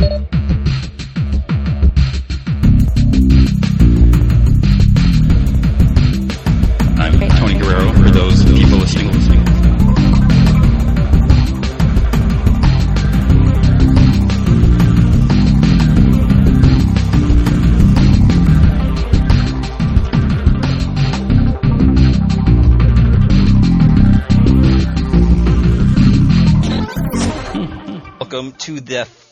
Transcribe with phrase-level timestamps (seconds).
[0.00, 0.37] I'm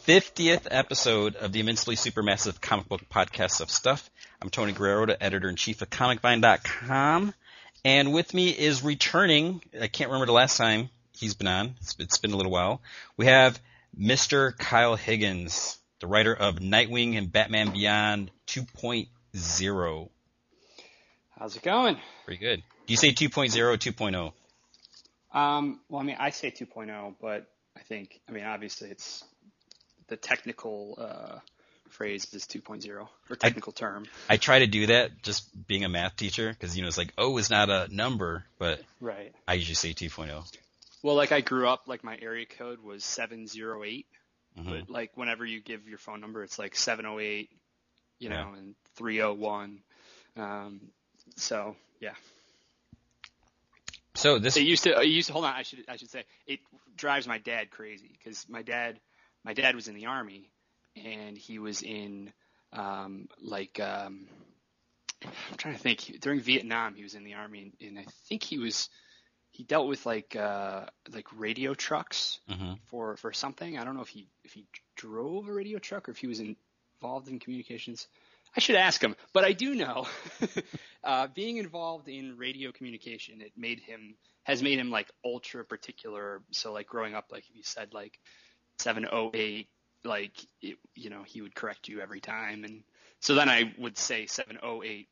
[0.07, 4.09] 50th episode of the immensely supermassive comic book podcast of stuff.
[4.41, 7.35] I'm Tony Guerrero, the editor in chief of ComicVine.com,
[7.85, 9.61] and with me is returning.
[9.81, 11.75] I can't remember the last time he's been on.
[11.81, 12.83] It's, it's been a little while.
[13.17, 13.61] We have
[13.99, 14.57] Mr.
[14.57, 20.09] Kyle Higgins, the writer of Nightwing and Batman Beyond 2.0.
[21.37, 21.97] How's it going?
[22.25, 22.63] Pretty good.
[22.87, 24.33] Do you say 2.0 or 2.0?
[25.37, 29.25] Um, well, I mean, I say 2.0, but I think, I mean, obviously it's
[30.09, 31.39] the technical uh,
[31.89, 34.07] phrase is 2.0 or technical term.
[34.29, 37.13] I try to do that just being a math teacher because you know it's like
[37.19, 39.35] oh is not a number, but Right.
[39.47, 40.45] I usually say 2.0.
[41.03, 44.07] Well, like I grew up, like my area code was 708,
[44.59, 44.65] Mhm.
[44.65, 47.51] but like whenever you give your phone number, it's like 708,
[48.19, 48.57] you know, Yeah.
[48.59, 49.83] and 301.
[50.37, 50.81] Um,
[51.37, 52.15] so yeah,
[54.15, 54.99] So this it used to.
[55.01, 55.35] It used to.
[55.35, 55.85] Hold on, I should.
[55.89, 56.61] I should say it
[56.97, 58.99] drives my dad crazy because my dad,
[59.47, 60.51] my dad was in the army,
[60.97, 62.33] and he was in,
[62.73, 64.27] um, like, um,
[65.23, 66.21] I'm trying to think.
[66.21, 68.91] During Vietnam, he was in the army, and, and I think he was,
[69.53, 72.79] he dealt with like, uh, like radio trucks Mhm.
[72.91, 73.79] for for something.
[73.79, 74.67] I don't know if he if he
[74.97, 78.09] drove a radio truck or if he was involved in communications.
[78.57, 80.07] I should ask him, but I do know
[81.05, 86.43] uh, being involved in radio communication, it made him has made him like ultra particular.
[86.53, 88.19] So like growing up, like if you said like
[88.79, 89.69] 708,
[90.05, 90.33] like
[90.63, 92.83] it, you know he would correct you every time, and
[93.21, 95.09] so then I would say 708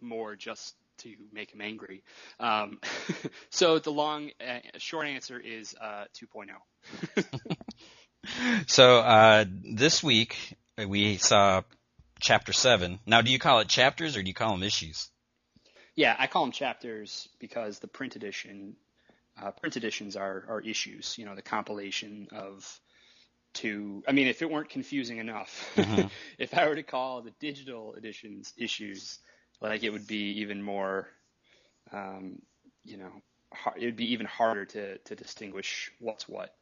[0.00, 2.02] more just to make him angry.
[2.38, 2.80] Um,
[3.50, 7.56] so the long, uh, short answer is uh, 2.0.
[8.66, 10.36] so uh, this week
[10.78, 11.62] we saw
[12.20, 13.00] chapter seven.
[13.06, 15.08] Now, do you call it chapters or do you call them issues?
[15.96, 18.76] Yeah, I call them chapters because the print edition,
[19.40, 21.16] uh, print editions are, are issues.
[21.18, 22.80] You know, the compilation of
[23.54, 24.02] two.
[24.06, 26.10] I mean, if it weren't confusing enough, Mhm.
[26.38, 29.18] if I were to call the digital editions issues,
[29.60, 31.08] like it would be even more,
[31.92, 32.42] um,
[32.84, 33.12] you know,
[33.52, 36.54] har- it would be even harder to to distinguish what's what.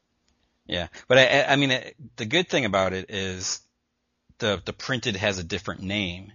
[0.66, 3.60] Yeah, but I, I- mean, it, the good thing about it is
[4.38, 6.32] the the printed has a different name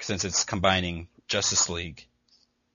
[0.00, 2.06] since it's combining Justice League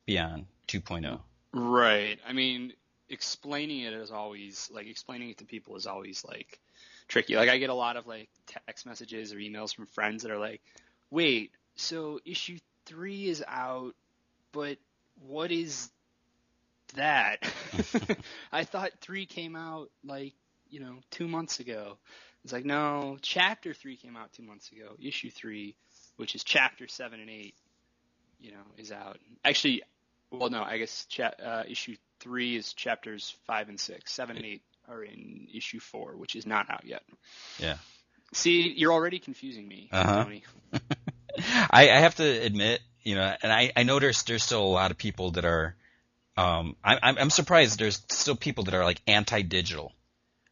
[0.06, 0.78] Beyond oh.
[0.78, 1.20] 2.0.
[1.54, 2.20] Right.
[2.28, 2.74] I mean,
[3.10, 6.60] explaining it is always like explaining it to people is always like
[7.08, 7.36] tricky.
[7.36, 10.40] Like I get a lot of like text messages or emails from friends that are
[10.40, 10.62] like,
[11.10, 13.96] "Wait, so issue 3 is out,
[14.52, 14.78] but
[15.28, 15.90] what is
[16.96, 17.40] that?"
[18.52, 20.34] I thought 3 came out like,
[20.70, 21.98] you know, 2 months ago.
[22.44, 24.96] It's like, "No, chapter 3 came out 2 months ago.
[25.02, 25.76] Issue 3,
[26.18, 27.56] which is chapter 7 and 8,
[28.40, 29.84] you know, is out." Actually,
[30.32, 34.12] well, no, I guess cha- uh, issue three is chapters five and six.
[34.14, 37.04] Seven and eight are in issue four, which is not out yet.
[37.60, 37.78] Yeah.
[38.34, 40.24] See, you're already confusing me, Uh-huh.
[40.24, 40.44] Tony.
[41.72, 44.68] I, I have to admit, you know, and I, I know there's there's still a
[44.68, 45.76] lot of people that are,
[46.38, 49.92] um, I, I'm I'm surprised there's still people that are like anti-digital,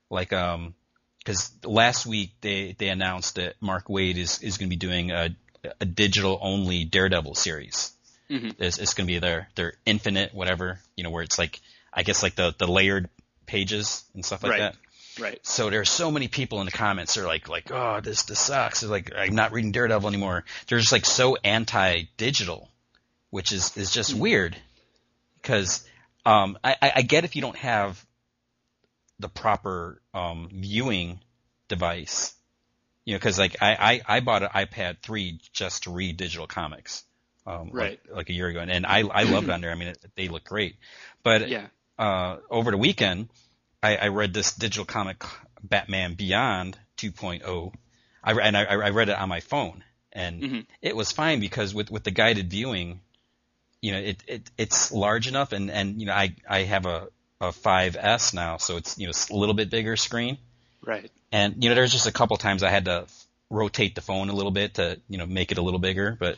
[0.09, 0.73] like um,
[1.19, 5.11] because last week they they announced that Mark Waid is is going to be doing
[5.11, 5.35] a
[5.81, 7.91] a digital only Daredevil series.
[8.30, 8.56] Mhm.
[8.60, 11.60] It's, it's going to be their their infinite whatever, you know, where it's like
[11.94, 13.10] I guess like the the layered
[13.46, 14.60] pages and stuff like Right.
[14.60, 14.76] that.
[15.20, 15.40] Right.
[15.46, 18.40] So there's so many people in the comments that are like, like, oh, this this
[18.40, 18.84] sucks.
[18.84, 20.44] It's like I'm not reading Daredevil anymore.
[20.68, 22.70] They're just like so anti-digital,
[23.32, 24.56] which is is just weird.
[25.42, 25.88] Because
[26.26, 28.06] um, I, I I get if you don't have
[29.20, 31.20] the proper um, viewing
[31.68, 32.36] device,
[33.06, 36.46] you know, because like I, I I bought an iPad 3 just to read digital
[36.46, 37.03] comics,
[37.47, 37.99] um, Right.
[38.08, 39.72] like, like a year ago, and, and I I love it on there.
[39.72, 40.76] I mean, it, they look great,
[41.23, 41.67] but Yeah.
[41.97, 43.29] uh, over the weekend,
[43.82, 45.23] I, I read this digital comic
[45.64, 47.73] Batman Beyond 2.0.
[48.23, 50.66] I, and I, I read it on my phone, and Mhm.
[50.82, 52.99] it was fine because with, with the guided viewing,
[53.82, 57.08] you know, it, it it's large enough, and, and you know, I, I have a,
[57.40, 60.38] a 5S now, so it's you know a little bit bigger screen,
[60.85, 61.09] Right.
[61.32, 63.05] and you know, there's just a couple times I had to
[63.49, 66.38] rotate the phone a little bit to you know make it a little bigger, but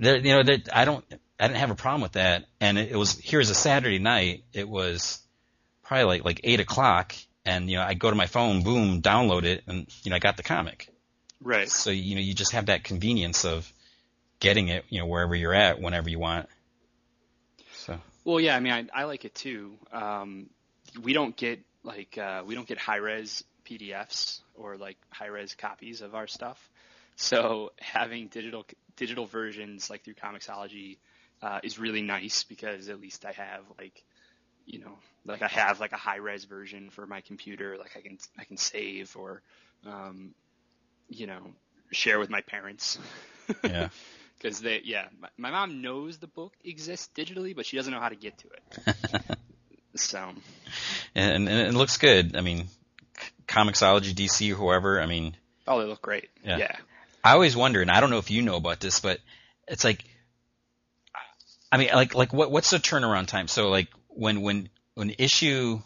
[0.00, 1.04] there, you know, that I don't,
[1.38, 2.44] I didn't have a problem with that.
[2.60, 4.44] And it, it was here's a Saturday night.
[4.52, 5.20] It was
[5.82, 9.44] probably like like eight o'clock, and you know I go to my phone, boom, download
[9.44, 10.88] it, and you know I got the comic.
[11.40, 11.68] Right.
[11.68, 13.70] So you know you just have that convenience of
[14.40, 16.48] getting it, you know, wherever you're at, whenever you want.
[17.72, 17.98] So.
[18.24, 19.74] Well, yeah, I mean, I, I like it too.
[19.92, 20.50] Um,
[21.02, 25.54] we don't get like uh, we don't get high res PDFs or like high res
[25.54, 26.58] copies of our stuff.
[27.16, 28.64] So having digital
[28.96, 30.98] digital versions like through Comixology
[31.42, 34.04] uh, is really nice because at least I have like
[34.66, 38.00] you know like I have like a high res version for my computer like I
[38.00, 39.42] can I can save or
[39.86, 40.34] um,
[41.08, 41.40] you know
[41.90, 42.98] share with my parents.
[43.64, 43.88] Yeah.
[44.38, 48.00] Because they yeah my, my mom knows the book exists digitally but she doesn't know
[48.00, 49.38] how to get to it.
[49.94, 50.28] so.
[51.14, 52.36] And, and it looks good.
[52.36, 52.68] I mean,
[53.48, 55.00] Comixology, DC, whoever.
[55.00, 55.36] I mean.
[55.66, 56.28] Oh, they look great.
[56.44, 56.58] Yeah.
[56.58, 56.76] yeah.
[57.26, 59.18] I always wonder, and I don't know if you know about this, but
[59.66, 60.04] it's like,
[61.72, 63.48] I mean, like, like what, what's the turnaround time?
[63.48, 65.80] So like when, when, when issue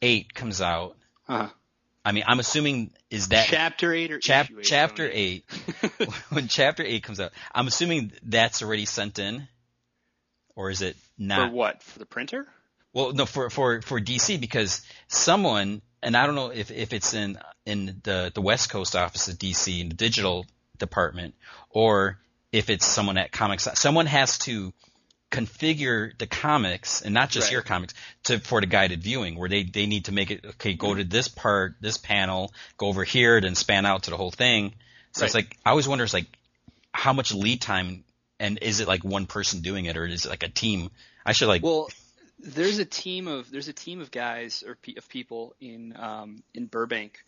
[0.00, 0.96] eight comes out,
[1.28, 1.50] uh-huh.
[2.06, 5.44] I mean, I'm assuming is that chapter eight or chap, eight, chapter eight,
[6.30, 9.48] when chapter eight comes out, I'm assuming that's already sent in,
[10.54, 11.50] or is it not?
[11.50, 11.82] For what?
[11.82, 12.46] For the printer?
[12.94, 17.12] Well, no, for for for DC because someone, and I don't know if if it's
[17.12, 20.46] in in the the West Coast office of DC in the digital
[20.78, 21.34] department,
[21.70, 22.18] or
[22.52, 24.72] if it's someone at Comics, someone has to
[25.30, 27.54] configure the comics and not just Right.
[27.54, 30.74] your comics to for the guided viewing where they they need to make it okay
[30.74, 34.30] go to this part this panel go over here then span out to the whole
[34.30, 34.72] thing.
[35.12, 36.28] So it's like i always wonder it's like
[36.92, 38.04] how much lead time
[38.38, 40.90] and is it like one person doing it or is it like a team?
[41.24, 41.88] I should like Well,
[42.38, 46.42] there's a team of there's a team of guys or pe- of people in um,
[46.54, 47.24] in Burbank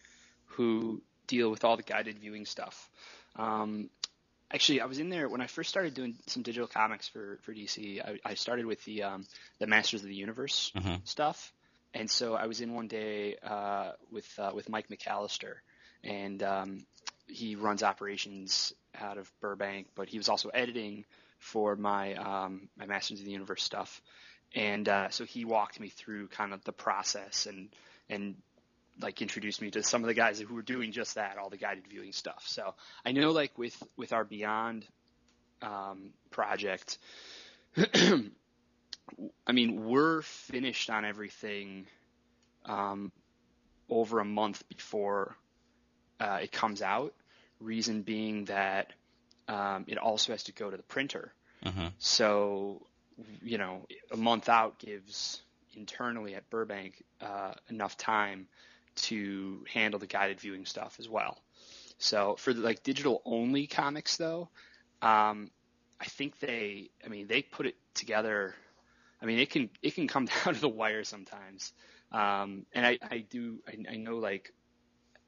[0.48, 2.90] who deal with all the guided viewing stuff.
[3.36, 3.90] Um,
[4.50, 7.52] actually, I was in there when I first started doing some digital comics for for
[7.54, 8.00] DC.
[8.00, 9.26] I, I started with the um,
[9.58, 11.06] the Masters of the Universe Mhm.
[11.06, 11.52] stuff,
[11.94, 15.54] and so I was in one day uh, with uh, with Mike McAllister,
[16.02, 16.86] and um,
[17.26, 21.04] he runs operations out of Burbank, but he was also editing
[21.38, 24.02] for my um, my Masters of the Universe stuff,
[24.54, 27.68] and uh, so he walked me through kind of the process and
[28.08, 28.36] and
[29.00, 31.56] like introduced me to some of the guys who were doing just that, all the
[31.56, 32.44] guided viewing stuff.
[32.46, 32.74] So
[33.04, 34.86] I know like with with our Beyond
[35.62, 36.98] um, project,
[37.76, 41.86] I mean we're finished on everything
[42.64, 43.12] um,
[43.88, 45.36] over a month before
[46.20, 47.14] uh, it comes out.
[47.60, 48.92] Reason being that
[49.48, 51.32] um, it also has to go to the printer.
[51.64, 51.92] Mhm.
[51.98, 52.86] So,
[53.42, 55.42] you know, a month out gives
[55.74, 58.46] internally at Burbank uh, enough time
[59.02, 61.38] to handle the guided viewing stuff as well.
[61.98, 64.48] So for the, like digital only comics though,
[65.02, 65.50] um,
[66.00, 68.54] I think they, I mean, they put it together.
[69.20, 71.72] I mean, it can it can come down to the wire sometimes.
[72.12, 74.52] Um, and I, I do I, I know like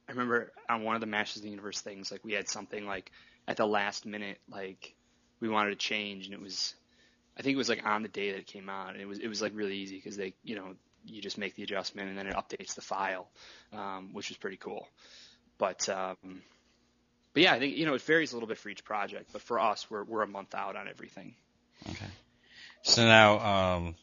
[0.08, 2.84] I remember on one of the Masters of the Universe things, like we had something
[2.87, 3.12] like
[3.46, 4.94] at the last minute, like
[5.40, 6.75] we wanted to change, and it was,
[7.38, 9.19] I think it was like on the day that it came out, and it was
[9.19, 10.75] it was like really easy because they, you know,
[11.05, 13.29] you just make the adjustment and then it updates the file,
[13.73, 14.87] um, which is pretty cool.
[15.58, 16.17] But um,
[17.32, 19.43] but yeah, I think you know it varies a little bit for each project, but
[19.43, 21.35] for us, we're we're a month out on everything.
[21.88, 22.06] Okay.
[22.82, 23.38] So now,
[23.75, 23.94] um,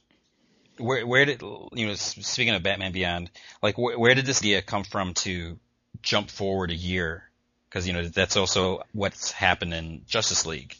[0.77, 1.95] where where did you know?
[1.95, 5.59] Speaking of Batman Beyond, like wh- where did this idea come from to
[6.01, 7.23] jump forward a year?
[7.69, 10.75] Because you know that's also what's happened in Justice League.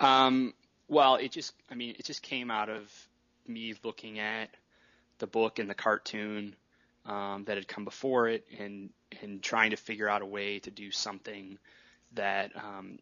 [0.00, 0.54] Um,
[0.88, 2.82] well, it just, I mean, it just came out of
[3.46, 4.50] me looking at
[5.18, 6.54] the book and the cartoon
[7.06, 8.90] um, that had come before it, and
[9.22, 11.58] and trying to figure out a way to do something
[12.14, 12.98] that um,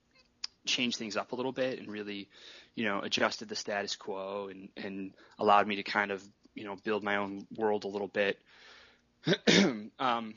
[0.67, 2.29] changed things up a little bit and really,
[2.75, 6.23] you know, adjusted the status quo and and allowed me to kind of,
[6.55, 8.39] you know, build my own world a little bit,
[9.99, 10.35] um,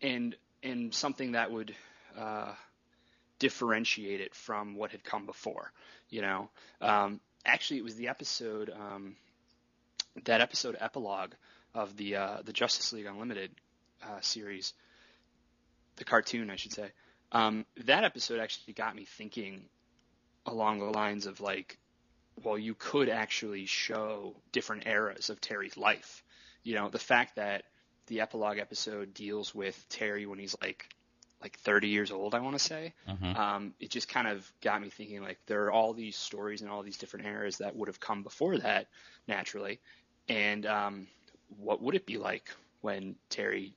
[0.00, 1.74] and and something that would.
[2.16, 2.52] Uh,
[3.38, 5.72] differentiate it from what had come before.
[6.10, 6.50] You know,
[6.80, 9.16] um, actually, it was the episode, um,
[10.24, 11.32] that episode epilogue
[11.74, 13.50] of the uh, the Justice League Unlimited
[14.02, 14.72] uh, series,
[15.96, 16.90] the cartoon, I should say.
[17.32, 19.64] Um, that episode actually got me thinking
[20.46, 21.78] along the lines of like,
[22.42, 26.22] well, you could actually show different eras of Terry's life.
[26.62, 27.64] You know, the fact that
[28.06, 30.88] the epilogue episode deals with Terry when he's like
[31.42, 33.36] like 30 years old, I want to say Mhm.
[33.36, 36.70] um, it just kind of got me thinking like there are all these stories and
[36.70, 38.88] all these different eras that would have come before that
[39.28, 39.78] naturally
[40.28, 41.06] and um,
[41.58, 42.48] what would it be like
[42.80, 43.72] when terry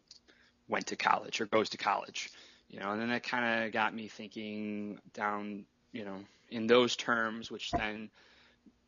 [0.67, 2.29] went to college or goes to college
[2.69, 6.17] you know and then that kind of got me thinking down you know
[6.49, 8.09] in those terms which then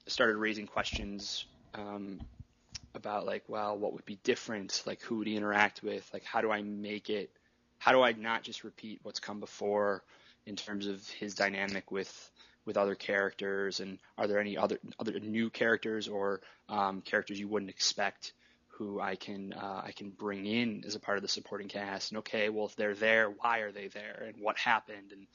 [0.08, 2.20] started raising questions um,
[2.96, 4.84] about like, well, what would be different?
[4.86, 6.08] Like, who would he interact with?
[6.14, 7.30] Like, how do I make it?
[7.80, 10.04] How do I not just repeat what's come before
[10.46, 12.32] in terms of his dynamic with
[12.66, 13.80] with other characters?
[13.80, 18.34] And are there any other other new characters or um, characters you wouldn't expect
[18.70, 22.12] who I can uh, I can bring in as a part of the supporting cast?
[22.12, 24.26] And okay, well, if they're there, why are they there?
[24.28, 25.12] And what happened?
[25.12, 25.28] And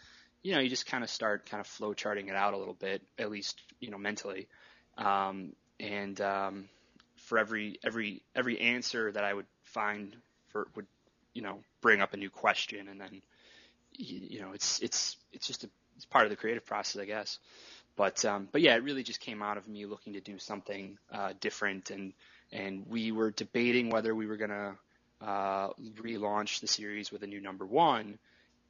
[0.42, 2.74] you know, you just kind of start kind of flow charting it out a little
[2.74, 4.48] bit, at least you know mentally.
[4.96, 6.68] Um, and um,
[7.16, 10.16] for every every every answer that I would find
[10.48, 10.86] for would
[11.34, 13.22] you know bring up a new question, and then
[13.92, 17.04] you, you know it's it's it's just a it's part of the creative process, I
[17.04, 17.38] guess.
[17.96, 20.96] But um, but yeah, it really just came out of me looking to do something
[21.12, 22.12] uh, different, and
[22.52, 24.76] and we were debating whether we were gonna
[25.20, 28.18] uh, relaunch the series with a new number one.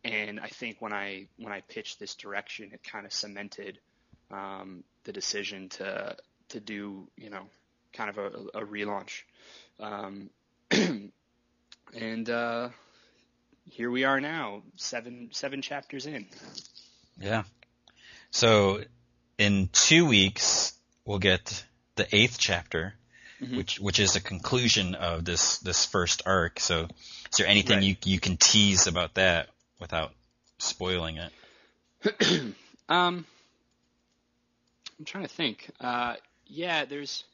[0.02, 3.78] And I think when I when I pitched this direction, it kind of cemented
[4.30, 6.16] um, the decision to
[6.48, 7.42] to do you know
[7.92, 9.24] kind of a, a relaunch.
[9.78, 10.30] Um,
[11.94, 12.70] and uh,
[13.70, 16.26] here we are now, seven seven chapters in.
[17.20, 17.44] Yeah.
[18.30, 18.82] So
[19.38, 20.72] in two weeks
[21.04, 21.64] we'll get
[21.96, 22.94] the eighth chapter,
[23.40, 23.56] mm-hmm.
[23.56, 26.60] which which is a conclusion of this this first arc.
[26.60, 27.84] So is there anything right.
[27.84, 29.48] you you can tease about that
[29.80, 30.12] without
[30.58, 31.32] spoiling it?
[32.88, 33.26] um,
[34.98, 35.70] I'm trying to think.
[35.80, 36.14] Uh,
[36.46, 37.24] yeah, there's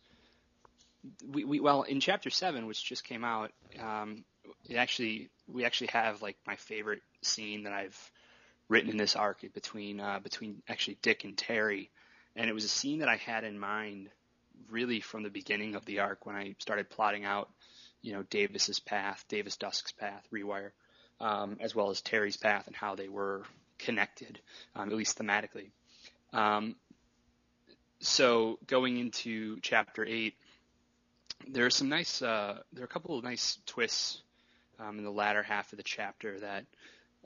[1.26, 3.52] we, we well in chapter seven, which just came out.
[3.80, 4.24] Um,
[4.68, 8.10] it actually we actually have like my favorite scene that I've
[8.74, 11.90] written in this arc between uh, between actually Dick and Terry,
[12.34, 14.08] and it was a scene that I had in mind
[14.68, 17.48] really from the beginning of the arc when I started plotting out,
[18.02, 20.70] you know, Davis's path, Davis Dusk's path, Rewire,
[21.20, 23.44] um, as well as Terry's path and how they were
[23.78, 24.40] connected,
[24.74, 25.70] um, at least thematically.
[26.32, 26.74] Um,
[28.00, 30.34] so going into chapter eight,
[31.46, 34.20] there are some nice, uh, there are a couple of nice twists
[34.80, 36.64] um, in the latter half of the chapter that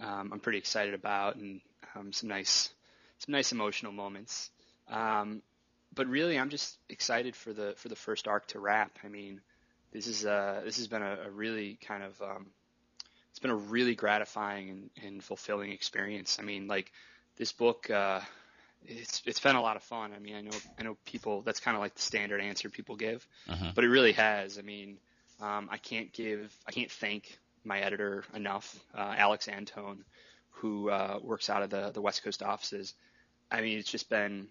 [0.01, 1.61] um, I'm pretty excited about, and
[1.97, 2.71] um, some nice,
[3.19, 4.51] some nice emotional moments.
[4.89, 5.43] Um,
[5.95, 8.99] but really, I'm just excited for the for the first arc to wrap.
[9.05, 9.41] I mean,
[9.93, 12.47] this is uh, this has been a, a really kind of um,
[13.31, 16.39] it's been a really gratifying and, and fulfilling experience.
[16.41, 16.93] I mean, like
[17.37, 17.91] this book.
[17.91, 18.21] Uh,
[18.87, 20.13] it's it's been a lot of fun.
[20.15, 21.43] I mean, I know I know people.
[21.43, 23.73] That's kind of like the standard answer people give, uh-huh.
[23.75, 24.57] but it really has.
[24.59, 24.99] I mean,
[25.41, 30.05] um, I can't give I can't thank my editor enough, uh, Alex Antone,
[30.51, 32.95] who uh, works out of the the West Coast offices.
[33.51, 34.49] I mean, it's just been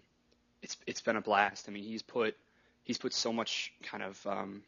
[0.62, 1.68] it's it's been a blast.
[1.68, 2.36] I mean, he's put
[2.84, 4.62] he's put so much kind of um,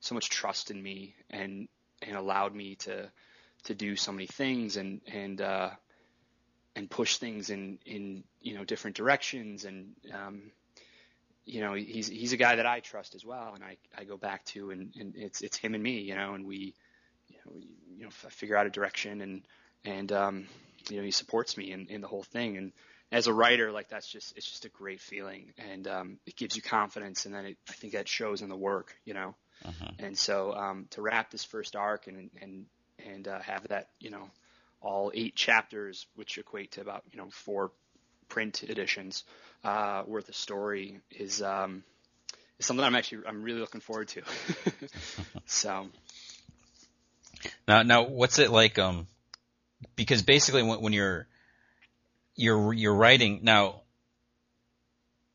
[0.00, 1.68] so much trust in me and
[2.02, 3.10] and allowed me to
[3.64, 5.70] to do so many things and and uh,
[6.76, 10.50] and push things in in you know different directions and um,
[11.44, 14.16] you know he's he's a guy that I trust as well and I, I go
[14.16, 16.74] back to and, and it's it's him and me you know and we
[17.52, 19.42] you know, know figure out a direction and
[19.84, 20.46] and um,
[20.88, 22.72] you know he supports me in, in the whole thing and
[23.12, 26.56] as a writer like that's just it's just a great feeling and um, it gives
[26.56, 29.34] you confidence and then it, I think that shows in the work you know
[29.64, 29.90] uh-huh.
[29.98, 32.66] and so um, to wrap this first arc and and
[33.04, 34.28] and uh, have that you know
[34.84, 37.72] all eight chapters, which equate to about you know four
[38.28, 39.24] print editions
[39.64, 41.82] uh, worth of story, is um,
[42.58, 44.22] is something I'm actually I'm really looking forward to.
[45.46, 45.86] so
[47.66, 48.78] now now what's it like?
[48.78, 49.06] Um,
[49.96, 51.26] because basically when, when you're
[52.36, 53.82] you're you're writing now,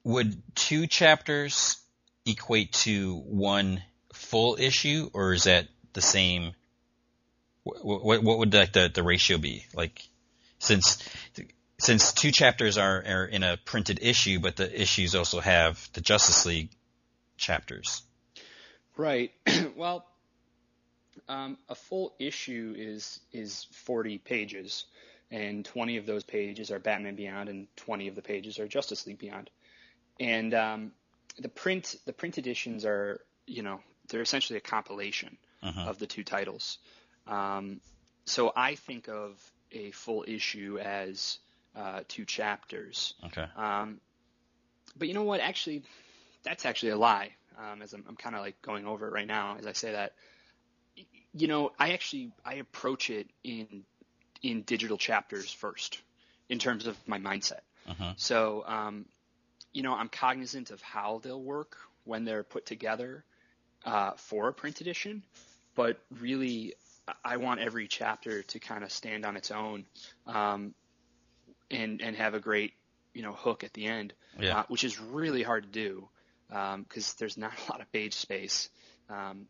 [0.03, 1.77] would two chapters
[2.25, 3.81] equate to one
[4.13, 6.53] full issue, or is that the same
[7.63, 9.65] what, what would like the, the ratio be?
[9.73, 10.01] Like,
[10.59, 10.97] since
[11.77, 16.01] since two chapters are, are in a printed issue, but the issues also have the
[16.01, 16.69] Justice League
[17.37, 18.01] chapters.
[18.97, 19.31] Right.
[19.77, 20.05] well,
[21.29, 24.85] um, a full issue is is 40 pages,
[25.31, 29.05] and 20 of those pages are Batman Beyond, and 20 of the pages are Justice
[29.05, 29.49] League Beyond.
[30.19, 30.91] And um,
[31.37, 35.89] the print the print editions are you know they're essentially a compilation uh-huh.
[35.89, 36.79] of the two titles.
[37.27, 37.79] Um,
[38.25, 39.39] so I think of
[39.71, 41.37] a full issue as
[41.75, 43.13] uh, two chapters.
[43.25, 43.45] Okay.
[43.55, 44.01] Um,
[44.97, 45.41] but you know what?
[45.41, 45.83] Actually,
[46.43, 47.35] that's actually a lie.
[47.57, 49.91] Um, as I'm, I'm kind of like going over it right now as I say
[49.91, 50.13] that.
[51.39, 53.83] You know, I actually I approach it in
[54.41, 56.01] in digital chapters first
[56.49, 57.61] in terms of my mindset.
[57.87, 58.13] Uh-huh.
[58.17, 59.05] So, um,
[59.71, 63.23] you know, I'm cognizant of how they'll work when they're put together
[63.85, 65.23] uh, for a print edition,
[65.75, 66.73] but really
[67.23, 69.85] I want every chapter to kind of stand on its own,
[70.27, 70.73] um,
[71.71, 72.73] and and have a great
[73.13, 74.59] you know hook at the end, yeah.
[74.59, 76.09] uh, which is really hard to do.
[76.49, 78.69] because um, there's not a lot of page space.
[79.09, 79.47] Um,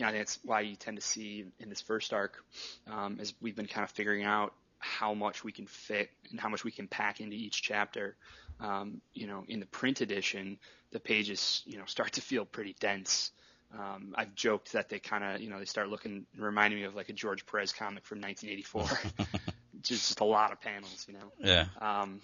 [0.00, 2.42] you know, I think that's why you tend to see in this first arc,
[2.90, 6.48] um, as we've been kind of figuring out how much we can fit and how
[6.48, 8.16] much we can pack into each chapter.
[8.60, 10.58] Um, you know, in the print edition,
[10.90, 13.30] the pages, you know, start to feel pretty dense.
[13.78, 16.94] Um, I've joked that they kind of, you know, they start looking, reminding me of
[16.94, 19.26] like a George Perez comic from 1984.
[19.82, 21.32] just a lot of panels, you know.
[21.38, 21.66] Yeah.
[21.78, 22.20] Um,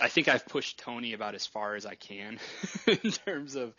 [0.00, 2.38] I think I've pushed Thony about as far as I can
[2.86, 3.74] in terms of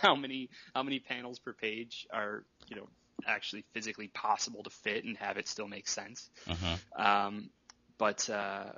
[0.00, 2.88] how many how many panels per page are you know
[3.26, 6.28] actually physically possible to fit and have it still make sense.
[6.48, 6.76] Uh-huh.
[6.96, 7.50] Um,
[7.98, 8.72] but uh,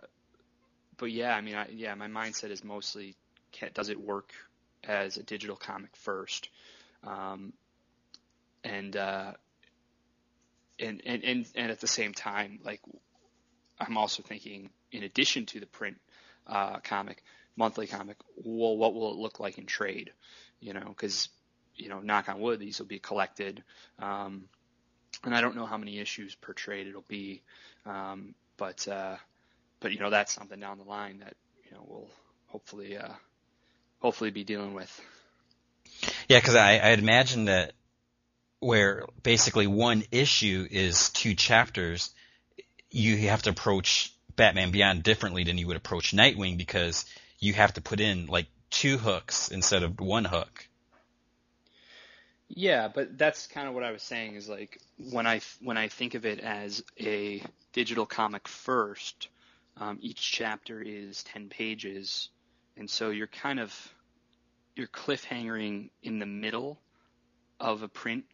[0.97, 3.17] but yeah, I mean, I, yeah, my mindset is mostly
[3.53, 4.33] can, does it work
[4.83, 6.51] as a digital comic first,
[7.07, 7.53] um,
[8.63, 9.33] and, uh,
[10.79, 12.81] and and and and at the same time, like
[13.81, 15.97] I'm also thinking, in addition to the print
[16.47, 17.23] uh, comic,
[17.57, 20.13] monthly comic, well, what will it look like in trade?
[20.61, 21.29] You know, because
[21.77, 23.63] you know, knock on wood, these will be collected.
[23.99, 24.45] Um,
[25.25, 27.43] and I don't know how many issues per trade it'll be,
[27.87, 29.17] um, but uh,
[29.81, 31.35] but you know that's something down the line that
[31.65, 32.09] you know we'll
[32.47, 33.13] hopefully uh,
[34.01, 35.01] hopefully be dealing with.
[36.29, 37.73] Yeah, because I I'd imagine that
[38.61, 42.15] where basically one issue is two chapters,
[42.91, 47.05] you have to approach Batman Beyond differently than you would approach Nightwing because
[47.39, 50.69] you have to put in like two hooks instead of one hook.
[52.49, 55.89] Yeah, but that's kind of what I was saying is like when I when I
[55.89, 59.29] think of it as a digital comic first,
[59.77, 62.29] um, each chapter is ten pages,
[62.77, 63.95] and so you're kind of
[64.77, 66.79] you're cliffhangering in the middle
[67.61, 68.25] of a print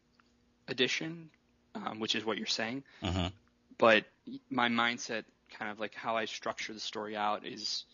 [0.69, 1.31] edition,
[1.75, 2.83] um, which is what you're saying.
[3.03, 3.31] Uh-huh.
[3.79, 4.05] But
[4.51, 5.25] my mindset,
[5.59, 7.85] kind of like how I structure the story out, is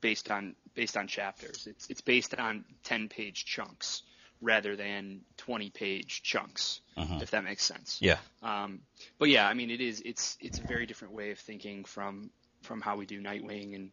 [0.00, 1.66] based on based on chapters.
[1.66, 4.02] It's it's based on ten page chunks
[4.40, 7.20] rather than 20 page chunks, uh-huh.
[7.22, 7.98] if that makes sense.
[8.00, 8.18] Yeah.
[8.42, 8.80] Um,
[9.18, 12.30] but yeah, I mean, it is, it's, it's a very different way of thinking from,
[12.62, 13.90] from how we do Nightwing and,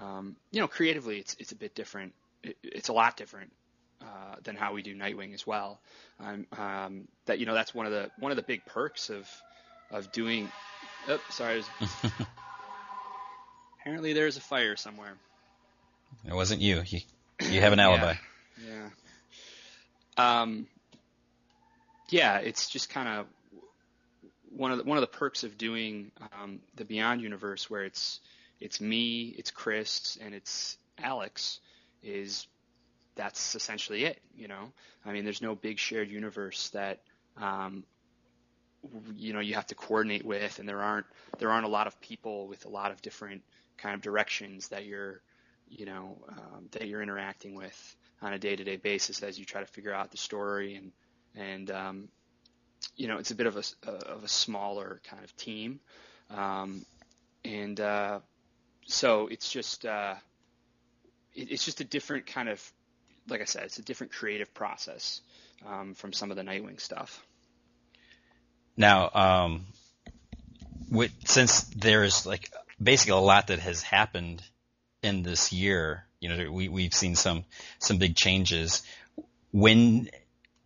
[0.00, 2.12] um, you know, creatively it's, it's a bit different.
[2.42, 3.52] It, it's a lot different,
[4.02, 5.80] uh, than how we do Nightwing as well.
[6.20, 9.28] Um, um, that, you know, that's one of the, one of the big perks of,
[9.90, 10.50] of doing,
[11.10, 11.62] oh, sorry.
[13.80, 15.14] apparently there's a fire somewhere.
[16.26, 16.82] It wasn't you.
[16.86, 17.00] You,
[17.48, 18.14] you have an alibi.
[18.66, 18.88] yeah.
[20.18, 20.40] yeah.
[20.42, 20.66] Um,
[22.10, 23.26] yeah, it's just kind of
[24.50, 28.20] one of the, one of the perks of doing um, the Beyond universe, where it's
[28.60, 31.60] it's me, it's Chris, and it's Alex,
[32.02, 32.46] is
[33.14, 34.20] that's essentially it.
[34.36, 34.72] You know,
[35.06, 37.00] I mean, there's no big shared universe that
[37.36, 37.84] um,
[39.16, 41.06] you know you have to coordinate with, and there aren't
[41.38, 43.42] there aren't a lot of people with a lot of different
[43.76, 45.20] kind of directions that you're
[45.68, 49.66] you know um, that you're interacting with on a day-to-day basis as you try to
[49.66, 50.92] figure out the story and
[51.34, 52.08] and um,
[52.96, 55.80] you know it's a bit of a of a smaller kind of team
[56.30, 56.84] um,
[57.44, 58.20] and uh,
[58.86, 60.14] so it's just uh,
[61.34, 62.72] it, it's just a different kind of
[63.28, 65.20] like I said it's a different creative process
[65.66, 67.24] um, from some of the Nightwing stuff.
[68.76, 69.66] Now, um,
[70.90, 72.50] with, since there's like
[72.82, 74.42] basically a lot that has happened
[75.02, 77.44] in this year, you know, we, we've seen some,
[77.78, 78.82] some big changes.
[79.52, 80.10] When,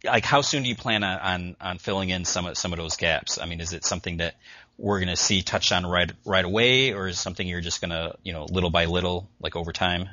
[0.04, 2.78] like, how soon do you plan on, on, on filling in some of, some of
[2.78, 3.38] those gaps?
[3.38, 4.34] I mean, is it something that
[4.76, 7.90] we're going to see touched on right, right away, or is something you're just going
[7.90, 10.08] to, you know, little by little, like over time?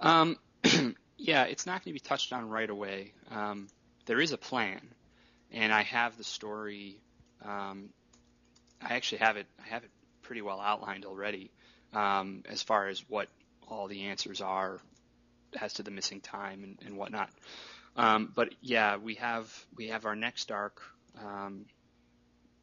[0.00, 0.36] Um,
[1.18, 3.12] yeah, it's not going to be touched on right away.
[3.30, 3.68] Um,
[4.06, 4.80] there is a plan,
[5.52, 6.96] and I have the story.
[7.44, 7.90] Um,
[8.80, 9.46] I actually have it.
[9.64, 9.90] I have it
[10.22, 11.50] pretty well outlined already
[11.92, 13.28] um, as far as what
[13.68, 14.78] all the answers are
[15.60, 17.30] as to the missing time and, and whatnot.
[17.96, 20.80] Um, but yeah, we have we have our next arc,
[21.20, 21.64] um,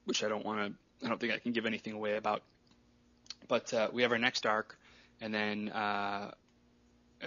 [0.05, 1.05] which I don't want to.
[1.05, 2.41] I don't think I can give anything away about.
[3.47, 4.77] But uh, we have our next arc,
[5.21, 6.31] and then uh,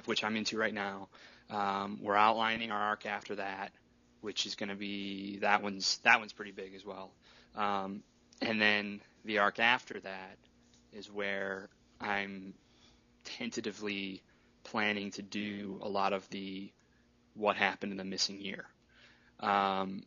[0.07, 1.09] which I'm into right now.
[1.51, 3.73] Um, we're outlining our arc after that,
[4.29, 7.13] which is going to be that one's that one's pretty big as well.
[7.57, 8.03] Um,
[8.43, 10.37] and then the arc after that
[10.93, 12.53] is where I'm
[13.25, 14.23] tentatively
[14.65, 16.71] planning to do a lot of the
[17.33, 18.67] what happened in the missing year.
[19.41, 20.03] Um,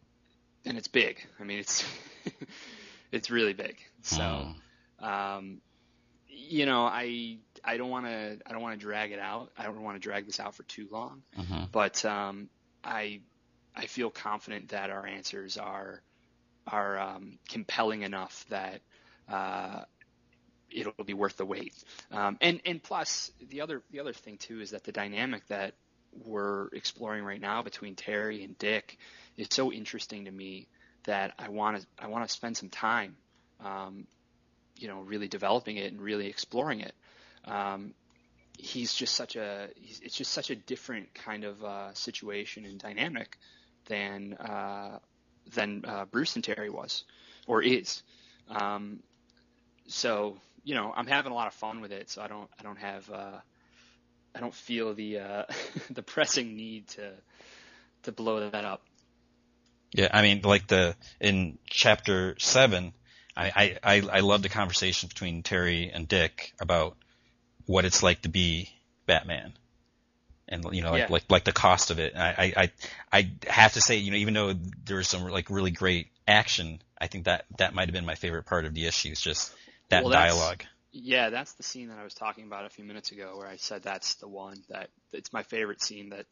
[0.67, 1.17] and it's big.
[1.39, 1.83] I mean, it's
[3.11, 3.77] it's really big.
[4.03, 4.53] So,
[4.99, 5.03] hmm.
[5.03, 5.61] um,
[6.27, 9.49] you know, I I don't want to I don't want to drag it out.
[9.57, 11.23] I don't want to drag this out for too long.
[11.35, 11.65] Uh-huh.
[11.71, 12.49] But um,
[12.83, 13.21] I
[13.75, 16.01] I feel confident that our answers are
[16.67, 18.81] are um, compelling enough that
[19.29, 19.81] uh,
[20.69, 21.73] it'll be worth the wait.
[22.11, 25.73] Um, and and plus the other the other thing too is that the dynamic that
[26.25, 28.97] we're exploring right now between Terry and Dick
[29.37, 30.67] is so interesting to me
[31.05, 33.15] that I want to I want to spend some time,
[33.63, 34.05] um,
[34.77, 36.93] you know, really developing it and really exploring it.
[37.45, 37.93] Um,
[38.57, 43.37] he's just such a it's just such a different kind of uh, situation and dynamic
[43.85, 44.99] than uh,
[45.53, 47.03] than uh, Bruce and Terry was
[47.47, 48.03] or is.
[48.49, 48.99] Um,
[49.87, 52.09] so you know, I'm having a lot of fun with it.
[52.09, 53.39] So I don't I don't have uh,
[54.35, 55.43] I don't feel the uh,
[55.91, 57.11] the pressing need to
[58.03, 58.81] to blow that up.
[59.93, 62.93] Yeah, I mean, like the in chapter seven,
[63.35, 66.95] I I I love the conversation between Terry and Dick about
[67.65, 68.69] what it's like to be
[69.05, 69.53] Batman,
[70.51, 71.09] and you know, like Yeah.
[71.09, 72.15] like like the cost of it.
[72.15, 72.71] I I
[73.11, 76.81] I have to say, you know, even though there was some like really great action,
[76.99, 79.09] I think that that might have been my favorite part of the issue.
[79.11, 79.53] Is just
[79.89, 80.63] that Well, dialogue.
[80.93, 83.55] Yeah, that's the scene that I was talking about a few minutes ago, where I
[83.57, 86.25] said that's the one that it's my favorite scene that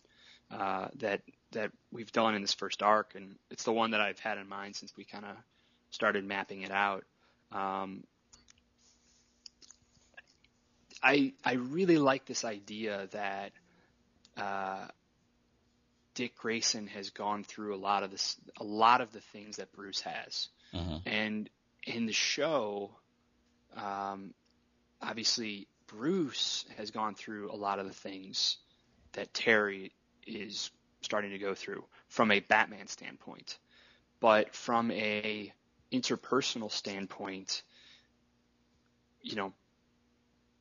[0.52, 4.20] uh, that that we've done in this first arc, and it's the one that I've
[4.20, 5.38] had in mind since we kind of
[5.92, 7.06] started mapping it out.
[7.52, 8.04] Um,
[11.02, 13.52] I I really like this idea that
[14.40, 14.88] uh,
[16.16, 19.72] Dick Grayson has gone through a lot of this, a lot of the things that
[19.72, 21.02] Bruce has, Mhm.
[21.06, 21.50] and
[21.84, 22.96] in the show,
[23.74, 24.34] um,
[25.02, 28.58] obviously Bruce has gone through a lot of the things
[29.14, 29.92] that Terry
[30.28, 30.72] is
[31.02, 33.58] starting to go through from a Batman standpoint,
[34.20, 35.54] but from a
[35.92, 37.64] interpersonal standpoint,
[39.22, 39.54] you know,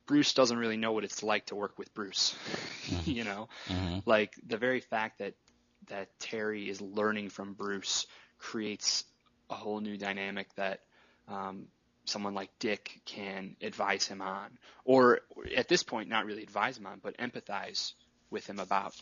[0.09, 2.35] Bruce doesn't really know what it's like to work with Bruce.
[3.05, 4.01] you know, Mhm.
[4.07, 5.35] like the very fact that
[5.87, 8.07] that Terry is learning from Bruce
[8.39, 9.05] creates
[9.51, 10.79] a whole new dynamic that
[11.27, 11.67] um,
[12.05, 15.21] someone like Dick can advise him on, or
[15.55, 17.93] at this point, not really advise him on, but empathize
[18.31, 18.95] with him about,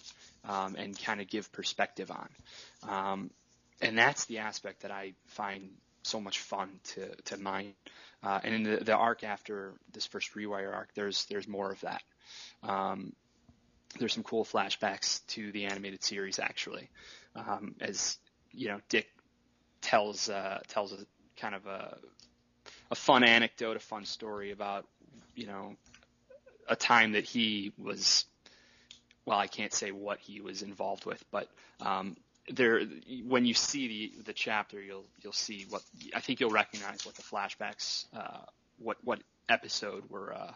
[0.44, 2.30] um, and kind of give perspective on.
[2.84, 3.32] Um,
[3.82, 5.70] and that's the aspect that I find
[6.08, 7.74] so much fun to to mine.
[8.24, 11.80] Uh, and in the, the arc after this first rewire arc, there's there's more of
[11.82, 12.02] that.
[12.64, 13.14] Um,
[14.00, 16.90] there's some cool flashbacks to the animated series actually,
[17.36, 18.18] um, as
[18.52, 19.08] you know, Dick
[19.82, 21.06] tells uh, tells a
[21.40, 21.98] kind of a
[22.92, 24.86] a fun anecdote, a fun story about
[25.36, 25.76] you know
[26.68, 28.26] a time that he was
[29.26, 31.50] well, I can't say what he was involved with, but
[31.82, 32.16] um,
[32.50, 32.82] there
[33.26, 35.82] when you see the the chapter, you'll you'll see what
[36.14, 38.42] I think you'll recognize what the flashbacks, uh,
[38.78, 40.54] what what episode were uh,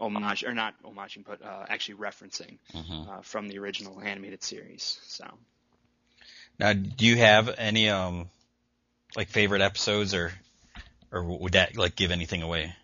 [0.00, 3.08] homage or not homaging, but uh, actually referencing Mhm.
[3.08, 4.98] uh, from the original animated series.
[5.04, 5.24] So
[6.58, 8.30] Now, do you have any um
[9.16, 10.32] like favorite episodes, or
[11.10, 12.74] or would that like give anything away?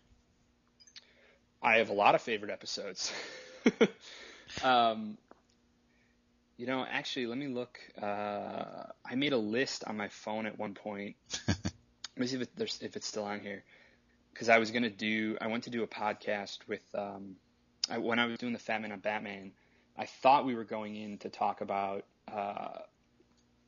[1.62, 3.12] I have a lot of favorite episodes.
[4.62, 5.18] um,
[6.58, 7.78] you know, actually, let me look.
[8.00, 11.16] Uh, I made a list on my phone at one point.
[11.48, 13.64] let me see if, it, there's, if it's still on here.
[14.34, 17.36] Because I was gonna do, I went to do a podcast with, um,
[17.88, 19.52] I, when I was doing the Fatman on Batman,
[19.96, 22.78] I thought we were going in to talk about uh,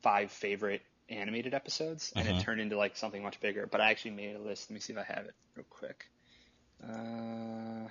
[0.03, 2.31] five favorite animated episodes, and Mhm.
[2.39, 3.67] it turned into like something much bigger.
[3.67, 4.69] But I actually made a list.
[4.69, 6.05] Let me see if I have it real quick.
[6.83, 7.89] Uh,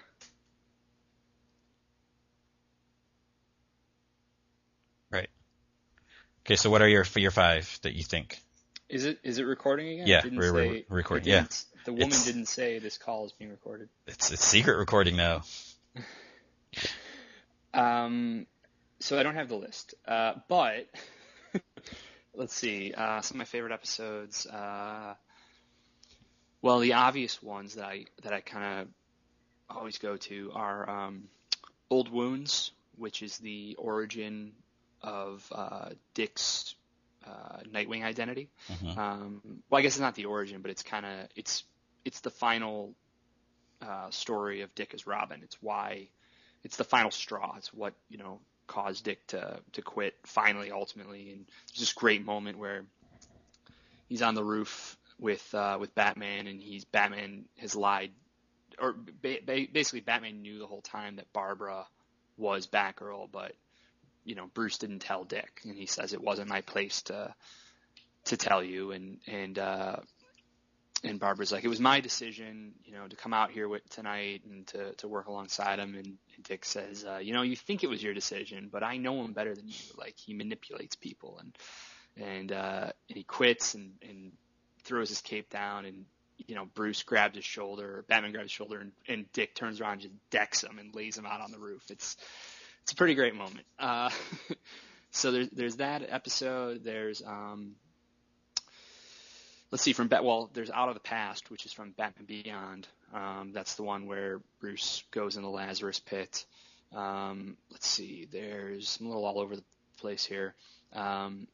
[6.47, 8.41] Okay, so what are your your five that you think?
[8.89, 10.07] Is it is it recording again?
[10.07, 11.47] Yeah, didn't we're- we're recording, yeah.
[11.85, 13.89] The woman It's- didn't say this call is being recorded.
[14.07, 15.43] It's it's secret recording now.
[17.73, 18.47] Um,
[18.99, 20.89] so I don't have the list, uh, but
[22.35, 22.93] let's see.
[22.93, 24.45] Uh, some of my favorite episodes.
[24.47, 25.15] Uh,
[26.63, 31.29] well, the obvious ones that I that I kind of always go to are um,
[31.91, 34.53] Old Wounds, which is the origin
[35.03, 36.75] of uh, Dick's
[37.27, 38.49] uh, Nightwing identity.
[38.71, 38.97] Mhm.
[38.97, 41.65] Um, well, I guess it's not the origin, but it's kind of it's
[42.05, 42.95] it's the final
[43.83, 45.41] uh, story of Dick as Robin.
[45.43, 46.09] It's why
[46.65, 47.55] it's the final straw.
[47.57, 51.31] It's what you know caused Dick to to quit finally, ultimately.
[51.33, 52.85] And there's this great moment where
[54.09, 58.13] he's on the roof with uh, with Batman, and he's Batman has lied,
[58.79, 61.87] or ba- ba- basically Batman knew the whole time that Barbara
[62.39, 63.53] was Batgirl, but
[64.25, 67.35] you know Bruce didn't tell Dick, and he says it wasn't my place to
[68.27, 69.97] to tell you, and and uh,
[71.03, 74.43] and Barbara's like, it was my decision, you know, to come out here with tonight
[74.45, 77.83] and to to work alongside him, and, and Dick says, uh, you know, you think
[77.83, 79.75] it was your decision, but I know him better than you.
[79.97, 81.57] Like he manipulates people, and
[82.17, 84.33] and uh, and he quits and and
[84.85, 86.05] throws his cape down, and
[86.47, 89.93] you know, Bruce grabs his shoulder, Batman grabs his shoulder, and, and Dick turns around
[89.93, 91.83] and just decks him and lays him out on the roof.
[91.91, 92.17] It's
[92.83, 93.67] it's a pretty great moment.
[93.79, 94.11] Uh,
[95.11, 96.85] so there's there's that episode.
[96.85, 97.77] There's um,
[99.71, 100.25] let's see from Bat.
[100.25, 102.89] Well, there's Out of the Past, which is from Batman Beyond.
[103.15, 106.45] Um, that's the one where Bruce goes in the Lazarus pit.
[106.95, 108.29] Um, let's see.
[108.31, 109.65] There's I'm a little all over the
[109.99, 110.55] place here.
[110.93, 111.47] Um,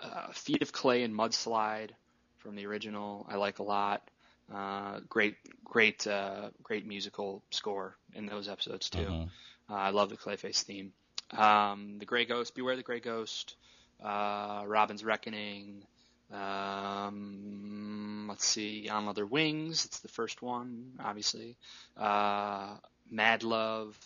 [0.00, 1.90] uh, Feet of Clay and Mudslide
[2.38, 3.26] from the original.
[3.28, 4.08] I like a lot.
[4.52, 8.98] Uh, great, great, uh, great musical score in those episodes too.
[8.98, 9.24] Mm-hmm.
[9.68, 10.92] Uh, I love the Clayface theme.
[11.36, 13.56] Um, the Gray Ghost, Beware the Gray Ghost,
[14.02, 15.84] uh, Robin's Reckoning.
[16.32, 19.84] Um, let's see, On Leather Wings.
[19.84, 21.56] It's the first one, obviously.
[21.96, 22.76] Uh,
[23.10, 23.96] Mad Love.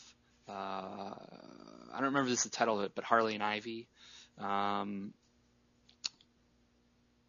[0.48, 3.86] Uh, I don't remember this the title of it, but Harley and Ivy.
[4.38, 5.12] Um,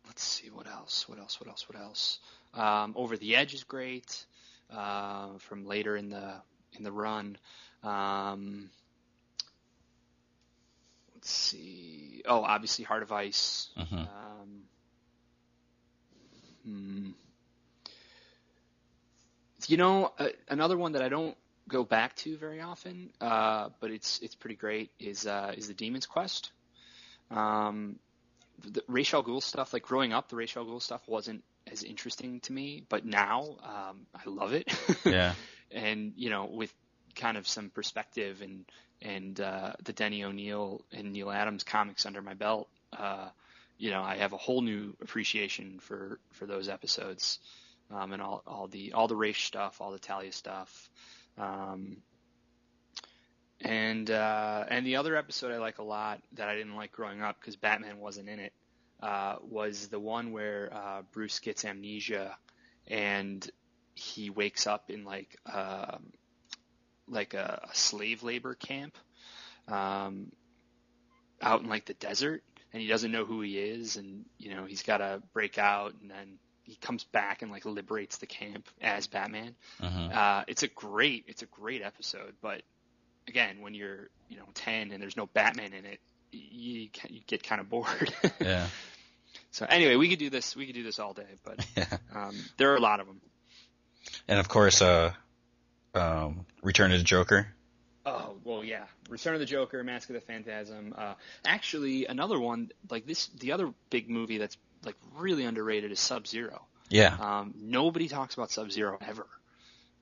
[0.08, 1.08] let's see what else.
[1.08, 1.39] What else?
[1.39, 1.67] What else?
[1.67, 2.20] What else?
[2.54, 4.26] Um, Over the Edge is great
[4.74, 6.34] uh, from later in the
[6.74, 7.38] in the run.
[7.84, 8.70] Um,
[11.15, 12.22] let's see.
[12.26, 13.70] Oh, obviously Heart of Ice.
[13.78, 13.94] Mhm.
[13.94, 14.63] Um,
[16.63, 17.10] hmm.
[19.67, 23.91] You know, uh, another one that I don't go back to very often, uh, but
[23.91, 26.52] it's it's pretty great is uh, is the Demon's Quest.
[27.30, 28.00] Um,
[28.63, 31.84] the Ra's al Ghul stuff, like growing up, the Ra's al Ghul stuff wasn't as
[31.84, 34.67] interesting to me, but now um, I love it.
[35.06, 35.34] Yeah.
[35.72, 36.74] and you know, with
[37.12, 38.65] kind of some perspective and
[39.02, 43.30] and uh, the Denny O'Neil and Neal Adams comics under my belt, uh,
[43.78, 47.39] you know, I have a whole new appreciation for for those episodes
[47.93, 50.89] um, and all all the all the Ra's stuff, all the Talia stuff.
[51.38, 51.97] Um,
[53.60, 57.21] and uh, and the other episode I like a lot that I didn't like growing
[57.21, 58.54] up because Batman wasn't in it
[59.02, 62.38] uh, was the one where uh, Bruce gets amnesia
[62.88, 63.47] and
[63.93, 66.12] he wakes up in like um,
[67.12, 68.97] like a, a slave labor camp
[69.67, 70.32] um,
[71.41, 72.41] out in like the desert
[72.74, 75.93] and he doesn't know who he is and you know he's got to break out
[76.02, 79.56] and then he comes back and like liberates the camp as Batman.
[79.82, 80.15] Mhm.
[80.15, 82.62] Uh, it's a great it's a great episode, but
[83.28, 86.00] again, when you're you know 10 and there's no Batman in it,
[86.32, 88.13] you, you get kind of bored.
[88.39, 88.67] Yeah.
[89.52, 91.97] so anyway, we could do this we could do this all day, but Yeah.
[92.15, 93.19] um, there are a lot of them.
[94.28, 95.13] And of course, uh,
[95.94, 97.48] um, Return of the Joker.
[98.06, 98.86] Oh well, yeah.
[99.10, 100.94] Return of the Joker, Mask of the Phantasm.
[100.98, 101.14] Uh,
[101.46, 103.28] actually, another one like this.
[103.28, 106.66] The other big movie that's like really underrated is Sub Zero.
[106.90, 107.16] Yeah.
[107.20, 109.28] Um, nobody talks about Sub Zero ever,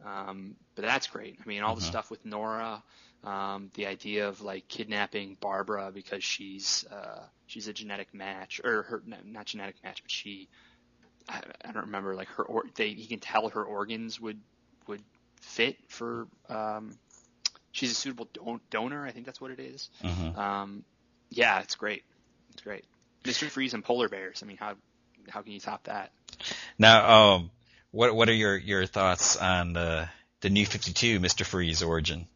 [0.05, 1.37] um, but that's great.
[1.43, 1.87] I mean, all the Mhm.
[1.87, 2.81] stuff with Nora,
[3.23, 8.83] um, the idea of like kidnapping Barbara because she's uh, she's a genetic match, or
[8.83, 10.47] her not genetic match, but she.
[11.27, 12.43] I, I don't remember like her.
[12.43, 14.39] Or, they he can tell her organs would
[14.87, 15.03] would
[15.39, 16.27] fit for.
[16.47, 16.97] Um,
[17.71, 19.05] she's a suitable don- donor.
[19.05, 19.89] I think that's what it is.
[20.01, 20.83] hmm Um,
[21.29, 22.03] yeah, it's great.
[22.53, 22.85] It's great.
[23.23, 23.47] Mr.
[23.49, 24.41] Freeze and polar bears.
[24.43, 24.75] I mean, how
[25.29, 26.11] how can you top that?
[26.77, 27.51] Now, um,
[27.91, 30.09] what what are your your thoughts on the
[30.41, 32.27] the new Fifty Two Mister Freeze origin?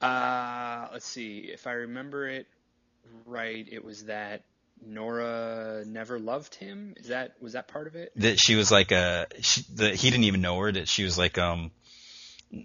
[0.00, 1.38] Uh, let's see.
[1.52, 2.46] If I remember it
[3.24, 4.42] right, it was that
[4.84, 6.94] Nora never loved him.
[6.96, 8.12] Is that was that part of it?
[8.16, 10.70] That she was like a she, the, he didn't even know her.
[10.72, 11.70] That she was like um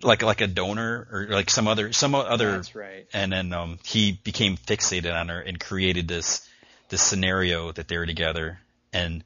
[0.04, 3.08] like like a donor or like some other some other That's right.
[3.13, 6.47] and then um he became fixated on her and created this
[6.89, 8.60] this scenario that they were together
[8.93, 9.24] and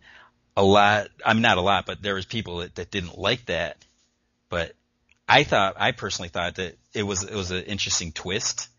[0.56, 3.84] a lot I'm not a lot but there was people that, that didn't like that
[4.50, 4.74] but
[5.28, 8.70] I thought I personally thought that it was it was an interesting twist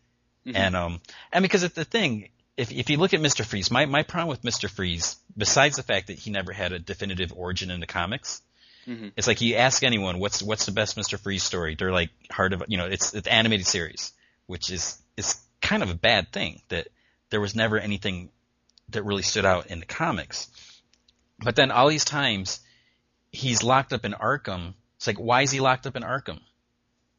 [0.45, 0.55] Mhm.
[0.55, 3.45] and um and because it's the thing if if you look at Mr.
[3.45, 4.69] Freeze my my problem with Mr.
[4.69, 8.41] Freeze besides the fact that he never had a definitive origin in the comics
[8.87, 9.11] Mhm.
[9.17, 11.19] it's like you ask anyone what's what's the best Mr.
[11.19, 11.75] Freeze story.
[11.75, 14.13] They're like hard of you know it's it's animated series,
[14.45, 16.87] which is is kind of a bad thing that
[17.29, 18.29] there was never anything
[18.89, 20.47] that really stood out in the comics.
[21.39, 22.61] But then all these times
[23.29, 24.73] he's locked up in Arkham.
[24.95, 26.39] It's like why is he locked up in Arkham?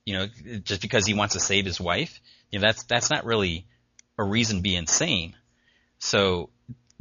[0.06, 0.26] You know,
[0.64, 2.18] just because he wants to save his wife?
[2.50, 3.66] You know, that's that's not really
[4.18, 5.34] a reason be insane.
[5.98, 6.50] So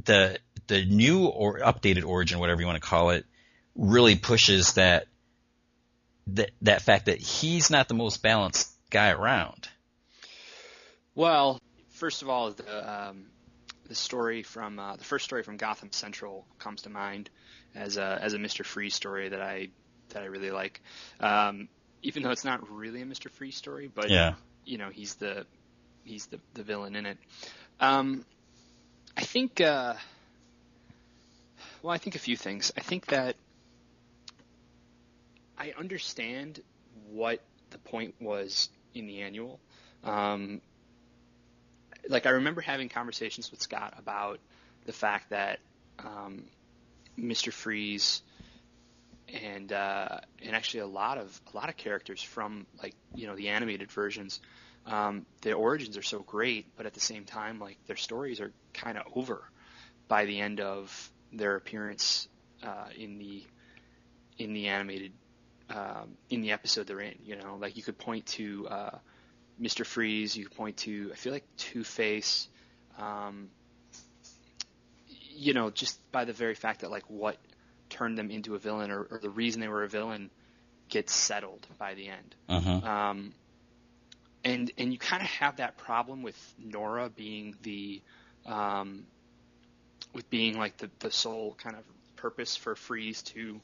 [0.06, 3.26] the the new or updated origin, whatever you want to call it,
[3.76, 5.08] really pushes that
[6.28, 9.68] that that fact that he's not the most balanced guy around.
[11.16, 11.60] Well,
[11.92, 13.26] first of all, the um,
[13.88, 17.30] the story from uh, the first story from Gotham Central comes to mind
[17.76, 18.66] as a as a Mr.
[18.66, 19.70] Freeze story that I
[20.10, 20.82] that I really like.
[21.20, 21.70] Um,
[22.04, 23.30] even though it's not really a Mr.
[23.32, 24.36] Freeze story, but Yeah.
[24.66, 25.46] you know he's the
[26.08, 27.18] he's the the villain in it.
[27.80, 28.26] Um,
[29.16, 29.94] I think uh,
[31.82, 32.72] Well, I think a few things.
[32.78, 33.36] I think that
[35.58, 36.62] I understand
[37.12, 37.42] what
[37.72, 39.60] the point was in the annual.
[40.04, 40.62] Um,
[42.10, 44.40] like I remember having conversations with Scott about
[44.86, 45.60] the fact that
[46.00, 46.44] um,
[47.20, 47.52] Mr.
[47.52, 48.22] Freeze
[49.28, 53.36] and uh, and actually a lot of a lot of characters from like you know
[53.36, 54.40] the animated versions,
[54.88, 58.52] um, their origins are so great, but at the same time like their stories are
[58.74, 59.44] kind of over
[60.08, 62.28] by the end of their appearance
[62.64, 63.44] uh, in the
[64.38, 65.12] in the animated
[65.70, 67.16] um, in the episode they're in.
[67.24, 68.98] You know, like you could point to uh,
[69.62, 69.86] Mr.
[69.86, 72.48] Freeze, you could point to I feel like Two Face.
[72.98, 73.50] Um,
[75.08, 77.38] you know, just by the very fact that like what
[77.90, 80.32] turned them into a villain or, or the reason they were a villain
[80.90, 82.36] gets settled by the end.
[82.50, 82.90] Uh-huh.
[82.90, 83.34] Um,
[84.44, 88.02] and and you kind of have that problem with Nora being the
[88.46, 89.06] um,
[90.14, 91.84] with being like the, the sole kind of
[92.16, 93.60] purpose for Freeze to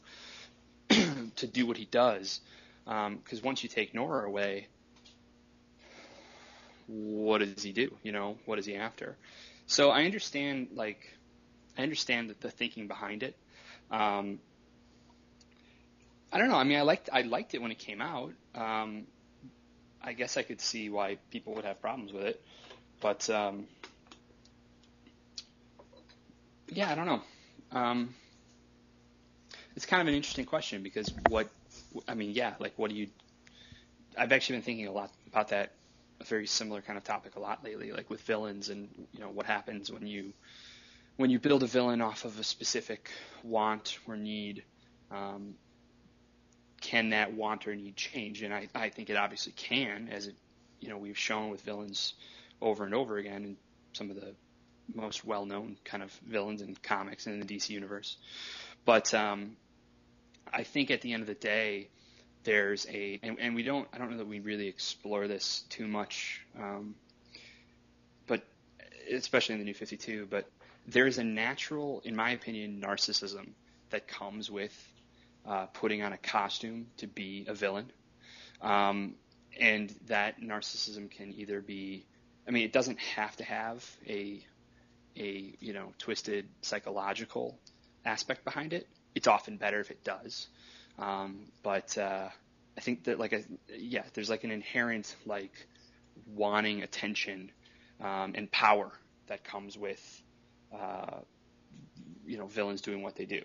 [0.90, 2.42] to do what he does.
[2.86, 4.68] Because um, once you take Nora away,
[6.88, 7.96] what does he do?
[8.04, 9.16] You know, what is he after?
[9.68, 11.00] So I understand, like,
[11.78, 13.36] I understand the, the thinking behind it.
[13.90, 14.40] Um,
[16.32, 16.58] I don't know.
[16.58, 18.34] I mean, I liked I liked it when it came out.
[18.56, 19.04] Um,
[20.04, 22.44] I guess I could see why people would have problems with it,
[23.02, 23.68] but um,
[26.68, 27.22] yeah, I don't know.
[27.72, 28.14] Um,
[29.76, 31.50] it's kind of an interesting question because what
[32.08, 33.08] I mean, yeah, like what do you?
[34.18, 35.74] I've actually been thinking a lot about that,
[36.20, 39.30] a very similar kind of topic a lot lately, like with villains and you know
[39.30, 40.34] what happens when you
[41.18, 43.10] when you build a villain off of a specific
[43.44, 44.64] want or need.
[45.12, 45.56] Um,
[46.84, 48.44] can that want or need change?
[48.44, 50.36] And I, I think it obviously can, as it,
[50.82, 52.14] you know, we've shown with villains
[52.62, 53.58] over and over again, and
[53.94, 54.36] some of the
[54.94, 58.18] most well-known kind of villains in comics and in the DC universe.
[58.84, 59.56] But um,
[60.52, 61.88] I think at the end of the day,
[62.44, 65.88] there's a, and, and, we don't, I don't know that we really explore this too
[65.88, 66.96] much, um,
[68.28, 68.44] but
[69.10, 70.50] especially in the New 52, but
[70.86, 73.52] there's a natural, in my opinion, narcissism
[73.92, 74.93] that comes with
[75.46, 77.92] uh, putting on a costume to be a villain.
[78.62, 79.16] Um,
[79.60, 82.06] and that narcissism can either be,
[82.48, 84.44] I mean, it doesn't have to have a,
[85.18, 87.60] a you know, twisted psychological
[88.06, 88.88] aspect behind it.
[89.16, 90.48] It's often better if it does.
[90.98, 92.30] Um, but uh,
[92.78, 93.44] I think that, like, a,
[93.78, 95.68] yeah, there's like an inherent like
[96.28, 97.52] wanting attention
[98.02, 98.92] um, and power
[99.28, 100.22] that comes with,
[100.76, 101.20] uh,
[102.26, 103.42] you know, villains doing what they do.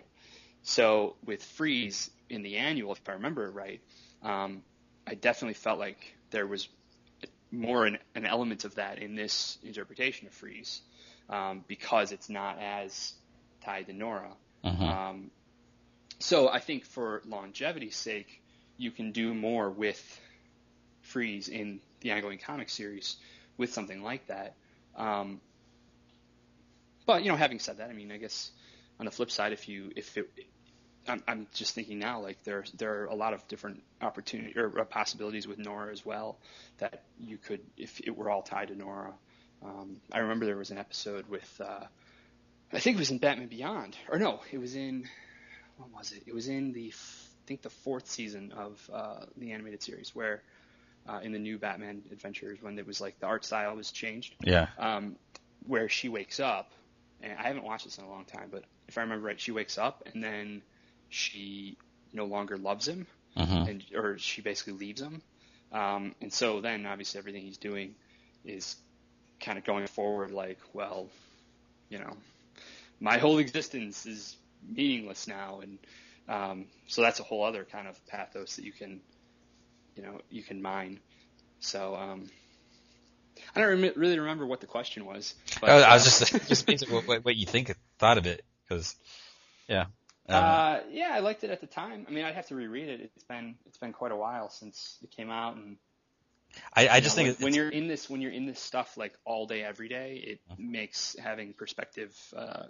[0.69, 3.81] So with Freeze in the annual, if I remember right,
[4.21, 4.61] um,
[5.07, 6.69] I definitely felt like there was
[7.51, 10.81] more an, an, element of that in this interpretation of Freeze
[11.27, 13.13] um, because it's not as
[13.65, 14.31] tied to Nora.
[14.63, 14.85] Uh-huh.
[14.85, 15.31] Um,
[16.19, 18.39] so I think for longevity's sake,
[18.77, 20.21] you can do more with
[21.01, 23.15] Freeze in the ongoing comic series
[23.57, 24.53] with something like that.
[24.95, 25.41] Um,
[27.07, 28.51] but you know, having said that, I mean, I guess
[28.99, 30.29] on the flip side, if you if it,
[31.09, 34.69] I'm, I'm just thinking now, like there there are a lot of different opportunity or
[34.85, 36.37] possibilities with Nora as well
[36.77, 39.13] that you could if it were all tied to Nora.
[39.63, 41.85] Um, I remember there was an episode with uh,
[42.71, 45.07] I think it was in Batman Beyond, or no, it was in
[45.77, 46.23] what was it?
[46.27, 50.43] It was in the I think the fourth season of uh, the animated series where
[51.07, 54.35] uh, in the new Batman Adventures when it was like the art style was changed.
[54.43, 54.67] Yeah.
[54.77, 55.15] Um,
[55.65, 56.71] where she wakes up,
[57.21, 59.51] and I haven't watched this in a long time, but if I remember right, she
[59.51, 60.61] wakes up and then
[61.09, 61.77] she
[62.13, 63.65] no longer loves him, uh-huh.
[63.67, 65.21] and or she basically leaves him.
[65.71, 67.95] Um, and so then obviously everything he's doing
[68.43, 68.75] is
[69.39, 71.07] kind of going forward like, well,
[71.89, 72.15] you know,
[72.99, 74.35] my whole existence is
[74.67, 75.77] meaningless now, and
[76.27, 79.01] um, so that's a whole other kind of pathos that you can,
[79.95, 80.99] you know, you can mine.
[81.59, 82.29] So um,
[83.55, 85.33] I don't rem- really remember what the question was.
[85.61, 88.95] But, I was just just basically what, what you think thought of it because,
[89.67, 89.85] yeah.
[90.29, 92.05] Um, uh, yeah, I liked it at the time.
[92.07, 93.01] I mean, I'd have to reread it.
[93.15, 95.77] It's been it's been quite a while since it came out, and
[96.73, 98.95] I, I just know, think when, when, you're in this when you're in this stuff
[98.95, 100.71] like all day every day, it mm-hmm.
[100.71, 102.65] makes having perspective uh,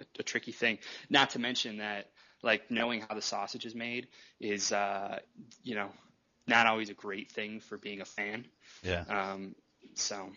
[0.00, 0.78] a, a, tricky thing.
[1.08, 2.10] Not to mention that
[2.42, 4.08] like knowing how the sausage is made
[4.40, 5.18] is uh,
[5.62, 5.90] you know
[6.46, 8.46] not always a great thing for being a fan.
[8.82, 9.04] Yeah.
[9.08, 9.54] Um,
[9.94, 10.30] so.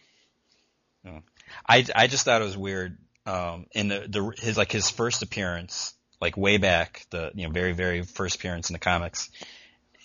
[1.06, 1.20] Yeah.
[1.68, 2.98] I I just thought it was weird.
[3.26, 5.94] Um, in the, the his like his first appearance
[6.24, 9.30] like way back, the you know very very first appearance in the comics,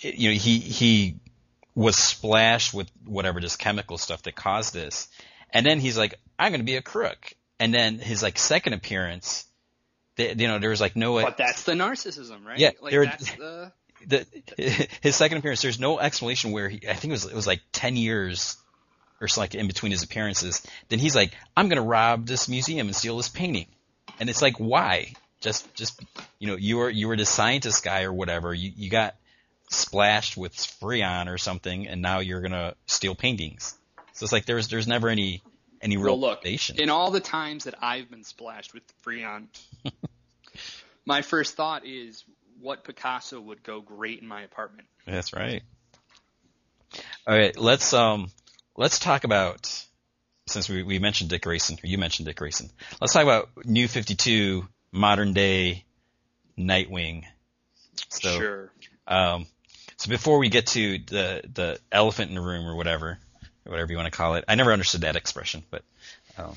[0.03, 1.17] it, you know he he
[1.75, 5.09] was splashed with whatever this chemical stuff that caused this,
[5.53, 8.73] and then he's like, I'm going to be a crook, and then his like second
[8.73, 9.47] appearance,
[10.17, 11.23] they, you know, there was like no.
[11.23, 12.59] But that's the narcissism, right?
[12.59, 13.73] Yeah, like there- that's the
[14.07, 14.27] the
[15.01, 15.63] his second appearance.
[15.63, 16.81] There's no explanation where he.
[16.89, 18.57] I think it was it was like ten years
[19.21, 20.63] or so like in between his appearances.
[20.89, 23.67] Then he's like, I'm gonna rob this museum and steal this painting,
[24.19, 25.15] and it's like, why?
[25.41, 26.01] Just just
[26.39, 28.53] you know, you were you were the scientist guy or whatever.
[28.53, 29.15] You you got
[29.71, 33.77] splashed with Freon or something, and now you're gonna steal paintings.
[34.13, 35.43] So it's like there's there's never any
[35.81, 39.47] any real well, look, in all the times that I've been splashed with Freon,
[41.07, 42.25] my first thought is
[42.61, 44.89] what Picasso would go great in my apartment.
[45.07, 45.63] That's right.
[47.27, 48.31] All right, let's um
[48.77, 49.85] let's talk about
[50.47, 52.71] since we, we mentioned Dick Grayson, or you mentioned Dick Grayson.
[53.01, 55.85] Let's talk about New Fifty Two, modern day
[56.59, 57.25] Nightwing.
[58.09, 58.73] So sure.
[59.07, 59.47] um
[59.97, 63.19] so before we get to the the elephant in the room or whatever,
[63.67, 65.83] or whatever you want to call it, I never understood that expression, but
[66.39, 66.55] um,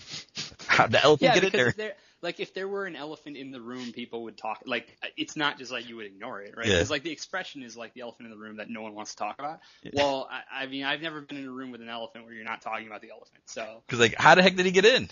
[0.67, 1.67] how the elephant Yeah, get it because there?
[1.69, 4.61] if there, like if there were an elephant in the room, people would talk.
[4.65, 6.67] Like it's not just like you would ignore it, right?
[6.67, 6.73] Yeah.
[6.73, 9.11] Because like the expression is like the elephant in the room that no one wants
[9.11, 9.59] to talk about.
[9.93, 12.45] Well, I, I mean, I've never been in a room with an elephant where you're
[12.45, 13.41] not talking about the elephant.
[13.47, 15.09] So, Because like, how the heck did he get in?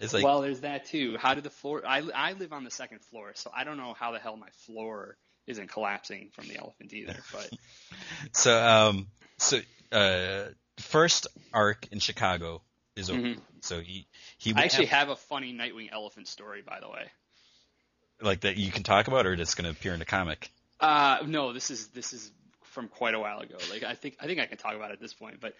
[0.00, 1.16] It's like well, there's that too.
[1.18, 1.82] How did the floor?
[1.86, 4.50] I I live on the second floor, so I don't know how the hell my
[4.66, 5.16] floor
[5.46, 7.16] isn't collapsing from the elephant either.
[7.32, 7.50] But
[8.32, 9.06] So, um,
[9.38, 9.60] so,
[9.92, 10.44] uh,
[10.78, 12.62] first arc in Chicago
[12.96, 13.20] is over.
[13.20, 13.40] Mhm.
[13.60, 14.06] So he,
[14.38, 17.10] he I actually af- have a funny Nightwing elephant story, by the way.
[18.20, 20.50] like that you can talk about, or it's going to appear in the comic.
[20.80, 22.30] Uh, no, this is this is
[22.62, 23.56] from quite a while ago.
[23.70, 25.40] Like I think I think I can talk about it at this point.
[25.40, 25.54] But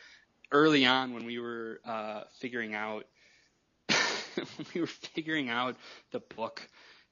[0.51, 3.05] early on, when we were uh, figuring out
[4.75, 5.77] we were figuring out
[6.13, 6.67] the book,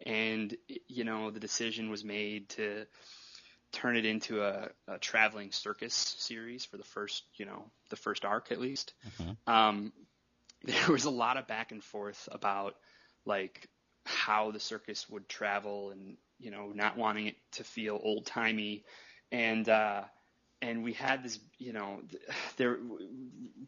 [0.04, 0.56] and
[0.88, 2.86] you know the decision was made to
[3.72, 8.24] turn it into a, a traveling circus series for the first you know the first
[8.24, 8.94] arc at least.
[9.46, 9.92] Um,
[10.64, 12.76] there was a lot of back and forth about
[13.24, 13.68] like
[14.04, 18.84] how the circus would travel and you know not wanting it to feel old timey
[19.30, 20.02] and uh
[20.60, 22.00] and we had this you know
[22.56, 22.78] there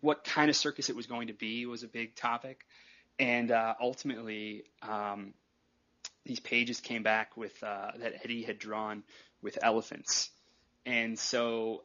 [0.00, 2.64] what kind of circus it was going to be was a big topic
[3.18, 5.34] and uh ultimately um
[6.24, 9.02] these pages came back with uh that Eddie had drawn
[9.42, 10.30] with elephants
[10.86, 11.84] and so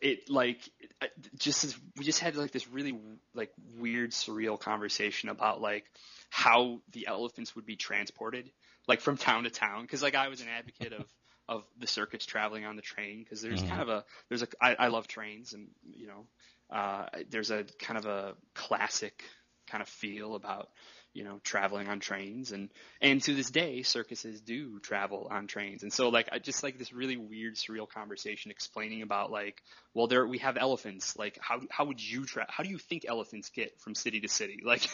[0.00, 2.98] it like it- just as, we just had like this really
[3.34, 5.84] like weird surreal conversation about like
[6.30, 8.50] how the elephants would be transported
[8.88, 11.06] like from town to town because like I was an advocate of
[11.48, 13.68] of the circus traveling on the train because there's Mhm.
[13.68, 16.26] kind of a there's a I, I love trains and you know
[16.70, 19.22] uh there's a kind of a classic
[19.66, 20.68] kind of feel about
[21.12, 22.52] you know traveling on trains.
[22.52, 25.82] And and to this day circuses do travel on trains.
[25.82, 29.62] And so like I just like this really weird surreal conversation explaining about like
[29.94, 31.16] well there we have elephants.
[31.16, 34.28] Like how how would you tra- how do you think elephants get from city to
[34.28, 34.62] city?
[34.64, 34.88] Like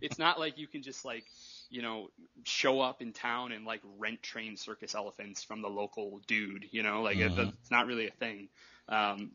[0.00, 1.24] it's not like you can just like
[1.70, 2.08] you know
[2.44, 6.82] show up in town and like rent train circus elephants from the local dude you
[6.82, 7.02] know?
[7.02, 7.52] Like Mhm.
[7.52, 8.48] it's not really a thing.
[8.88, 9.32] Um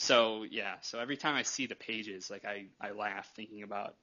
[0.00, 0.76] so yeah.
[0.80, 3.94] So every time i see the pages like i i laugh thinking about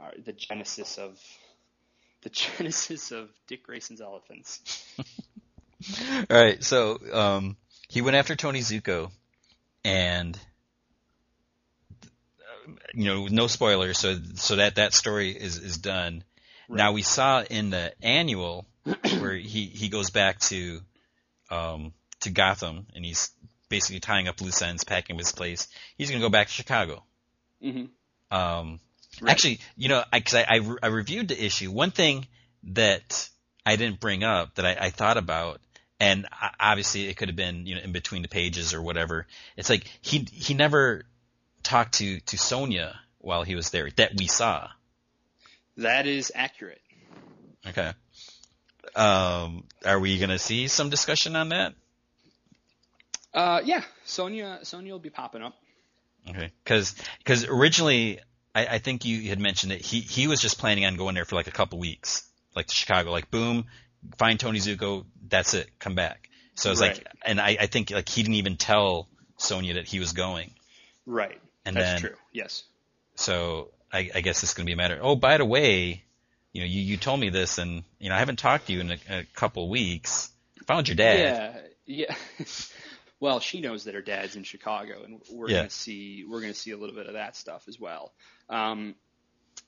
[0.00, 1.18] uh, the genesis of
[2.22, 4.86] the genesis of dick grayson's elephants.
[6.30, 7.56] All right, so um,
[7.88, 9.10] he went after Tony Zucco,
[9.82, 10.38] and
[12.92, 16.22] you know, no spoilers, so so that that story is is done.
[16.68, 18.66] Now we saw in the annual
[19.18, 20.80] where he he goes back to
[21.50, 23.30] um to Gotham and he's
[23.70, 25.68] basically tying up loose ends, packing up his place.
[25.96, 27.02] He's gonna go back to Chicago.
[27.62, 27.86] hmm
[28.30, 28.80] Um,
[29.20, 29.32] Right.
[29.32, 31.70] Actually, you know, I, cause I, I, re- I reviewed the issue.
[31.70, 32.26] One thing
[32.64, 33.28] that
[33.66, 35.60] I didn't bring up that I, I thought about,
[35.98, 36.26] and
[36.60, 39.26] obviously it could have been, you know, in between the pages or whatever.
[39.56, 41.02] It's like he he never
[41.64, 44.68] talked to to Sonia while he was there that we saw.
[45.76, 46.80] that is accurate
[47.66, 47.92] Okay.
[48.94, 51.74] Um, are we gonna see some discussion on that?
[53.32, 55.54] Uh yeah sonia sonia will be popping up
[56.28, 56.50] Okay.
[56.62, 58.20] Because because originally
[58.54, 61.24] I, I think you had mentioned that he he was just planning on going there
[61.24, 63.66] for like a couple weeks, like to Chicago, like boom,
[64.18, 66.28] find Tony Zucco, that's it, come back.
[66.56, 69.08] So it's like, and I, I think like he didn't even tell
[69.38, 70.50] Sonia that he was going,
[71.06, 72.64] right and that's then true yes
[73.14, 74.98] so I, I guess it's going to be a matter.
[75.00, 76.04] Oh, by the way,
[76.52, 78.80] you know, you you told me this, and you know I haven't talked to you
[78.80, 80.30] in a, a couple weeks.
[80.66, 81.62] Found your dad.
[81.86, 82.14] Yeah, yeah.
[83.20, 85.58] well, she knows that her dad's in Chicago, and we're Yeah.
[85.58, 88.12] gonna see we're gonna see a little bit of that stuff as well.
[88.48, 88.94] Um,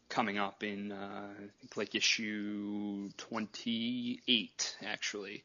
[0.09, 5.45] coming up in uh, I think like issue twenty eight, actually.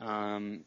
[0.00, 0.64] Um,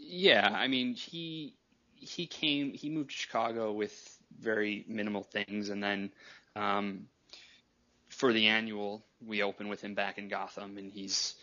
[0.00, 1.54] yeah, I mean he
[1.96, 6.12] he came he moved to Chicago with very minimal things, and then
[6.54, 7.06] um,
[8.08, 11.34] for the annual, we open with him back in Gotham, and he's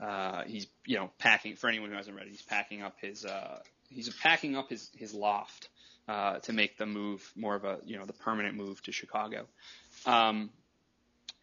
[0.00, 1.56] uh, he's you know packing.
[1.56, 4.90] For anyone who hasn't read it, he's packing up his uh, he's packing up his
[4.96, 5.68] his loft
[6.08, 9.46] uh, to make the move more of a you know the permanent move to Chicago.
[10.06, 10.50] Um,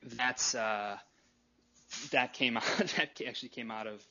[0.03, 0.97] that's uh,
[2.12, 2.64] that came out
[2.97, 4.03] that actually came out of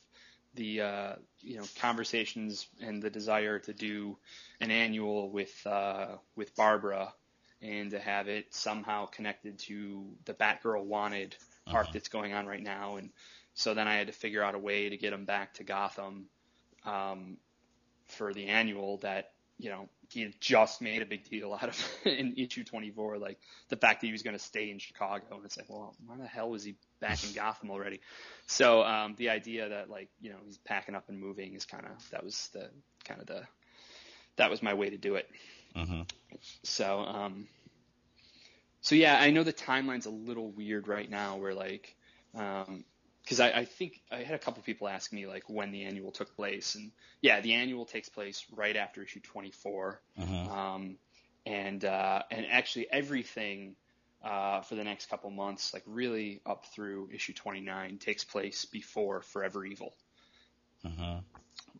[0.55, 4.17] the uh, you know conversations and the desire to do
[4.61, 7.13] an annual with uh, with Barbara
[7.63, 11.37] and to have it somehow connected to the Batgirl Wanted
[11.67, 11.79] uh-huh.
[11.79, 12.97] arc that's going on right now.
[12.97, 13.11] And
[13.57, 16.27] so then I had to figure out a way to get him back to Gotham
[16.85, 17.39] um,
[18.05, 21.91] for the annual that you know he had just made a big deal out of
[22.05, 23.39] in issue 24, like
[23.71, 25.25] the fact that he was going to stay in Chicago.
[25.31, 28.01] And it's like, well, why the hell was he back in Gotham already?
[28.47, 31.87] So um, the idea that like you know he's packing up and moving is kind
[31.87, 32.69] of that was the
[33.05, 33.43] kind of the
[34.37, 35.31] that was my way to do it.
[35.75, 36.03] Mm-hmm.
[36.63, 37.49] So, um,
[38.83, 41.39] so yeah, I know the timeline's a little weird right now.
[41.39, 41.97] Where like,
[42.35, 42.85] um,
[43.27, 46.13] because I, I think I had a couple people ask me like when the annual
[46.13, 50.51] took place, and yeah, the annual takes place right after issue 24, mm-hmm.
[50.53, 50.97] um,
[51.45, 53.75] and uh, and actually everything
[54.25, 59.23] uh, for the next couple months, like really up through issue 29, takes place before
[59.23, 59.93] Forever Evil.
[60.87, 61.19] Mm-hmm.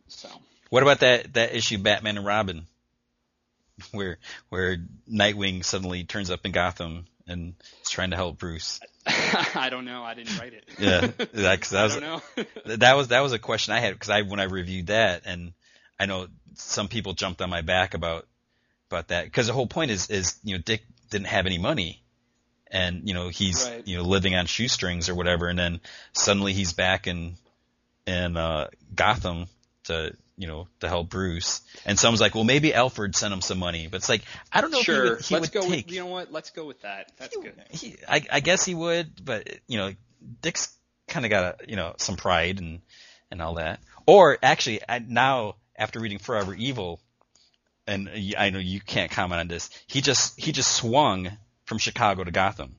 [0.09, 0.27] So,
[0.69, 2.67] what about that that issue, Batman and Robin?
[3.91, 4.17] where
[4.49, 4.77] where
[5.09, 7.53] Nightwing suddenly turns up in Gotham and
[7.83, 8.79] is trying to help Bruce.
[9.05, 10.03] I don't know.
[10.03, 10.65] I didn't write it.
[10.79, 12.45] yeah, that, cause that was, I don't know.
[12.77, 15.53] that was that was a question I had because I when I reviewed that and
[15.99, 18.27] I know some people jumped on my back about
[18.89, 22.01] about that because the whole point is is you know Dick didn't have any money
[22.69, 23.87] and you know he's right.
[23.87, 25.79] you know living on shoestrings or whatever and then
[26.13, 27.35] suddenly he's back in
[28.05, 29.47] in uh Gotham
[29.85, 31.61] to you know, to help Bruce.
[31.85, 34.21] And someone's like, well, maybe Alfred sent him some money, but it's like,
[34.51, 34.95] I don't know sure.
[34.95, 35.87] if he would, he Let's go take.
[35.87, 36.31] With, you know what?
[36.31, 37.11] Let's go with that.
[37.17, 37.55] That's he, good.
[37.71, 39.93] He, I, I guess he would, but you know,
[40.41, 40.73] Dick's
[41.07, 42.81] kind of got a, you know, some pride and
[43.31, 43.79] and all that.
[44.05, 46.99] Or actually, I, now after reading Forever Evil,
[47.85, 51.31] and I know you can't comment on this, he just he just swung
[51.65, 52.75] from Chicago to Gotham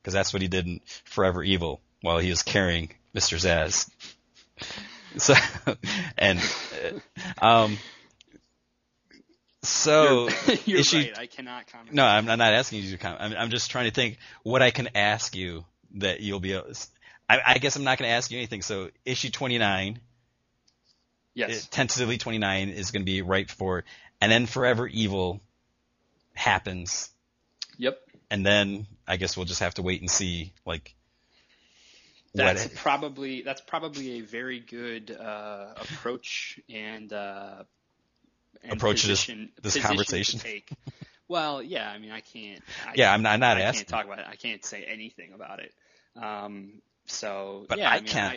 [0.00, 3.38] because that's what he did in Forever Evil while he was carrying Mr.
[3.38, 3.88] Zsasz.
[5.18, 5.34] So,
[6.16, 6.40] and,
[7.40, 7.78] uh, um,
[9.62, 11.18] so you're, you're issue, right.
[11.18, 11.92] I cannot comment.
[11.92, 13.22] No, I'm, I'm not asking you to comment.
[13.22, 15.64] I'm, I'm, just trying to think what I can ask you
[15.96, 16.56] that you'll be.
[16.56, 18.62] I, I guess I'm not going to ask you anything.
[18.62, 20.00] So issue 29.
[21.34, 21.66] Yes.
[21.68, 23.84] Tentatively 29 is going to be right for,
[24.20, 25.40] and then Forever Evil
[26.34, 27.10] happens.
[27.78, 27.98] Yep.
[28.30, 30.94] And then I guess we'll just have to wait and see, like,
[32.34, 37.64] that's what, probably that's probably a very good uh, approach and, uh,
[38.62, 40.40] and approach position, this, this conversation.
[41.28, 42.62] well, yeah, I mean, I can't.
[42.86, 43.80] I, yeah, I'm not, I'm not I asking.
[43.80, 44.26] can't talk about it.
[44.28, 45.72] I can't say anything about it.
[46.20, 48.36] Um, so, but yeah, I, I mean, can.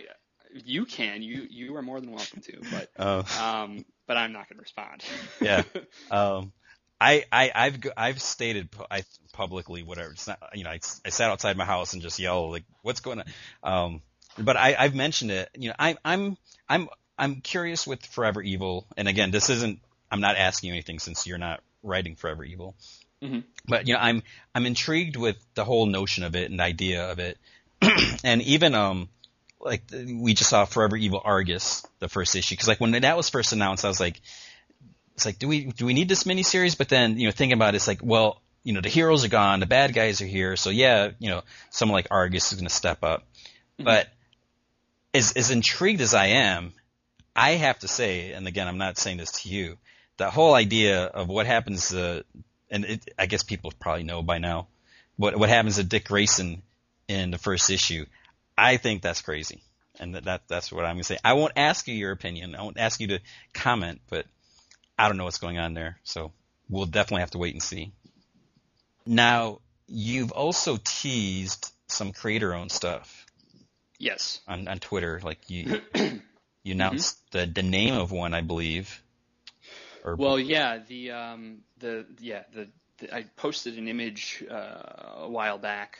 [0.54, 1.22] you can.
[1.22, 2.62] You you are more than welcome to.
[2.72, 3.44] But oh.
[3.44, 5.04] um, but I'm not going to respond.
[5.42, 5.64] yeah.
[6.12, 6.52] Um,
[7.00, 10.12] I, I, I've, I've stated I, publicly whatever.
[10.12, 13.02] It's not, you know, I, I sat outside my house and just yelled like, "What's
[13.02, 13.26] going on?"
[13.64, 14.02] Um,
[14.38, 15.50] but I, I've mentioned it.
[15.58, 16.38] You know, I, I'm,
[16.70, 16.88] I'm,
[17.18, 18.88] I'm curious with Forever Evil.
[18.98, 19.80] And again, this isn't.
[20.12, 22.76] I'm not asking you anything since you're not writing Forever Evil.
[23.22, 23.40] Mm-hmm.
[23.68, 24.24] But you know, I'm,
[24.54, 27.38] I'm intrigued with the whole notion of it and idea of it,
[28.24, 29.10] and even um,
[29.60, 33.30] like we just saw Forever Evil Argus, the first issue, because like when that was
[33.30, 34.22] first announced, I was like
[35.16, 36.78] it's like, do we do we need this miniseries?
[36.78, 39.30] But then you know, thinking about it, it's like, well, you know, the heroes are
[39.30, 42.68] gone, the bad guys are here, so yeah, you know, someone like Argus is going
[42.68, 43.22] to step up.
[43.22, 43.86] Mm-hmm.
[43.86, 44.10] But
[45.14, 46.74] as as intrigued as I am,
[47.36, 49.78] I have to say, and again, I'm not saying this to you,
[50.18, 52.26] the whole idea of what happens, to,
[52.70, 54.68] and it, I guess people probably know by now,
[55.16, 56.62] what what happens to Dick Grayson
[57.08, 58.06] in the first issue.
[58.58, 59.62] I think that's crazy,
[60.00, 61.18] and that, that that's what I'm going to say.
[61.24, 62.56] I won't ask you your opinion.
[62.56, 63.20] I won't ask you to
[63.54, 64.26] comment, but
[64.98, 66.00] I don't know what's going on there.
[66.04, 66.32] So
[66.70, 67.92] we'll definitely have to wait and see.
[69.06, 73.26] Now, you've also teased some creator-owned stuff.
[74.00, 74.42] Yes.
[74.48, 75.82] On, on Twitter, like you,
[76.64, 77.54] you announced mm-hmm.
[77.54, 79.02] the the name of one, I believe.
[80.04, 82.68] Or, well, yeah, the um, the yeah the,
[82.98, 86.00] the I posted an image uh, a while back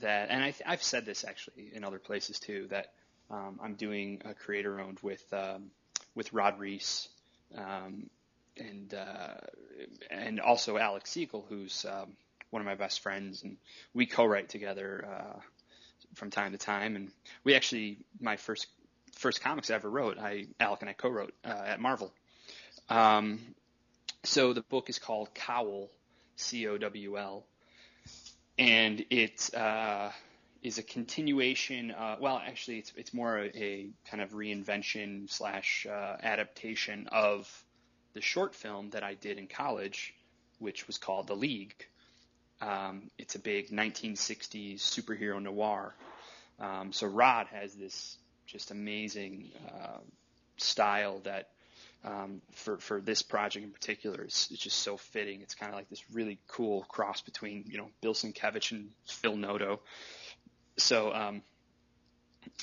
[0.00, 2.92] that, and I, I've said this actually in other places too that
[3.30, 5.70] um, I'm doing a creator-owned with um,
[6.14, 7.08] with Rod Reis,
[7.56, 8.08] um,
[8.58, 9.34] and uh,
[10.10, 12.16] and also Alec Siegel, who's um,
[12.50, 13.56] one of my best friends, and
[13.94, 15.40] we co-write together uh,
[16.14, 16.96] from time to time.
[16.96, 17.10] And
[17.44, 18.66] we actually, my first
[19.12, 22.12] first comics I ever wrote, I Alec and I co-wrote uh, at Marvel.
[22.88, 23.40] Um,
[24.22, 25.90] so the book is called Cowl,
[26.36, 27.44] C O W L,
[28.58, 30.12] and it's uh,
[30.62, 31.90] is a continuation.
[31.90, 37.64] Uh, well, actually, it's it's more a, a kind of reinvention slash uh, adaptation of
[38.16, 40.14] the short film that I did in college,
[40.58, 41.86] which was called The League.
[42.62, 45.94] Um, it's a big 1960s superhero noir.
[46.58, 49.98] Um, so Rod has this just amazing uh,
[50.56, 51.50] style that
[52.04, 55.42] um, for for this project in particular is it's just so fitting.
[55.42, 59.36] It's kind of like this really cool cross between you know Bill Sienkiewicz and Phil
[59.36, 59.80] Noto.
[60.78, 61.42] So um,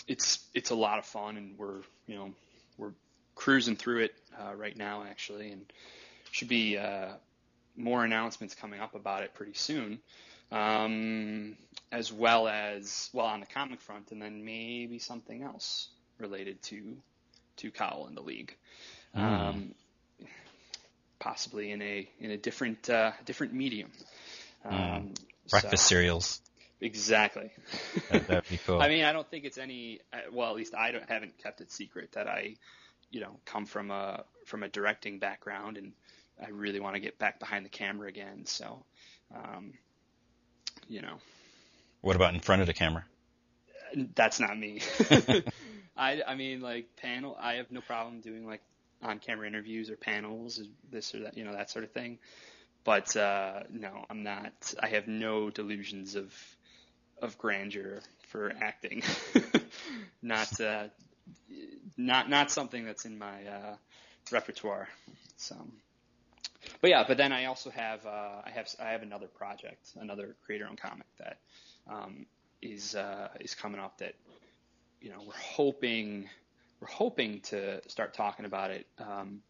[0.07, 2.33] it's it's a lot of fun, and we're you know
[2.77, 2.93] we're
[3.35, 5.65] cruising through it uh, right now actually, and
[6.31, 7.09] should be uh,
[7.75, 9.99] more announcements coming up about it pretty soon.
[10.51, 11.57] Um,
[11.91, 16.97] as well as well on the comic front, and then maybe something else related to
[17.57, 18.55] to Kyle in the league,
[19.15, 19.21] mm.
[19.21, 19.75] um,
[21.19, 23.91] possibly in a in a different uh, different medium.
[24.63, 24.73] Hmm.
[24.73, 25.13] Um,
[25.49, 26.41] Breakfast so, cereals.
[26.79, 27.49] Exactly.
[28.11, 28.81] that, would be cool.
[28.81, 30.01] I mean, I don't think it's any.
[30.11, 32.55] Uh, well, at least I don't, haven't kept it secret that I,
[33.13, 35.93] you know, come from a from a directing background, and
[36.43, 38.45] I really want to get back behind the camera again.
[38.45, 38.83] So,
[39.33, 39.73] um,
[40.89, 41.17] you know.
[42.01, 43.05] What about in front of the camera?
[44.15, 44.81] That's not me.
[45.95, 47.37] I I mean like panel.
[47.39, 48.61] I have no problem doing like
[49.03, 52.17] on camera interviews or panels, or this or that, you know, that sort of thing.
[52.83, 54.73] But uh, no, I'm not.
[54.81, 56.33] I have no delusions of
[57.21, 59.03] of grandeur for acting.
[60.23, 60.85] not uh,
[61.97, 63.75] not not something that's in my uh,
[64.31, 64.87] repertoire.
[65.37, 65.55] So,
[66.81, 70.35] but yeah, but then I also have uh, I have I have another project, another
[70.45, 71.37] creator-owned comic that
[71.87, 72.25] um,
[72.61, 74.15] is uh, is coming up that
[75.03, 76.29] you know, we're hoping
[76.79, 79.41] we're hoping to start talking about it um,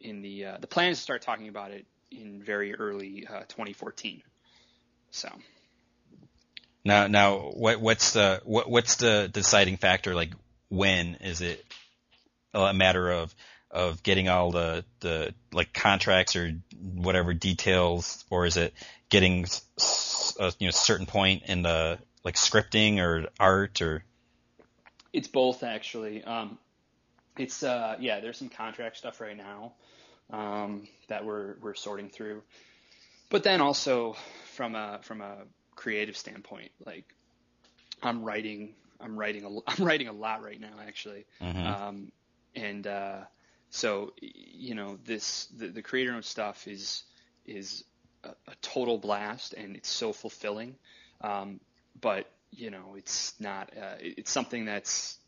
[0.00, 3.40] in the uh, the plan is to start talking about it in very early uh,
[3.48, 4.22] 2014.
[5.10, 5.30] So
[6.84, 10.14] now now what what's the what what's the deciding factor?
[10.14, 10.32] Like
[10.70, 11.62] when is it
[12.54, 13.34] a matter of
[13.70, 16.52] of getting all the the like contracts or
[16.94, 18.72] whatever details, or is it
[19.10, 19.44] getting
[20.40, 24.04] a you know certain point in the like scripting or art or
[25.12, 26.22] it's both actually.
[26.24, 26.58] Um,
[27.36, 29.72] it's uh, yeah, there's some contract stuff right now
[30.30, 32.42] um, that we're we're sorting through,
[33.28, 34.16] but then also
[34.54, 35.38] from a from a
[35.74, 37.04] creative standpoint, like
[38.02, 41.66] I'm writing I'm writing a I'm writing a lot right now actually, mm-hmm.
[41.66, 42.12] um,
[42.54, 43.20] and uh,
[43.70, 47.04] so you know this the, the creator owned stuff is
[47.46, 47.84] is
[48.24, 50.76] a, a, total blast and it's so fulfilling,
[51.22, 51.58] um,
[52.00, 53.70] but you know, it's not.
[53.76, 55.18] Uh, it's something that's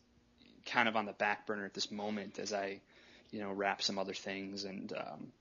[0.65, 2.81] kind of on the back burner at this moment as I,
[3.31, 5.31] you know, wrap some other things and um,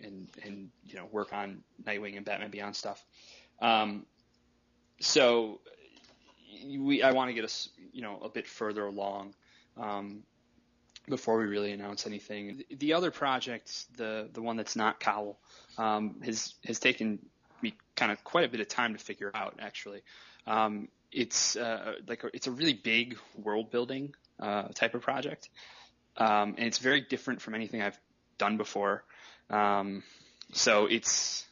[0.00, 3.02] and and you know work on Nightwing and Batman Beyond stuff.
[3.60, 4.06] Um,
[5.00, 5.60] so
[6.78, 9.34] we I want to get us you know a bit further along
[9.76, 10.22] um,
[11.08, 12.64] before we really announce anything.
[12.70, 15.38] The other project, the the one that's not Cowl,
[15.76, 17.18] um, has has taken
[17.62, 20.02] me kind of quite a bit of time to figure out actually.
[20.46, 25.48] Um, it's uh, like a, it's a really big world building uh, type of project,
[26.16, 27.98] um, and it's very different from anything I've
[28.36, 29.04] done before.
[29.50, 30.02] Um,
[30.52, 31.47] so it's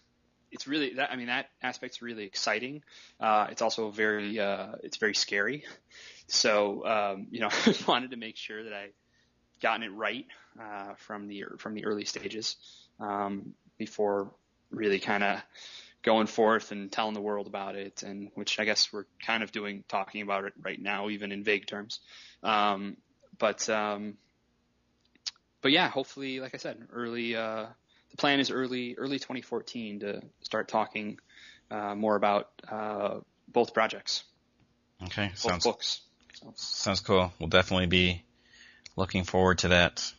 [0.50, 2.82] it's really that I mean that aspect's really exciting.
[3.20, 5.64] Uh, it's also very uh, it's very scary.
[6.28, 8.88] So um, you know I wanted to make sure that I
[9.60, 10.26] gotten it right
[10.60, 12.56] uh, from the from the early stages
[13.00, 14.32] um, before
[14.70, 15.40] really kind of
[16.02, 19.50] going forth and telling the world about it, and which I guess we're kind of
[19.50, 21.98] doing, talking about it right now, even in vague terms.
[22.42, 22.96] Um,
[23.38, 24.14] but um,
[25.62, 27.34] but yeah, hopefully, like I said, early.
[28.16, 31.18] The plan is early early 2014 to start talking
[31.70, 34.24] uh, more about uh, both projects.
[35.04, 36.00] Okay, both sounds books.
[36.32, 36.52] So.
[36.56, 37.30] Sounds cool.
[37.38, 38.22] We'll definitely be
[38.96, 40.10] looking forward to that.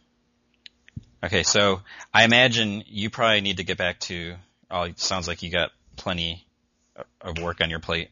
[1.24, 1.82] Okay, so
[2.14, 4.36] I imagine you probably need to get back to.
[4.70, 6.46] Oh, it sounds like you got plenty
[7.20, 8.12] of work on your plate.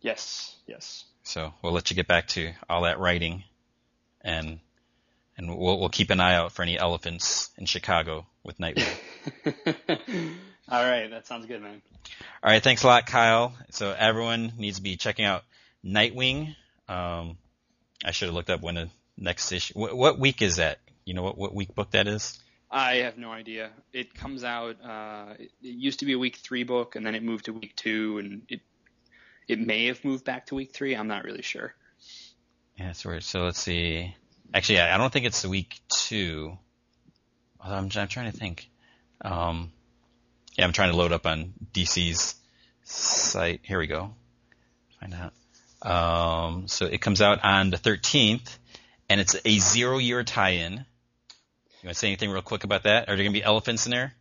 [0.00, 1.04] Yes, yes.
[1.22, 3.44] So we'll let you get back to all that writing,
[4.20, 4.58] and
[5.36, 8.88] and we'll we'll keep an eye out for any elephants in Chicago with Nightwing.
[10.68, 11.82] all right, that sounds good, man.
[12.42, 13.54] All right, thanks a lot, Kyle.
[13.70, 15.44] So everyone needs to be checking out
[15.84, 16.54] Nightwing.
[16.88, 17.38] Um,
[18.04, 19.74] I should have looked up when the next issue.
[19.74, 20.78] What, what week is that?
[21.04, 22.38] You know what what week book that is?
[22.70, 23.70] I have no idea.
[23.92, 24.76] It comes out.
[24.82, 27.52] Uh, it, it used to be a week three book, and then it moved to
[27.52, 28.60] week two, and it
[29.48, 30.94] it may have moved back to week three.
[30.94, 31.74] I'm not really sure.
[32.78, 33.22] Yeah, that's weird.
[33.22, 34.14] So let's see.
[34.54, 36.56] Actually, I don't think it's the week two.
[37.60, 38.68] Although I'm, I'm trying to think.
[39.22, 39.72] Um,
[40.56, 42.34] yeah, I'm trying to load up on DC's
[42.84, 43.60] site.
[43.62, 44.14] Here we go.
[45.00, 45.32] Find out.
[45.82, 48.56] Um, so it comes out on the 13th,
[49.08, 50.72] and it's a zero year tie-in.
[50.72, 53.04] You want to say anything real quick about that?
[53.04, 54.14] Are there going to be elephants in there?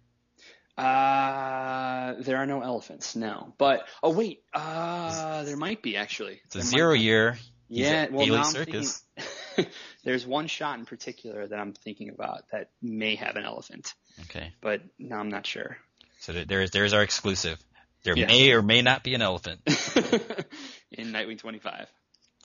[0.78, 3.54] Uh, there are no elephants, no.
[3.60, 6.42] But oh wait, uh, there might be actually.
[6.46, 7.38] It's a There zero year.
[7.68, 9.04] Yeah, well, now Circus.
[9.16, 9.32] thinking,
[10.04, 13.94] there's one shot in particular that I'm thinking about that may have an elephant,
[14.24, 15.78] Okay, but no, I'm not sure.
[16.20, 17.60] so there's there's our exclusive.
[18.04, 18.30] There Yes.
[18.30, 19.62] may or may not be an elephant.
[20.92, 21.88] in Nightwing 25.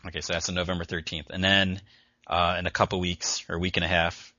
[0.06, 1.80] Okay, so that's on November 13th, and then
[2.26, 4.34] uh, in a couple weeks or a week and a half,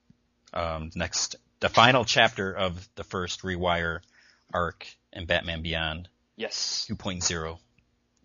[0.53, 4.01] um, next the final chapter of the first Rewire
[4.53, 6.87] arc in Batman Beyond Yes.
[6.89, 7.57] 2.0,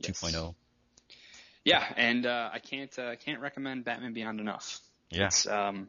[0.00, 0.20] Yes.
[0.20, 0.54] 2.0.
[1.64, 4.80] Yeah, and uh, I can't uh, can't recommend Batman Beyond enough.
[5.10, 5.26] Yeah.
[5.26, 5.88] It's um,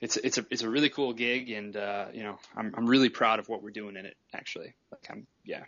[0.00, 3.08] it's it's a it's a really cool gig, and uh, you know I'm I'm really
[3.08, 4.16] proud of what we're doing in it.
[4.34, 5.62] Actually, like I'm yeah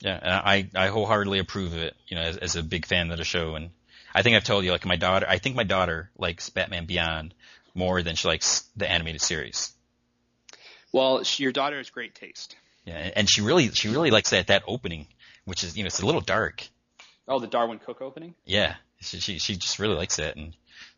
[0.00, 1.94] Yeah, and I I wholeheartedly approve of it.
[2.08, 3.70] You know, as, as a big fan of the show, and
[4.14, 7.34] I think I've told you, like my daughter, I think my daughter likes Batman Beyond
[7.74, 9.72] more than she likes the animated series.
[10.92, 12.56] Well, she, your daughter has great taste.
[12.84, 15.06] Yeah, and- and she really she really likes that that opening,
[15.44, 16.66] which is you know it's a little dark.
[17.30, 18.34] Oh, the Darwyn Cooke opening.
[18.44, 20.52] Yeah, she she, she just really likes it, and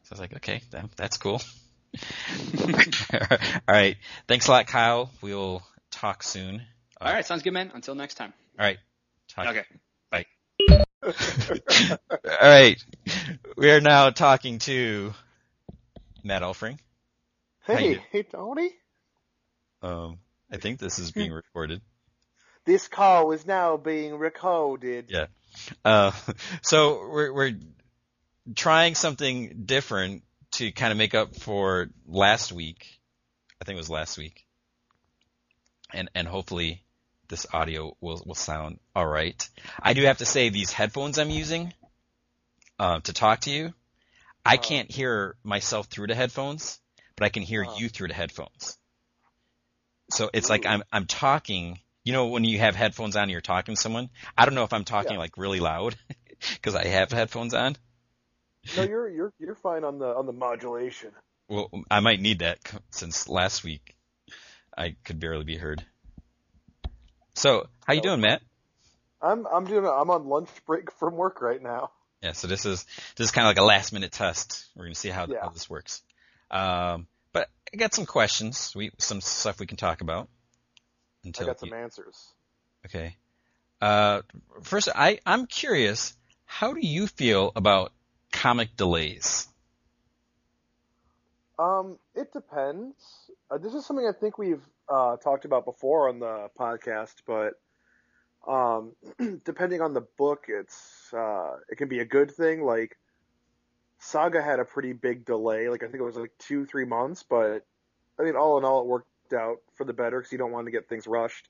[0.05, 1.43] so I was like, okay, that, that's cool.
[3.12, 5.11] All right, thanks a lot, Kyle.
[5.20, 6.62] We'll talk soon.
[6.99, 7.70] Uh, All right, sounds good, man.
[7.74, 8.33] Until next time.
[8.59, 8.78] All right.
[9.28, 9.49] Talk.
[9.49, 9.64] Okay.
[10.11, 10.26] Bye.
[12.01, 12.83] All right.
[13.59, 15.12] We are now talking to
[16.24, 16.78] Matt Elfring.
[17.66, 18.70] Hey, hey Tony.
[19.83, 20.18] Um,
[20.51, 21.83] I think this is being recorded.
[22.64, 25.07] This call is now being recorded.
[25.09, 25.26] Yeah.
[25.84, 26.12] Uh,
[26.62, 27.53] so we're we're
[28.55, 30.22] trying something different
[30.53, 33.00] to kind of make up for last week.
[33.61, 34.44] I think it was last week.
[35.92, 36.82] And and hopefully
[37.28, 39.48] this audio will will sound all right.
[39.82, 41.72] I do have to say these headphones I'm using
[42.78, 43.72] uh, to talk to you,
[44.44, 44.62] I Uh-huh.
[44.62, 46.80] can't hear myself through the headphones,
[47.16, 47.76] but I can hear Uh-huh.
[47.78, 48.78] you through the headphones.
[50.11, 51.78] So it's like I'm I'm talking.
[52.05, 54.11] You know when you have headphones on and you're talking to someone.
[54.36, 55.18] I don't know if I'm talking Yeah.
[55.18, 55.96] like really loud
[56.55, 57.76] because I have headphones on.
[58.76, 61.11] No, you're you're you're fine on the on the modulation.
[61.48, 62.59] Well, I might need that
[62.90, 63.94] since last week
[64.76, 65.84] I could barely be heard.
[67.34, 68.42] So, how you doing, Matt?
[69.20, 71.90] I'm I'm doing I'm on lunch break from work right now.
[72.22, 72.84] Yeah, so this is
[73.16, 74.66] this is kind of like a last minute test.
[74.76, 75.40] We're gonna see how, Yeah.
[75.42, 76.03] how this works.
[76.50, 78.72] Um, but I got some questions.
[78.76, 80.28] We some stuff we can talk about.
[81.25, 82.33] I got some you- answers.
[82.87, 83.16] okay.
[83.81, 84.23] Uh,
[84.62, 86.14] first, I I'm curious.
[86.45, 87.93] How do you feel about
[88.31, 89.49] comic delays?
[91.59, 92.97] Um, it depends.
[93.51, 97.55] Uh, this is something I think we've uh, talked about before on the podcast, but
[98.51, 98.93] um,
[99.45, 102.62] depending on the book, it's uh, it can be a good thing.
[102.62, 102.97] Like
[103.99, 105.68] Saga had a pretty big delay.
[105.68, 107.64] Like I think it was like two three months, but
[108.18, 110.66] I mean all in all, it worked out for the better because you don't want
[110.66, 111.47] to get things rushed.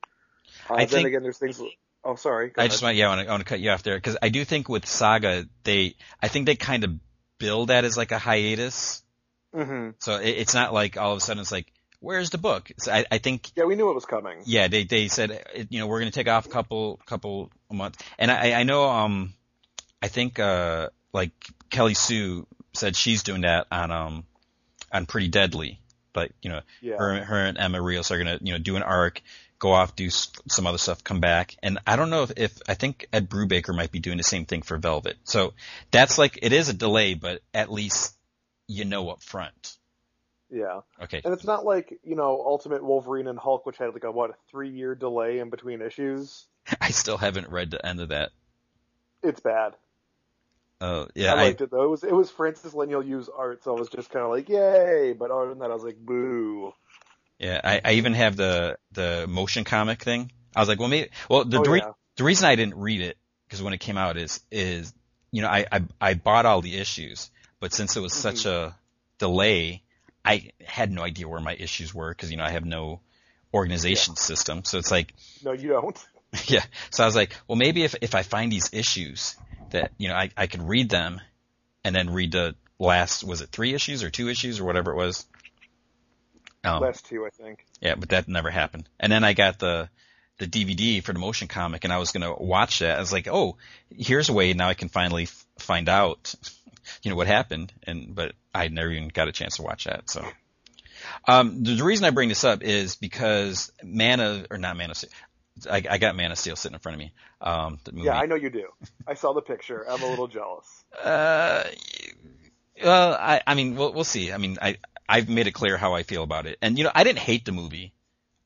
[0.69, 1.61] Uh, I then think- again, there's things.
[2.05, 2.53] Oh, sorry.
[2.59, 4.17] I just want yeah, I want to, I want to cut you off there because
[4.21, 6.91] I do think with Saga they I think they kind of
[7.39, 9.03] build that as like a hiatus.
[9.55, 9.91] Mm-hmm.
[10.01, 12.73] So it, it's not like all of a sudden it's like where's the book?
[12.79, 14.39] So I, I think Yeah, we knew it was coming.
[14.47, 18.03] yeah they they said you know we're gonna take off a couple couple a month
[18.19, 19.35] and I I know um
[20.03, 21.31] I think uh like
[21.71, 24.25] Kelly Sue said she's doing that on um
[24.93, 25.79] on Pretty Deadly
[26.13, 26.97] but you know Yeah.
[26.97, 29.23] her, her and Emma Rios are gonna, you know, do an arc,
[29.59, 31.57] go off, do some other stuff, come back.
[31.63, 34.45] And I don't know if, if I think Ed Brubaker might be doing the same
[34.45, 35.17] thing for Velvet.
[35.25, 35.55] So
[35.91, 38.17] that's like it is a delay, but at least
[38.67, 39.77] you know up front.
[40.51, 40.81] Yeah.
[41.03, 41.23] Okay.
[41.25, 44.31] And it's not like, you know, Ultimate Wolverine and Hulk, which had like a, what,
[44.31, 46.45] a three year delay in between issues.
[46.81, 48.31] I still haven't read the end of that.
[49.23, 49.75] It's bad.
[50.83, 51.85] Uh, yeah, I I, liked it though.
[51.85, 54.49] It was, it was Francis Leinil Yu's art, so I was just kind of like,
[54.49, 55.15] yay.
[55.17, 56.73] But other than that, I was like, boo.
[57.39, 60.33] yeah, I, I even have the the motion comic thing.
[60.57, 61.11] I was like, well, maybe.
[61.31, 61.93] Well, the oh, the re- yeah.
[62.17, 63.17] the reason I didn't read it
[63.47, 64.93] because when it came out is is
[65.31, 67.31] you know I I, I bought all the issues,
[67.61, 68.75] but since it was such a
[69.19, 69.85] delay,
[70.25, 73.03] I had no idea where my issues were because you know I have no
[73.55, 74.65] organization system.
[74.65, 75.15] So it's like
[75.45, 76.07] No, you don't.
[76.47, 76.65] yeah.
[76.91, 79.37] So I was like, well, maybe if if I find these issues
[79.73, 81.21] that you know I I could read them
[81.85, 84.97] and then read the last was it three issues or two issues or whatever it
[84.97, 85.27] was.
[86.65, 87.67] Um, Last two, I think.
[87.81, 88.89] yeah, but that never happened.
[89.01, 89.89] And then I got the
[90.39, 92.97] the DVD for the motion comic, and I was gonna watch that.
[92.97, 93.57] I was like, oh,
[93.91, 96.35] here's a way now I can finally f- find out,
[97.03, 97.73] you know, what happened.
[97.83, 100.09] And but I never even got a chance to watch that.
[100.09, 100.27] So,
[101.27, 104.91] um, the, the reason I bring this up is because Man of or not Man
[104.91, 104.97] of
[105.71, 107.13] I, I got Man of Steel sitting in front of me.
[107.41, 108.07] Um, the movie.
[108.07, 108.69] Yeah, I know you do.
[109.07, 109.85] I saw the picture.
[109.89, 110.85] I'm a little jealous.
[111.03, 111.65] Uh,
[112.83, 114.33] well, I, I mean, we'll, we'll see.
[114.33, 114.79] I mean, I,
[115.09, 116.59] I've made it clear how I feel about it.
[116.63, 117.93] And, you know, I didn't hate the movie.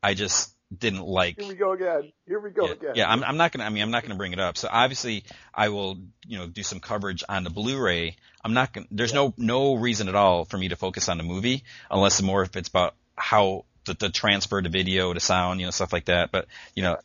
[0.03, 1.41] I just didn't like.
[1.41, 2.13] Here we go again.
[2.27, 2.93] Here we go yeah, again.
[2.95, 3.65] Yeah, I'm, I'm not gonna.
[3.65, 4.57] I mean, I'm not gonna bring it up.
[4.57, 8.17] So obviously, I will, you know, do some coverage on the Blu-ray.
[8.45, 8.87] I'm not gonna.
[8.91, 12.43] There's no no reason at all for me to focus on the movie unless more
[12.43, 16.07] if it's about how the, the transfer to video to sound, you know, stuff like
[16.07, 16.31] that.
[16.31, 16.97] But you know,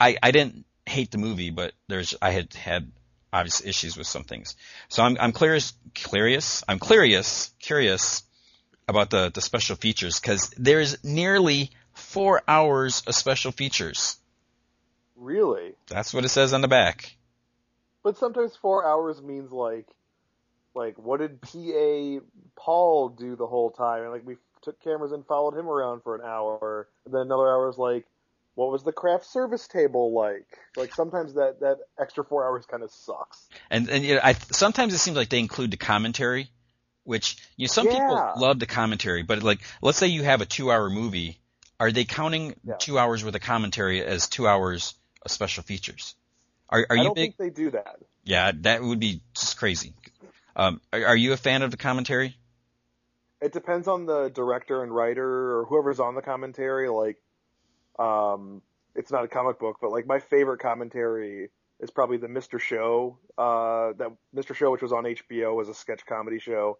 [0.00, 2.90] I I didn't hate the movie, but there's I had had
[3.32, 4.56] obvious issues with some things.
[4.88, 8.22] So I'm I'm curious curious I'm curious curious
[8.88, 14.16] about the the special features because there's nearly four hours of special features.
[15.16, 15.74] Really?
[15.88, 17.16] That's what it says on the back.
[18.02, 19.86] But sometimes four hours means like,
[20.74, 22.24] like what did PA
[22.56, 24.02] Paul do the whole time?
[24.02, 27.48] And like we took cameras and followed him around for an hour, and then another
[27.48, 28.06] hour is like,
[28.54, 30.46] what was the craft service table like?
[30.76, 33.48] Like sometimes that that extra four hours kind of sucks.
[33.70, 36.50] And and you know, I sometimes it seems like they include the commentary,
[37.04, 37.94] which you know some Yeah.
[37.94, 41.40] people love the commentary, but like let's say you have a two hour movie,
[41.78, 42.74] are they counting Yeah.
[42.76, 46.14] two hours worth of commentary as two hours of special features?
[46.68, 47.36] Are are I you don't big?
[47.36, 48.00] think they do that.
[48.24, 49.94] Yeah, that would be just crazy.
[50.54, 52.36] Um, are, are you a fan of the commentary?
[53.40, 56.88] It depends on the director and writer or whoever's on the commentary.
[56.88, 57.16] Like,
[57.98, 58.62] um,
[58.94, 62.60] it's not a comic book, but like my favorite commentary is probably the Mr.
[62.60, 63.18] Show.
[63.38, 64.54] Uh, that Mr.
[64.54, 66.78] Show, which was on HBO, was a sketch comedy show.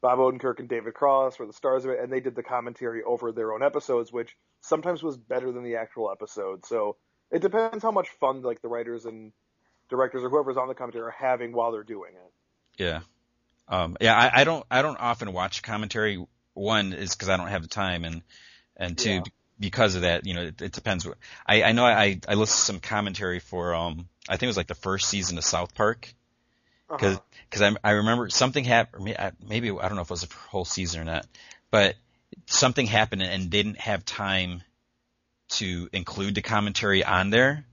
[0.00, 3.04] Bob Odenkirk and David Cross were the stars of it, and they did the commentary
[3.04, 6.66] over their own episodes, which sometimes was better than the actual episode.
[6.66, 6.96] So
[7.30, 9.32] it depends how much fun like the writers and
[9.88, 12.82] directors or whoever's on the commentary are having while they're doing it.
[12.82, 13.00] Yeah.
[13.68, 16.24] Um, yeah, I, I don't, I don't often watch commentary.
[16.54, 18.22] One is because I don't have the time and,
[18.76, 19.24] and two, Yeah.
[19.58, 21.06] because of that, you know, it, it depends.
[21.46, 24.56] I, I know I, I listened to some commentary for, um, I think it was
[24.56, 26.12] like the first season of South Park.
[26.98, 27.20] Cause, Uh-huh.
[27.50, 30.64] cause I, I remember something happened, maybe, I don't know if it was a whole
[30.66, 31.26] season or not,
[31.70, 31.96] but
[32.46, 34.62] something happened and didn't have time
[35.48, 37.64] to include the commentary on there.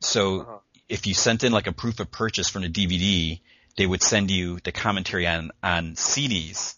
[0.00, 0.58] So Uh-huh.
[0.88, 3.40] if you sent in like a proof of purchase from the DVD,
[3.76, 6.76] they would send you the commentary on, on CDs.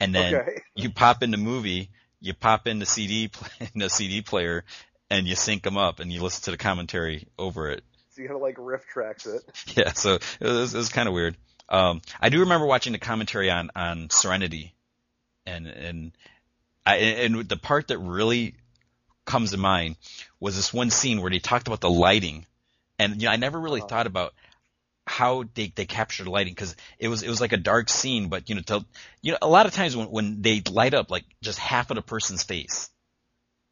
[0.00, 0.62] And then Okay.
[0.74, 1.90] you pop in the movie,
[2.20, 4.64] you pop in the CD, in the CD player
[5.10, 7.82] and you sync them up and you listen to the commentary over it.
[8.10, 9.42] So you gotta like riff tracks it.
[9.76, 11.36] Yeah, so it was, it was kind of weird.
[11.68, 14.74] Um, I do remember watching the commentary on, on Serenity
[15.46, 16.12] and, and
[16.86, 18.54] I, and the part that really
[19.24, 19.96] comes to mind
[20.40, 22.46] was this one scene where they talked about the lighting
[22.98, 23.88] and, you know, I never really Uh-huh.
[23.88, 24.34] thought about
[25.08, 28.28] how they, they captured the lighting because it was, it was like a dark scene,
[28.28, 28.84] but, you know, to,
[29.22, 31.96] you know, a lot of times when, when they light up like just half of
[31.96, 32.90] the person's face,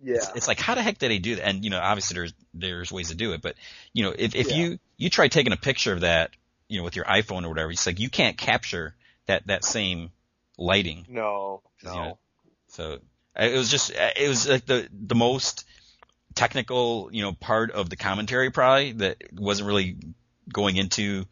[0.00, 0.14] Yeah.
[0.16, 1.46] it's, it's like how the heck did they do that?
[1.46, 3.54] And you know, obviously there's there's ways to do it, but
[3.92, 4.56] you know, if if Yeah.
[4.56, 6.30] you you try taking a picture of that,
[6.68, 8.94] you know, with your iPhone or whatever, it's like you can't capture
[9.26, 10.10] that that same
[10.58, 11.06] lighting.
[11.08, 11.62] no.
[11.82, 11.94] No.
[11.94, 12.18] you know,
[12.68, 12.98] So
[13.38, 15.64] uh, it was just uh, it was like the the most
[16.34, 19.96] technical you know part of the commentary probably that wasn't really
[20.52, 21.24] going into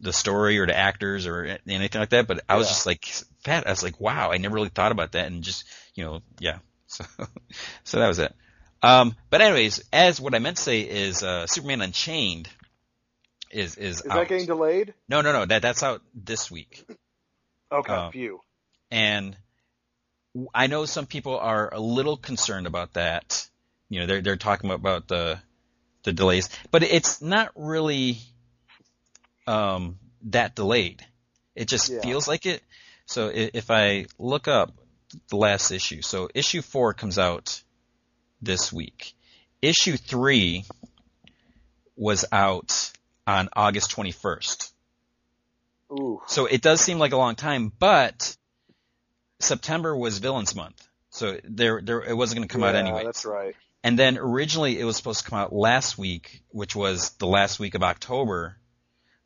[0.00, 2.26] the story or the actors or anything like that.
[2.26, 2.70] But I was Yeah.
[2.70, 3.04] just like
[3.44, 3.66] fat.
[3.66, 6.58] I was like, wow, I never really thought about that, and just you know, yeah.
[6.86, 7.04] So
[7.84, 8.34] so that was it.
[8.82, 12.48] Um, but anyways, as what I meant to say is uh, Superman Unchained
[13.52, 14.14] is is, Is out.
[14.16, 14.94] that getting delayed?
[15.08, 16.84] no no no that that's out this week.
[17.72, 18.40] Okay, Uh, phew.
[18.90, 19.36] And
[20.54, 23.48] I know some people are a little concerned about that.
[23.88, 25.38] You know, they're they're talking about the
[26.04, 28.18] the delays, but it's not really
[29.50, 31.04] um, that delayed.
[31.54, 32.00] It just Yeah.
[32.00, 32.62] feels like it.
[33.06, 34.72] So if I look up
[35.28, 37.60] the last issue, so issue four comes out
[38.40, 39.14] this week.
[39.60, 40.64] Issue three
[41.96, 42.92] was out
[43.26, 44.72] on August 21st.
[45.92, 46.22] Ooh.
[46.28, 48.36] So it does seem like a long time, but
[49.40, 53.04] September was Villains Month, so there, there, it wasn't going to come out anyway.
[53.04, 53.56] That's right.
[53.82, 57.58] And then originally it was supposed to come out last week, which was the last
[57.58, 58.59] week of October,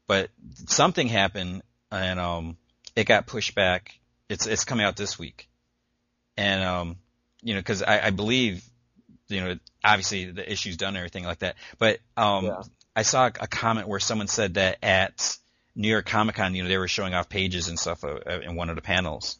[0.07, 0.31] but
[0.67, 2.57] something happened and um,
[2.97, 3.99] it got pushed back.
[4.29, 5.49] It's it's coming out this week,
[6.37, 6.97] and um,
[7.43, 8.65] you know, because I, I believe,
[9.29, 12.63] you know, obviously the issue's done and everything like that, but um, Yeah.
[12.97, 15.37] I saw a comment where someone said that at
[15.75, 18.41] New York Comic Con, you know, they were showing off pages and stuff uh, uh,
[18.41, 19.39] in one of the panels.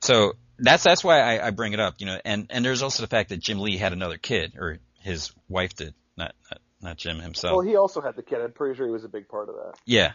[0.00, 3.02] So that's that's why I, I bring it up, you know, and and there's also
[3.02, 6.96] the fact that Jim Lee had another kid, or his wife did, not not, not
[6.96, 7.56] Jim himself.
[7.56, 8.40] Well, he also had the kid.
[8.40, 9.74] I'm pretty sure he was a big part of that.
[9.84, 10.12] Yeah.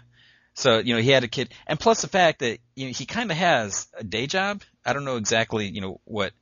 [0.54, 3.06] So, you know, he had a kid and plus the fact that, you know, he
[3.06, 4.62] kind of has a day job.
[4.86, 6.34] I don't know exactly, you know, what,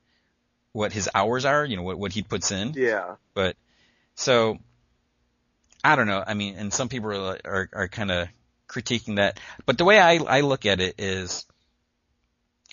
[0.72, 3.16] what his hours are, you know, what, what he puts in, Yeah.
[3.34, 3.56] but
[4.16, 4.58] so
[5.84, 6.24] I don't know.
[6.26, 8.28] I mean, and some people are are, are kind of
[8.68, 11.46] critiquing that, but the way I I look at it is,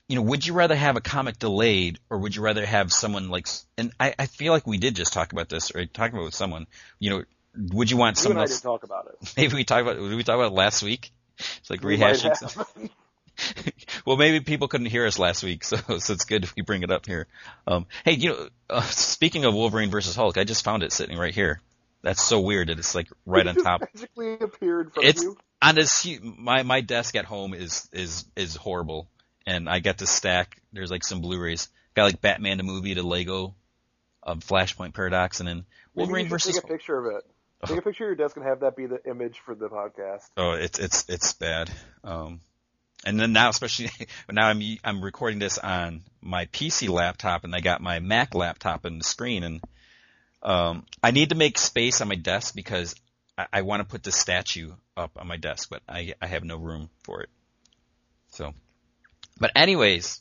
[0.08, 3.28] you know, would you rather have a comic delayed or would you rather have someone
[3.28, 3.46] like?
[3.78, 6.24] And I I feel like we did just talk about this or talk about it
[6.24, 6.66] with someone.
[6.98, 7.24] You know,
[7.56, 8.60] would you want You someone else?
[8.60, 9.32] talk about it.
[9.36, 11.10] Maybe we talked about did we talk about it last week.
[11.58, 12.38] It's like We rehashing.
[12.40, 12.90] have.
[14.06, 16.82] well, maybe people couldn't hear us last week, so so it's good if we bring
[16.82, 17.26] it up here.
[17.66, 21.18] Um, hey, you know, uh, speaking of Wolverine versus Hulk, I just found it sitting
[21.18, 21.60] right here.
[22.02, 23.80] That's so weird that it's like right It on top.
[23.82, 25.36] magically appeared from It's you.
[25.60, 26.06] on this.
[26.22, 29.08] My my desk at home is is is horrible,
[29.46, 30.56] and I got this stack.
[30.72, 31.68] There's like some Blu-rays.
[31.94, 33.54] Got like Batman the movie, the Lego,
[34.22, 36.54] of Flashpoint Paradox, and then Wolverine versus.
[36.54, 37.24] take a picture of it.
[37.64, 40.28] Take a picture of your desk and have that be the image for the podcast.
[40.36, 41.70] Oh, it's it's it's bad.
[42.04, 42.40] Um,
[43.04, 43.90] and then now, especially
[44.30, 48.84] now, I'm I'm recording this on my PC laptop, and I got my Mac laptop
[48.84, 49.60] in the screen, and
[50.42, 52.94] um, I need to make space on my desk because
[53.38, 56.44] I, I want to put the statue up on my desk, but I I have
[56.44, 57.30] no room for it.
[58.30, 58.52] So,
[59.38, 60.20] but anyways,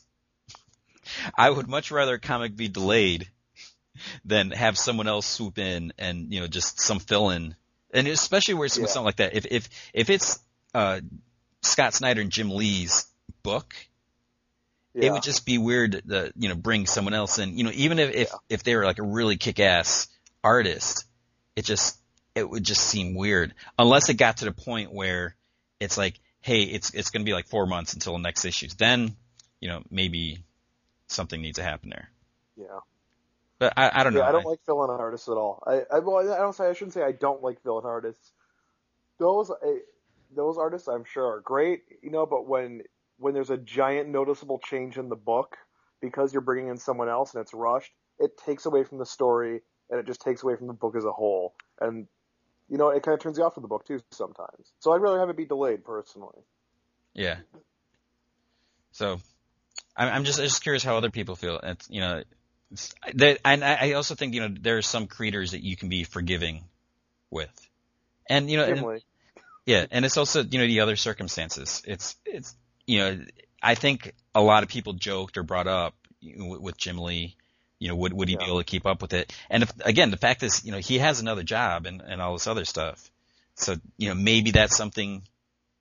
[1.38, 3.28] I would much rather a comic be delayed
[4.24, 7.54] than have someone else swoop in and you know just some fill in,
[7.92, 9.34] and especially where it's with something like that.
[9.34, 10.38] If if if it's
[10.74, 11.00] uh,
[11.62, 13.06] Scott Snyder and Jim Lee's
[13.42, 13.74] book,
[14.94, 15.06] Yeah.
[15.06, 17.56] it would just be weird to you know bring someone else in.
[17.56, 20.08] You know, even if if, if they were like a really kick ass
[20.44, 21.04] artist,
[21.54, 21.98] it just
[22.34, 25.34] it would just seem weird unless it got to the point where
[25.80, 28.68] it's like, hey, it's it's going to be like four months until the next issue.
[28.76, 29.16] Then
[29.60, 30.44] you know maybe
[31.08, 32.10] something needs to happen there.
[32.56, 32.80] yeah.
[33.58, 34.20] But I, I don't know.
[34.20, 35.62] Yeah, I don't like fill-in artists at all.
[35.66, 38.32] I, I well, I don't say I shouldn't say I don't like fill-in artists.
[39.18, 39.78] Those I,
[40.34, 42.82] those artists I'm sure are great, you know, but when
[43.18, 45.56] when there's a giant noticeable change in the book
[46.02, 49.62] because you're bringing in someone else and it's rushed, it takes away from the story
[49.88, 51.54] and it just takes away from the book as a whole.
[51.80, 52.06] And
[52.68, 54.72] you know, it kind of turns you off from the book too sometimes.
[54.80, 56.42] So I'd rather have it be delayed personally.
[57.14, 57.36] Yeah.
[58.92, 59.20] So,
[59.96, 61.58] I'm, I'm just just curious how other people feel.
[61.62, 62.22] It's you know,
[63.14, 66.04] that, and I also think you know there are some creators that you can be
[66.04, 66.64] forgiving
[67.30, 67.68] with,
[68.28, 69.02] and you know, and,
[69.64, 71.82] yeah, and it's also you know the other circumstances.
[71.86, 72.56] It's it's
[72.86, 73.24] you know
[73.62, 77.36] I think a lot of people joked or brought up you know, with, Jim Lee.
[77.78, 79.32] You know, would would he be able to keep up with it?
[79.50, 82.32] And if, again, the fact is, you know, he has another job and and all
[82.32, 83.10] this other stuff.
[83.54, 85.22] So you know, maybe that's something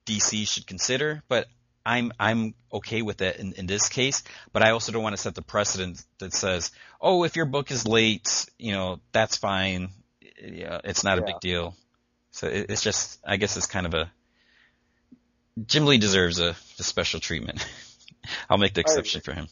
[0.05, 1.23] DC should consider.
[1.27, 1.47] But
[1.85, 4.23] I'm I'm okay with that in, in this case.
[4.51, 7.71] But I also don't want to set the precedent that says, oh, if your book
[7.71, 9.89] is late, you know, that's fine.
[10.41, 11.75] Yeah, it's not a big deal.
[12.31, 14.11] So it, it's just, I guess it's kind of a.
[15.65, 17.65] Jim Lee deserves a, a special treatment.
[18.49, 19.47] I'll make the exception for him.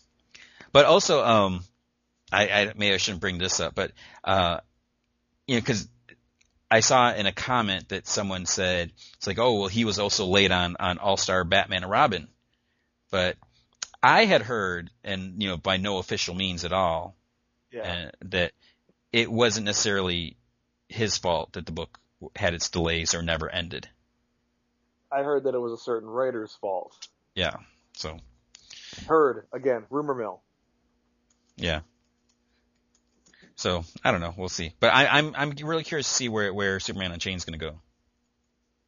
[0.73, 1.63] But also, um,
[2.31, 3.91] I, I maybe I shouldn't bring this up, but
[4.23, 4.59] uh,
[5.47, 5.87] you know, because
[6.73, 10.25] I saw in a comment that someone said it's like, oh well, he was also
[10.25, 12.27] late on on All Star Batman and Robin,
[13.11, 13.37] but
[14.01, 17.15] I had heard, and you know, by no official means at all,
[17.71, 18.07] Yeah.
[18.07, 18.51] uh, that
[19.11, 20.35] it wasn't necessarily
[20.89, 21.99] his fault that the book
[22.35, 23.87] had its delays or never ended.
[25.11, 27.07] I heard that it was a certain writer's fault.
[27.35, 27.53] Yeah.
[27.95, 28.17] So
[29.07, 30.41] Heard again, rumor mill.
[31.55, 31.81] yeah.
[33.55, 34.33] So I don't know.
[34.35, 34.73] We'll see.
[34.79, 37.65] But I, I'm I'm really curious to see where where Superman Unchained is going to
[37.65, 37.79] go.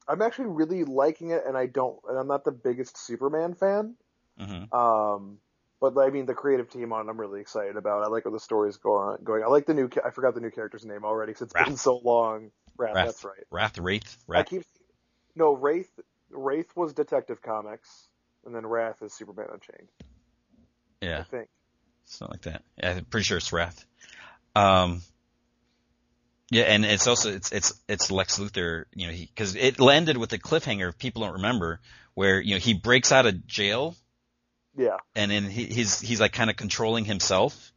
[0.08, 3.96] I'm actually really liking it, and I don't, and I'm not the biggest Superman fan.
[4.40, 5.40] hmm Um,
[5.82, 8.04] but I mean, the creative team on it, I'm really excited about.
[8.04, 9.18] I like where the story's going.
[9.24, 9.44] Going.
[9.44, 9.90] I like the new.
[10.04, 11.68] I forgot the new character's name already because it's Wrath.
[11.68, 12.52] been so long.
[12.78, 13.06] Wrath, Wrath.
[13.06, 13.44] That's right.
[13.52, 14.64] Wrath, Wraith, I keep.
[15.36, 15.92] No, Wraith.
[16.32, 18.08] Wraith was Detective Comics,
[18.46, 19.90] and then Wrath is Superman Unchained.
[21.02, 21.20] Yeah.
[21.20, 21.50] I think.
[22.06, 22.64] something like that.
[22.78, 23.86] Yeah, I'm pretty sure it's Wrath.
[24.56, 25.02] Um.
[26.52, 30.32] Yeah, and it's also it's it's it's Lex Luthor, you know, because it landed with
[30.34, 30.90] a cliffhanger.
[30.90, 31.80] If people don't remember,
[32.14, 33.96] where you know he breaks out of jail
[34.78, 34.98] Yeah.
[35.16, 37.74] and then he, he's he's like kind of controlling himself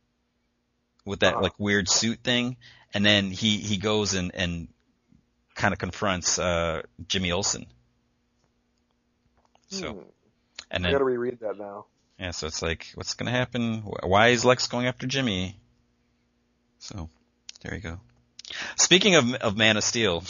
[1.07, 1.43] with that Uh-huh.
[1.45, 2.59] like weird suit thing,
[2.93, 4.69] and then he he goes and and
[5.55, 7.67] kind of confronts uh Jimmy Olsen.
[9.69, 10.01] So Hmm.
[10.71, 11.87] and I gotta reread that now.
[12.19, 13.81] yeah, so it's like what's gonna happen?
[13.81, 15.58] Why is Lex going after Jimmy?
[16.79, 17.09] So
[17.63, 18.01] there you go.
[18.77, 20.25] Speaking of of Man of Steel,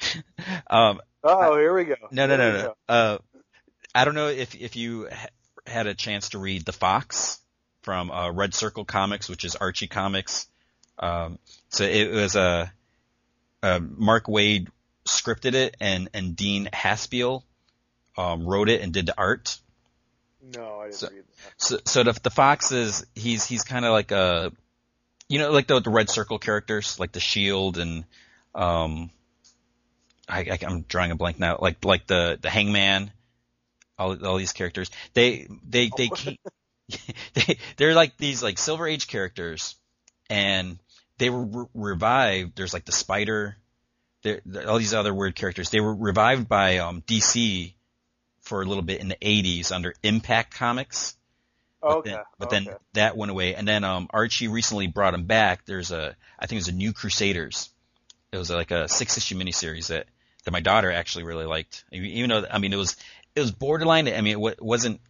[0.68, 1.94] um, Oh, here we go.
[2.12, 2.74] no, no, no, no.
[2.88, 3.18] Uh,
[3.94, 5.28] I don't know if if you ha-
[5.66, 7.40] had a chance to read The Fox
[7.82, 10.46] from uh, Red Circle Comics, which is Archie Comics.
[10.98, 11.38] Um,
[11.68, 12.72] so it was a
[13.62, 14.68] uh, Mark Waid
[15.04, 17.42] scripted it, and and Dean Haspiel
[18.16, 19.58] um, wrote it and did the art.
[20.54, 21.52] No, I didn't So- read that.
[21.58, 24.52] So, so the, the Fox is he's he's kind of like a,
[25.28, 28.04] you know, like the, the Red Circle characters, like the Shield and
[28.54, 29.10] um,
[30.28, 31.58] I, I, I'm drawing a blank now.
[31.60, 33.10] Like like the the Hangman,
[33.98, 34.90] all all these characters.
[35.14, 36.40] They they they keep,
[37.34, 39.76] they they're like these like Silver Age characters,
[40.28, 40.78] and
[41.18, 42.56] they were re- revived.
[42.56, 43.56] There's like the Spider,
[44.22, 45.70] there all these other weird characters.
[45.70, 47.74] They were revived by um, DC
[48.40, 51.16] for a little bit in the 80s under Impact Comics.
[51.86, 52.10] But Okay.
[52.10, 52.64] then, but okay.
[52.64, 55.64] then that went away, and then um, Archie recently brought him back.
[55.66, 57.70] There's a, I think it was a New Crusaders.
[58.32, 60.06] It was like a six issue miniseries that
[60.44, 61.84] that my daughter actually really liked.
[61.92, 62.96] Even though I mean it was
[63.34, 64.08] it was borderline.
[64.08, 65.00] I mean it wa- wasn't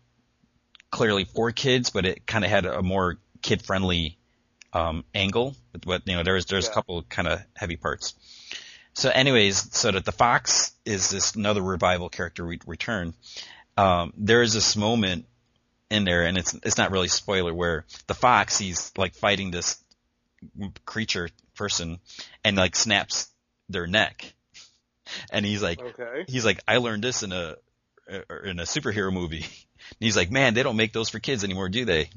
[0.90, 4.18] clearly for kids, but it kind of had a more kid friendly
[4.72, 5.56] um, angle.
[5.72, 6.74] But, but you know there there's there's a Yeah.
[6.74, 8.14] couple kind of heavy parts.
[8.92, 13.14] So anyways, so that the fox is this another revival character re- return.
[13.76, 15.26] Um, there is this moment
[15.90, 19.82] in there, and it's it's not really spoiler where the fox he's like fighting this
[20.84, 21.98] creature person
[22.44, 23.28] and like snaps
[23.68, 24.34] their neck,
[25.30, 26.24] and he's like Okay.
[26.28, 27.56] he's like I learned this in a
[28.10, 29.46] er, in a superhero movie.
[29.88, 32.10] And he's like, man, they don't make those for kids anymore, do they?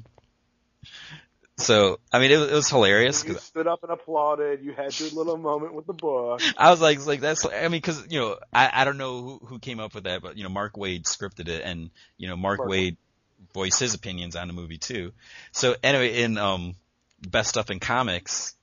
[1.57, 3.23] So I mean, it was, it was hilarious.
[3.25, 4.63] You stood up and applauded.
[4.63, 6.41] You had your little moment with the book.
[6.57, 7.45] I was like, like that's.
[7.45, 10.21] I mean, because you know, I I don't know who who came up with that,
[10.21, 12.71] but you know, Mark Waid scripted it, and you know, Mark Mark.
[12.71, 12.97] Waid
[13.53, 15.11] voiced his opinions on the movie too.
[15.51, 16.75] So anyway, in um,
[17.21, 18.55] best stuff in comics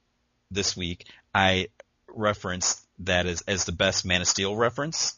[0.51, 1.69] this week, I
[2.09, 5.15] referenced that as as the best Man of Steel reference,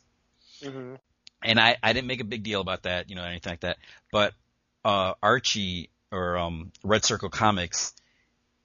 [0.62, 0.94] hmm
[1.42, 3.78] and I I didn't make a big deal about that, you know, anything like that.
[4.10, 4.34] But
[4.84, 7.94] uh, Archie or um, Red Circle Comics,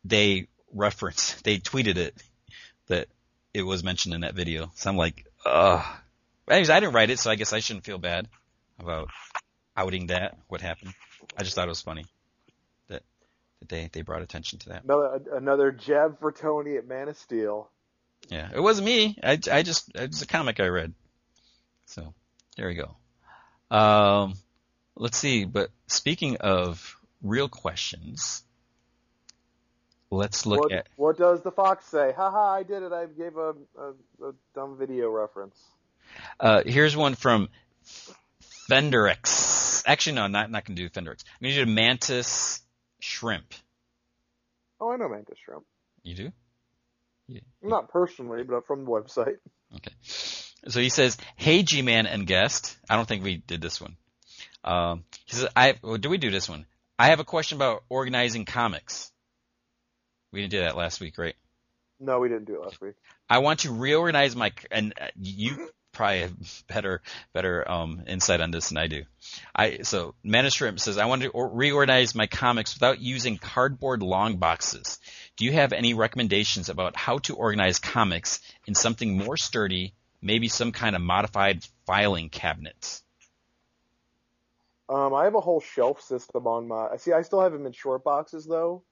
[0.04, 2.16] they referenced, they tweeted it
[2.88, 3.08] that
[3.54, 4.72] it was mentioned in that video.
[4.76, 5.86] So I'm like, ugh.
[6.50, 8.28] Anyways, I didn't write it, so I guess I shouldn't feel bad
[8.80, 9.10] about
[9.76, 10.38] outing that.
[10.48, 10.94] What happened?
[11.38, 12.06] I just thought it was funny
[12.90, 13.04] that
[13.60, 14.84] that they they brought attention to that.
[14.84, 17.70] Another another jab for Tony at Man of Steel.
[18.30, 19.18] Yeah, it wasn't me.
[19.22, 20.94] I, I just it was a comic I read.
[21.86, 22.14] So
[22.56, 22.96] there we go.
[23.76, 24.36] Um,
[24.96, 25.46] let's see.
[25.46, 28.44] But speaking of real questions,
[30.10, 30.88] let's look what, at.
[30.96, 32.14] what does the fox say?
[32.16, 32.92] Haha, I did it.
[32.92, 35.60] I gave a, a, a dumb video reference.
[36.40, 37.50] Uh, here's one from
[38.70, 39.84] Fenderix.
[39.86, 41.24] Actually, no, not not gonna do Fenderix.
[41.42, 42.62] I'm gonna do Mantis
[43.00, 43.54] Shrimp.
[44.80, 45.64] Oh, I know Mantis Shrimp.
[46.04, 46.32] You do?
[47.28, 47.42] Yeah.
[47.62, 49.38] Not personally, but from the website.
[49.76, 49.94] Okay.
[50.04, 53.98] So he says, "Hey, G-Man and guest." I don't think we did this one.
[54.64, 56.66] Um, he says, "I well, do we do this one?
[56.98, 59.12] I have a question about organizing comics.
[60.32, 61.36] We didn't do that last week, right?
[62.00, 62.96] No, we didn't do it last week.
[63.30, 68.52] I want to reorganize my and uh, you probably have better better um, insight on
[68.52, 69.04] this than I do.
[69.56, 75.00] I so Manishrimp says I want to reorganize my comics without using cardboard long boxes.
[75.38, 80.48] Do you have any recommendations about how to organize comics in something more sturdy, maybe
[80.48, 83.02] some kind of modified filing cabinet?
[84.90, 86.90] Um, I have a whole shelf system on my.
[86.90, 87.14] I see.
[87.14, 88.84] I still have them in short boxes though,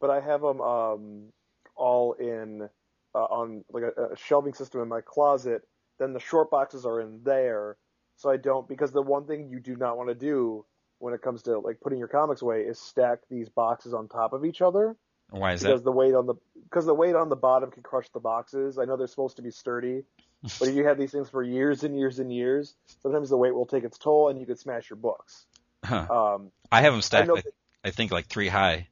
[0.00, 1.32] but I have them um,
[1.76, 2.68] all in
[3.14, 5.62] uh, on like a, a shelving system in my closet.
[6.00, 7.76] Then the short boxes are in there,
[8.16, 10.64] so I don't because the one thing you do not want to do
[10.98, 14.32] when it comes to like putting your comics away is stack these boxes on top
[14.32, 14.96] of each other
[15.30, 15.84] Why is because that?
[15.84, 16.34] the weight on the
[16.64, 18.78] because the weight on the bottom can crush the boxes.
[18.78, 20.04] I know they're supposed to be sturdy,
[20.58, 23.54] but if you have these things for years and years and years, sometimes the weight
[23.54, 25.44] will take its toll and you could smash your books.
[25.84, 26.06] Huh.
[26.10, 27.30] Um, I have them stacked.
[27.30, 27.42] I,
[27.84, 28.88] I think like three high.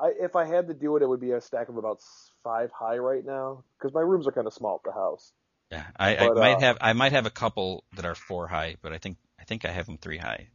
[0.00, 2.00] I, if I had to do it, it would be a stack of about
[2.44, 5.32] five high right now because my rooms are kind of small at the house.
[5.72, 8.76] Yeah, I, I might uh, have I might have a couple that are four high,
[8.80, 10.48] but I think I think I have them three high.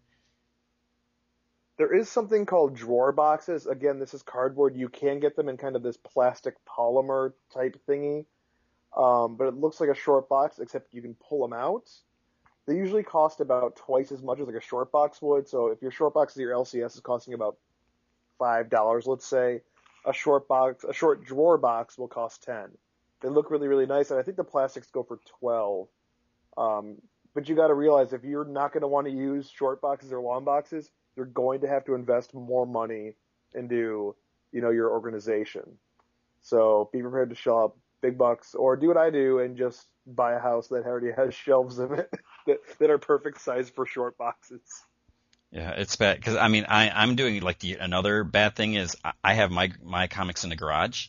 [1.77, 3.67] There is something called drawer boxes.
[3.67, 4.75] Again, this is cardboard.
[4.75, 8.25] You can get them in kind of this plastic polymer type thingy,
[8.95, 11.89] um, but it looks like a short box except you can pull them out.
[12.65, 15.49] They usually cost about twice as much as like a short box would.
[15.49, 17.57] So if your short box of your LCS is costing about
[18.43, 19.61] five dollars, let's say,
[20.05, 22.69] a short box, a short drawer box will cost ten.
[23.21, 25.87] They look really, really nice, and I think the plastics go for twelve.
[26.57, 26.97] Um,
[27.33, 30.11] but you got to realize if you're not going to want to use short boxes
[30.11, 33.13] or long boxes, you're going to have to invest more money
[33.55, 34.13] into,
[34.51, 35.63] you know, your organization.
[36.41, 39.87] So be prepared to shell out big bucks, or do what I do and just
[40.05, 42.13] buy a house that already has shelves in it
[42.45, 44.61] that that are perfect size for short boxes.
[45.53, 48.97] Yeah, it's bad because I mean I I'm doing like the another bad thing is
[49.05, 51.07] I- I have my my comics in the garage.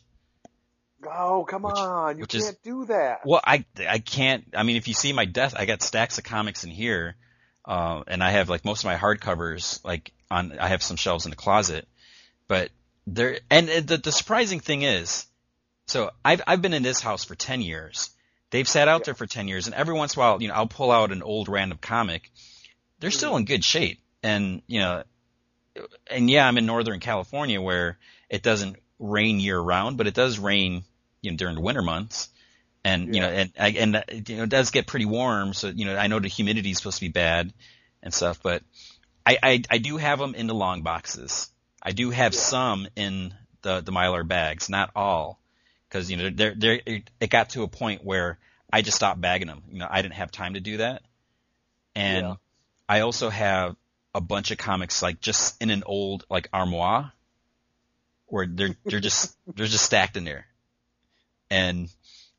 [1.06, 2.16] Oh, come Which- on!
[2.16, 3.20] You which can't is- do that.
[3.26, 4.44] Well, I I can't.
[4.56, 7.16] I mean, if you see my desk, I got stacks of comics in here,
[7.64, 10.58] uh, and I have like most of my hardcovers like on.
[10.58, 11.86] I have some shelves in the closet,
[12.48, 12.70] but
[13.06, 13.38] there.
[13.50, 15.26] And the the surprising thing is,
[15.86, 18.10] so I've I've been in this house for ten years.
[18.50, 19.04] they've sat out Yeah.
[19.06, 21.10] there for 10 years and every once in a while, you know, I'll pull out
[21.10, 22.30] an old random comic.
[23.00, 23.38] They're still Mhm.
[23.38, 24.00] in good shape.
[24.24, 25.04] And, you know,
[26.06, 27.98] and yeah, I'm in Northern California where
[28.30, 30.82] it doesn't rain year round, but it does rain,
[31.20, 32.30] you know, during the winter months.
[32.84, 35.52] And, you know, and, I- and, you know, it does get pretty warm.
[35.52, 37.52] So, you know, I know the humidity is supposed to be bad
[38.02, 38.62] and stuff, but
[39.26, 41.50] I, I, I do have them in the long boxes.
[41.82, 42.40] I do have Yeah.
[42.40, 45.38] some in the, the Mylar bags, not all.
[45.90, 48.38] Cause, you know, they're, they're, it got to a point where
[48.72, 49.62] I just stopped bagging them.
[49.70, 51.02] You know, I didn't have time to do that.
[51.94, 52.34] And Yeah.
[52.88, 53.76] I also have
[54.14, 57.12] a bunch of comics like just in an old like armoire
[58.26, 60.46] where they're they're just they're just stacked in there.
[61.50, 61.88] And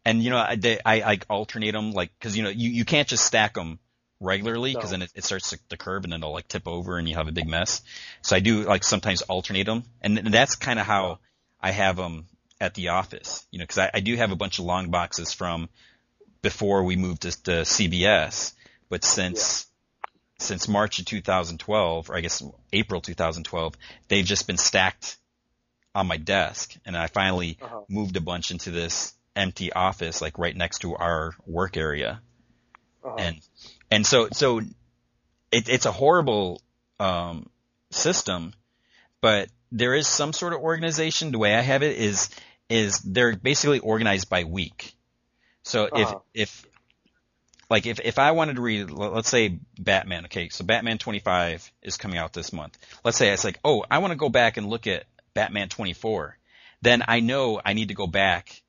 [0.03, 2.85] and you know I they, I like alternate them like because you know you you
[2.85, 3.80] can't just stack them
[4.19, 4.97] regularly because No.
[4.97, 7.15] then it, it starts to, to curve and then it'll like tip over and you
[7.15, 7.81] have a big mess.
[8.22, 11.19] So I do like sometimes alternate them and th- that's kind of how
[11.61, 12.27] I have them
[12.60, 13.45] at the office.
[13.52, 15.69] You know because I, I do have a bunch of long boxes from
[16.41, 18.53] before we moved to, to CBS,
[18.89, 19.65] but since
[20.46, 22.44] since March of 2012, or I guess
[22.74, 23.76] April 2012,
[24.08, 25.18] they've just been stacked
[25.94, 27.86] on my desk, and I finally Uh-huh.
[27.88, 32.22] moved a bunch into this empty office, like right next to our work area,
[33.04, 33.18] Uh-huh.
[33.18, 33.42] and
[33.92, 34.60] and so so
[35.52, 36.62] it, it's a horrible
[37.00, 37.50] um,
[37.92, 38.54] system,
[39.22, 41.32] but there is some sort of organization.
[41.32, 42.30] The way I have it is
[42.70, 44.96] is they're basically organized by week.
[45.64, 46.02] So Uh-huh.
[46.02, 46.66] if if
[47.70, 50.26] like if if I wanted to read, let's say Batman.
[50.26, 52.78] Okay, so Batman 25 is coming out this month.
[53.04, 56.38] Let's say it's like, oh, I want to go back and look at Batman 24.
[56.82, 58.62] Then I know I need to go back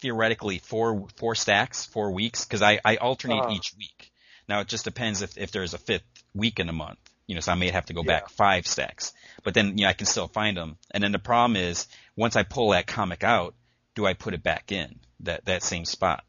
[0.00, 3.54] theoretically four four stacks, four weeks, because I I alternate Uh-huh.
[3.54, 4.10] each week.
[4.48, 6.04] Now it just depends if if there's a fifth
[6.34, 6.98] week in a month.
[7.26, 8.06] You know, so I may have to go Yeah.
[8.06, 9.12] back five stacks,
[9.42, 10.78] but then you know I can still find them.
[10.92, 11.86] And then the problem is
[12.16, 13.54] once I pull that comic out,
[13.94, 16.24] do I put it back in that that same spot?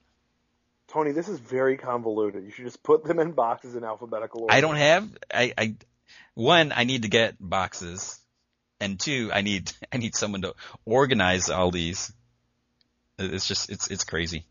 [0.91, 2.44] Tony, this is very convoluted.
[2.44, 4.53] You should just put them in boxes in alphabetical order.
[4.53, 5.76] I don't have I, I
[6.34, 8.20] one I need to get boxes,
[8.80, 10.56] and two I need I need someone to
[10.86, 12.11] organize all these.
[13.18, 14.45] It's just it's it's crazy.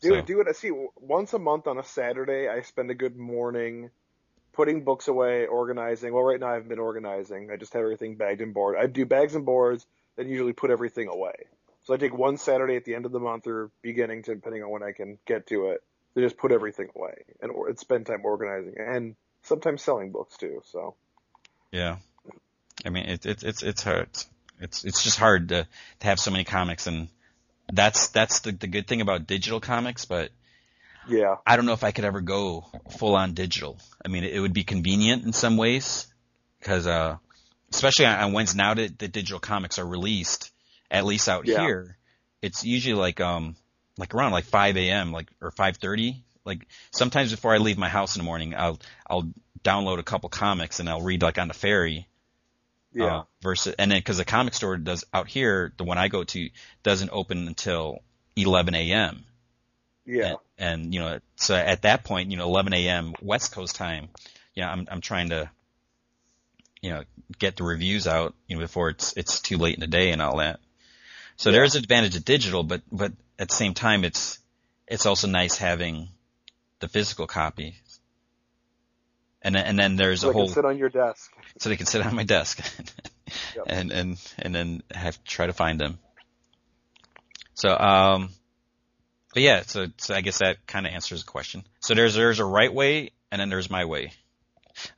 [0.00, 0.26] Do So- it.
[0.26, 0.56] Do it.
[0.56, 3.90] See, once a month on a Saturday, I spend a good morning
[4.52, 6.12] putting books away, organizing.
[6.12, 7.50] Well, right now I haven't been organizing.
[7.50, 8.76] I just have everything bagged and board.
[8.78, 9.84] I do bags and boards,
[10.16, 11.34] then usually put everything away.
[11.84, 14.62] So I take one Saturday at the end of the month or beginning to, depending
[14.62, 15.82] on when I can get to it,
[16.14, 20.36] to just put everything away and, or, and spend time organizing and sometimes selling books
[20.36, 20.62] too.
[20.64, 20.94] So
[21.70, 21.96] Yeah,
[22.84, 24.08] I mean it, it it's it's hard.
[24.60, 25.66] It's it's just hard to
[26.00, 27.08] to have so many comics, and
[27.72, 30.30] that's that's the the good thing about digital comics, but.
[31.06, 32.64] yeah, I don't know if I could ever go
[32.98, 33.78] full on digital.
[34.02, 36.06] I mean, it would be convenient in some ways
[36.60, 37.18] because, uh,
[37.70, 40.50] especially on, on Wednesday now that the digital comics are released,
[40.94, 41.58] at least out Yeah.
[41.58, 41.98] here,
[42.42, 43.56] it's usually like, um,
[43.98, 45.12] like around like 5 a.m.
[45.12, 46.22] like, or 5.30.
[46.46, 49.28] Like sometimes before I leave my house in the morning, I'll, I'll
[49.62, 52.06] download a couple comics and I'll read like on the ferry.
[52.92, 56.08] yeah, Uh, versus, and then cause the comic store does out here, the one I
[56.08, 56.50] go to
[56.82, 58.02] doesn't open until
[58.36, 59.24] 11 a.m.
[60.06, 60.36] yeah.
[60.58, 63.14] And, and you know, so at that point, you know, 11 a.m.
[63.20, 64.08] West Coast time,
[64.54, 65.50] you know, I'm I'm trying to,
[66.82, 67.02] you know,
[67.38, 70.22] get the reviews out, you know, before it's it's too late in the day and
[70.22, 70.60] all that.
[71.36, 71.54] So Yeah.
[71.54, 74.38] there is an advantage of digital, but but at the same time, it's
[74.86, 76.08] it's also nice having
[76.80, 77.76] the physical copy.
[79.42, 81.30] And then, and then there's So a they whole can sit on your desk.
[81.58, 82.60] so they can sit on my desk
[83.56, 83.64] Yep.
[83.66, 85.98] and and and then have to try to find them.
[87.54, 88.30] So um,
[89.34, 91.64] but yeah, so so I guess that kind of answers the question.
[91.80, 94.12] So there's there's a right way and then there's my way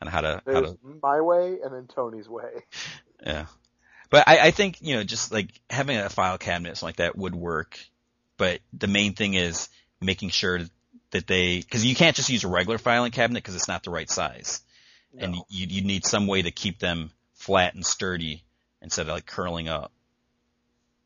[0.01, 2.65] on how to how to my way and then Tony's way.
[3.25, 3.47] yeah.
[4.11, 6.97] But I, I think you know just like having a file cabinet or something like
[6.97, 7.79] that would work.
[8.37, 9.69] But the main thing is
[10.01, 10.61] making sure
[11.11, 13.91] that they because you can't just use a regular filing cabinet because it's not the
[13.91, 14.63] right size
[15.19, 18.43] and you you need some way to keep them flat and sturdy
[18.83, 19.93] instead of like curling up.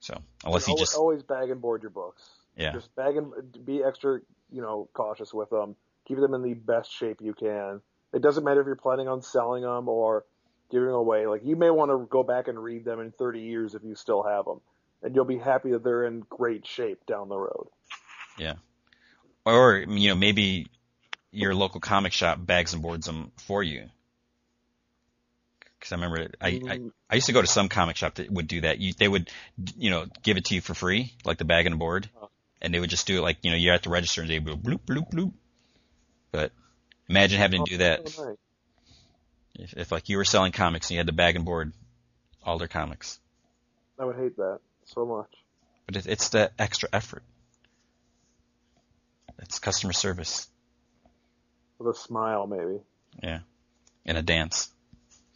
[0.01, 2.29] So unless you always, just always bag and board your books.
[2.57, 3.33] yeah Just bag and
[3.65, 4.21] be extra,
[4.51, 5.77] you know, cautious with them.
[6.07, 7.81] Keep them in the best shape you can.
[8.13, 10.25] It doesn't matter if you're planning on selling them or
[10.71, 11.27] giving away.
[11.27, 13.95] Like you may want to go back and read them in 30 years if you
[13.95, 14.61] still have them,
[15.03, 17.69] and you'll be happy that they're in great shape down the road.
[18.39, 18.55] Yeah,
[19.45, 20.69] or you know maybe
[21.33, 23.85] your local comic shop bags and boards them for you.
[25.79, 28.31] Because I remember I, I Mm, I used to go to some comic shop that
[28.31, 28.79] would do that.
[28.79, 29.31] You, they would,
[29.77, 32.09] you know, give it to you for free, like the bag and the board,
[32.63, 34.39] and they would just do it like, you know, you're at the register and they
[34.39, 35.33] would bloop, bloop, bloop.
[36.31, 36.53] But
[37.09, 38.37] imagine having to do that oh.
[39.55, 41.73] If, if like you were selling comics and you had to bag and board
[42.45, 43.19] all their comics.
[43.99, 45.31] I would hate that so much.
[45.87, 47.23] But it, it's the extra effort.
[49.41, 50.49] It's customer service.
[51.79, 52.81] With a smile, maybe.
[53.23, 53.41] Yeah.
[54.05, 54.71] And a dance.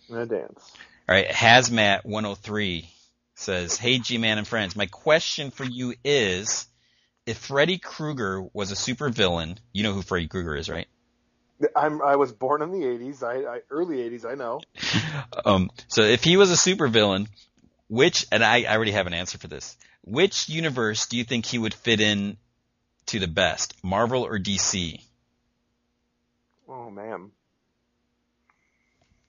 [0.08, 0.72] And a dance.
[1.08, 1.28] All right.
[1.28, 2.88] Hazmat 103
[3.34, 6.66] says, Hey G-Man and friends, my question for you is,
[7.26, 10.86] if Freddy Krueger was a supervillain, you know who Freddy Krueger is, right?
[11.76, 14.60] I'm, I was born in the 80s, I, I early 80s, I know.
[15.44, 17.28] um, so if he was a supervillain,
[17.88, 21.46] which, and I, I already have an answer for this, which universe do you think
[21.46, 22.36] he would fit in
[23.06, 25.00] to the best, Marvel or DC?
[26.68, 27.30] Oh man.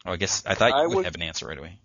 [0.05, 1.79] Oh, I guess I thought you I would would- have an answer right away.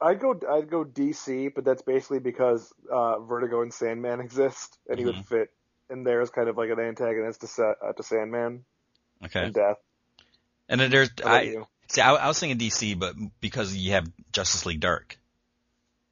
[0.00, 4.96] I'd go I'd go DC, but that's basically because uh, Vertigo and Sandman exist, and
[4.96, 5.26] he would Mhm.
[5.26, 5.50] fit
[5.90, 8.64] in there as kind of like an antagonist to uh, to Sandman
[9.24, 9.44] Okay.
[9.44, 9.76] and Death.
[10.68, 11.56] And then there's, I,
[11.88, 15.18] see, I, I was thinking DC, but because you have Justice League Dark,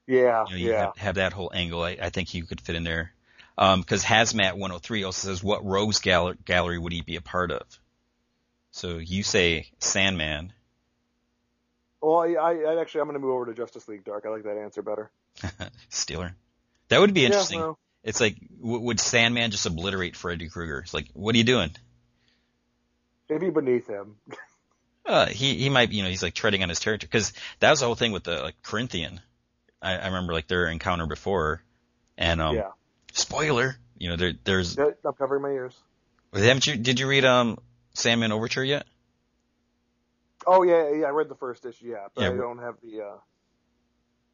[0.06, 0.80] Yeah, you, know, you yeah.
[0.80, 1.82] have, have that whole angle.
[1.82, 3.12] I, I think you could fit in there.
[3.58, 7.50] Um, cause Hazmat 103 also says, what rogues gal- gallery would he be a part
[7.50, 7.62] of?
[8.70, 10.52] So you say Sandman.
[12.02, 14.24] Well, I, I I actually I'm going to move over to Justice League Dark.
[14.26, 15.10] I like that answer better.
[15.90, 16.32] Steeler.
[16.88, 17.58] That would be interesting.
[17.58, 20.80] Yeah, well, It's like, w- would Sandman just obliterate Freddy Krueger?
[20.80, 21.70] It's like, what are you doing?
[23.28, 24.16] Maybe beneath him.
[25.04, 27.80] Uh, he he might, you know, he's like treading on his territory because that was
[27.80, 29.20] the whole thing with the like Corinthian.
[29.80, 31.62] I, I remember like their encounter before,
[32.18, 32.70] and um, yeah.
[33.12, 35.76] spoiler, you know, there there's Yeah, I'm covering my ears.
[36.32, 37.58] haven't you did you read um
[37.94, 38.84] Sandman Overture yet?
[40.46, 41.06] Oh yeah, yeah.
[41.06, 43.02] I read the first issue, yeah, but Yeah, I don't have the.
[43.02, 43.16] uh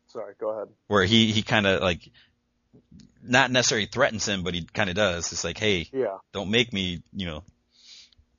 [0.09, 0.69] Sorry, go ahead.
[0.89, 2.11] Where he he kind of like
[3.23, 5.33] not necessarily threatens him, but he kind of does.
[5.33, 6.19] It's like, hey, Yeah.
[6.33, 7.45] don't make me, you know.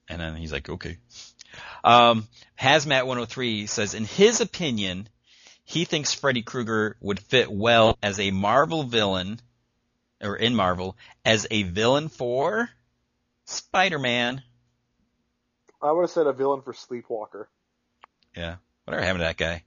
[0.09, 0.97] And then he's like, okay.
[1.83, 2.27] Um,
[2.59, 5.07] Hazmat 103 says, in his opinion,
[5.63, 9.39] he thinks Freddy Krueger would fit well as a Marvel villain,
[10.21, 12.69] or in Marvel, as a villain for
[13.45, 14.41] Spider-Man.
[15.81, 17.47] I would have said a villain for Sleepwalker.
[18.35, 18.55] Yeah.
[18.85, 19.63] Whatever happened to that guy?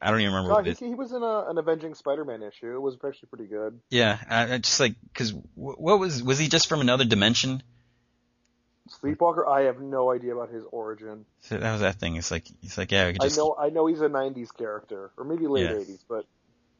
[0.00, 2.74] I don't even remember No, what he, he was in a, an Avenging Spider-Man issue.
[2.74, 3.80] It was actually pretty good.
[3.90, 7.62] Yeah, I, I just like, cause what was, was he just from another dimension?
[8.88, 11.24] Sleepwalker, I have no idea about his origin.
[11.40, 12.16] So that was that thing.
[12.16, 15.10] It's like, it's like, yeah, we could I know I know he's a '90s character,
[15.16, 15.76] or maybe late Yeah.
[15.76, 16.26] '80s, but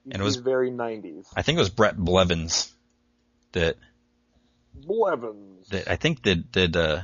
[0.04, 1.26] he's, And it was- very '90s.
[1.34, 2.72] I think it was Bret Blevins
[3.52, 3.76] that,
[4.74, 5.68] Blevins.
[5.70, 7.02] that I think did did uh,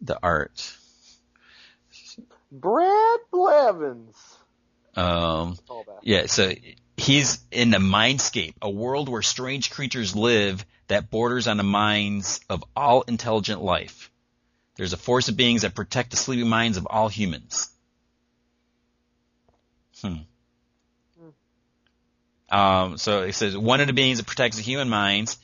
[0.00, 0.72] the art.
[2.52, 4.16] Brad Blevins.
[4.96, 5.58] Um,
[6.02, 6.52] yeah, so
[6.96, 12.40] he's in the mindscape, a world where strange creatures live that borders on the minds
[12.48, 14.10] of all intelligent life.
[14.76, 17.70] There's a force of beings that protect the sleeping minds of all humans.
[20.00, 20.16] Hmm.
[22.50, 25.38] Um, so it says one of the beings that protects the human minds,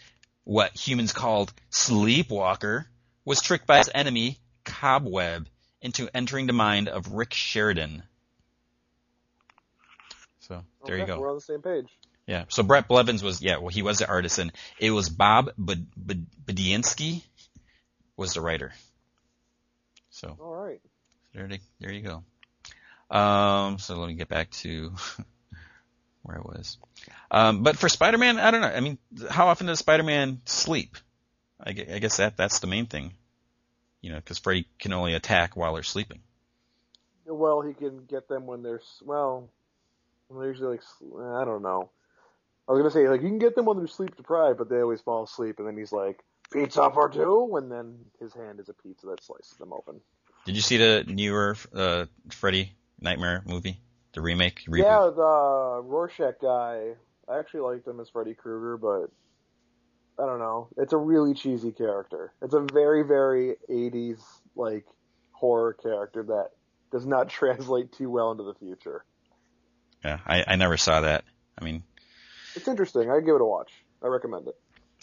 [0.45, 2.87] what humans called Sleepwalker,
[3.25, 5.49] was tricked by his enemy, Cobweb,
[5.81, 8.03] into entering the mind of Rick Sheridan.
[10.51, 11.21] So there you go.
[11.21, 11.87] We're on the same page.
[12.27, 12.45] Yeah.
[12.49, 14.51] So Bret Blevins was, yeah, well, he was the artist, and
[14.81, 17.23] it was Bob Bud- Bud- Budiansky
[18.17, 18.73] was the writer.
[20.11, 20.81] So All right.
[21.33, 21.49] there,
[21.79, 23.17] there you go.
[23.17, 24.93] Um, so let me get back to
[26.23, 26.79] where I was.
[27.31, 28.67] Um, but for Spider-Man, I don't know.
[28.67, 28.99] I mean,
[29.31, 30.97] how often does Spider-Man sleep?
[31.65, 33.15] I, I guess that that's the main thing.
[34.01, 36.21] You know, because Freddy can only attack while they're sleeping.
[37.25, 39.49] Well, he can get them when they're well.
[40.31, 41.91] They're usually like s- I don't know.
[42.69, 44.81] I was gonna say like you can get them when they're sleep deprived, but they
[44.81, 48.69] always fall asleep, and then he's like pizza for two, and then his hand is
[48.69, 50.01] a pizza that slices them open.
[50.47, 53.81] Did you see the newer uh, Freddy Nightmare movie,
[54.15, 54.63] the remake?
[54.69, 54.79] Reboot?
[54.79, 56.95] Yeah, the Rorschach guy.
[57.29, 59.11] I actually liked him as Freddy Krueger, but
[60.23, 60.69] I don't know.
[60.77, 62.33] It's a really cheesy character.
[62.43, 64.21] It's a very, very 80s
[64.57, 64.87] like
[65.33, 66.51] horror character that
[66.93, 69.05] does not translate too well into the future.
[70.05, 71.25] Yeah, I, I never saw that.
[71.61, 71.83] I mean,
[72.55, 73.11] It's interesting.
[73.11, 73.71] I'd give it a watch.
[74.03, 74.57] I recommend it.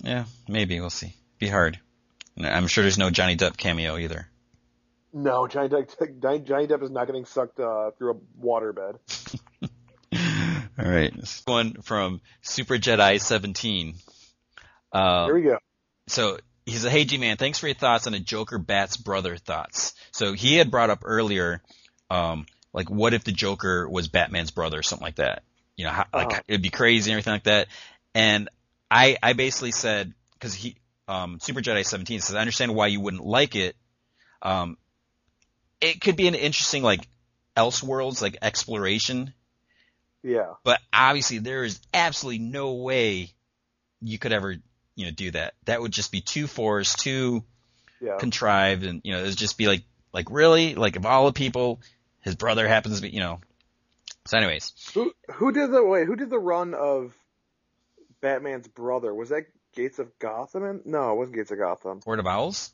[0.04, 1.14] yeah, maybe we'll see.
[1.40, 1.80] Be hard.
[2.40, 4.28] I'm sure there's no Johnny Depp cameo either.
[5.14, 8.98] No, Johnny Depp, Johnny Depp is not getting sucked uh, through a waterbed.
[10.80, 13.96] All right, this one from Super Jedi 17.
[14.92, 15.58] Uh, Here we go.
[16.08, 19.94] so he said, "Hey G-Man, thanks for your thoughts on the Joker Bat's brother thoughts."
[20.12, 21.62] So he had brought up earlier,
[22.10, 25.44] um, like what if the Joker was Batman's brother, or something like that.
[25.76, 26.42] You know, how, like Uh-huh.
[26.48, 27.68] it'd be crazy and everything like that.
[28.16, 28.50] And
[28.90, 30.76] I, I basically said because he,
[31.08, 33.76] um, Super Jedi 17 says, "I understand why you wouldn't like it.
[34.42, 34.78] Um,
[35.82, 37.08] it could be an interesting like
[37.56, 39.34] Elseworlds like exploration."
[40.24, 40.54] Yeah.
[40.64, 43.34] But obviously there is absolutely no way
[44.02, 44.56] you could ever
[44.96, 45.54] you know do that.
[45.66, 47.44] That would just be too forced, too
[48.02, 48.18] Yeah.
[48.18, 51.80] contrived, and you know it'd just be like like really like of all the people,
[52.22, 53.40] his brother happens to be you know.
[54.26, 56.06] So, anyways, Who who did the wait?
[56.08, 57.14] Who did the run of
[58.22, 59.14] Batman's brother?
[59.14, 59.46] Was that
[59.76, 60.66] Gates of Gotham?
[60.66, 60.82] In?
[60.86, 62.02] No, it wasn't Gates of Gotham.
[62.02, 62.74] Court of Owls.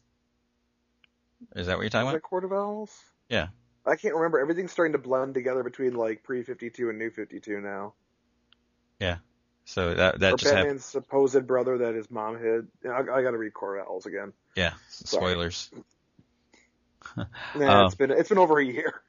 [1.56, 2.24] Is that what you're talking Was about?
[2.24, 2.98] Court of Owls?
[3.30, 3.48] Yeah.
[3.86, 4.40] I can't remember.
[4.40, 7.94] Everything's starting to blend together between like pre fifty two and new fifty two now.
[9.00, 9.18] Yeah.
[9.66, 10.64] So that that or just happened.
[10.66, 12.68] Batman's supposed brother that his mom hid.
[12.86, 14.34] I, I got to read Court of Owls again.
[14.56, 14.74] Yeah.
[14.90, 15.70] Spoilers.
[17.18, 17.26] Yeah,
[17.56, 17.62] Oh.
[17.62, 19.02] Uh, it's been it's been over a year.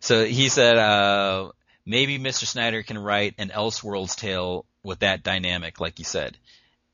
[0.00, 1.52] So he said, uh,
[1.86, 2.44] maybe Mr.
[2.44, 6.36] Snyder can write an Elseworlds tale with that dynamic, like you said.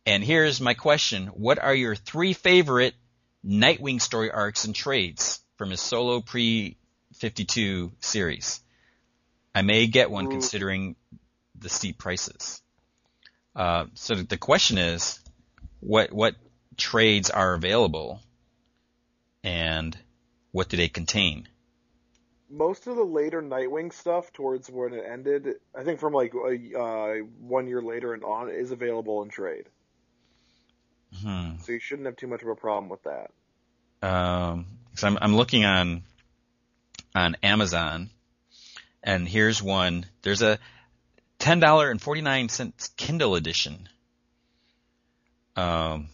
[0.06, 1.26] And here's my question.
[1.28, 2.94] What are your three favorite
[3.46, 8.60] Nightwing story arcs and trades from his solo pre-52 series?
[9.54, 10.96] I may get one considering
[11.58, 12.62] the steep prices.
[13.54, 15.20] Uh, so the question is,
[15.80, 16.34] what, what
[16.76, 18.20] trades are available
[19.42, 19.96] and
[20.52, 21.48] what do they contain?
[22.50, 26.78] Most of the later Nightwing stuff towards when it ended, I think from like a,
[26.78, 29.66] uh, one year later and on, is available in trade.
[31.22, 31.56] Hmm.
[31.62, 33.30] So you shouldn't have too much of a problem with that.
[34.02, 36.02] um, so I'm, I'm looking on
[37.14, 38.10] on Amazon,
[39.02, 40.06] and here's one.
[40.22, 40.58] There's a
[41.38, 43.88] ten dollar and forty nine cents Kindle edition.
[45.56, 46.08] Um,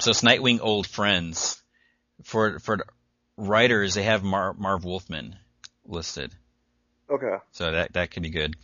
[0.00, 1.62] so it's Nightwing Old Friends.
[2.24, 2.78] For for
[3.36, 5.36] writers, they have Mar- Marv Wolfman
[5.88, 6.32] listed,
[7.10, 7.36] Okay.
[7.52, 8.56] so that that could be good.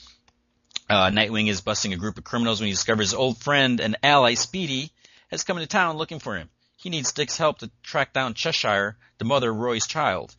[0.89, 3.97] Uh, Nightwing is busting a group of criminals when he discovers his old friend and
[4.03, 4.91] ally Speedy
[5.31, 6.51] has come into town looking for him.
[6.77, 10.35] He needs Dick's help to track down Cheshire, the mother of Roy's child.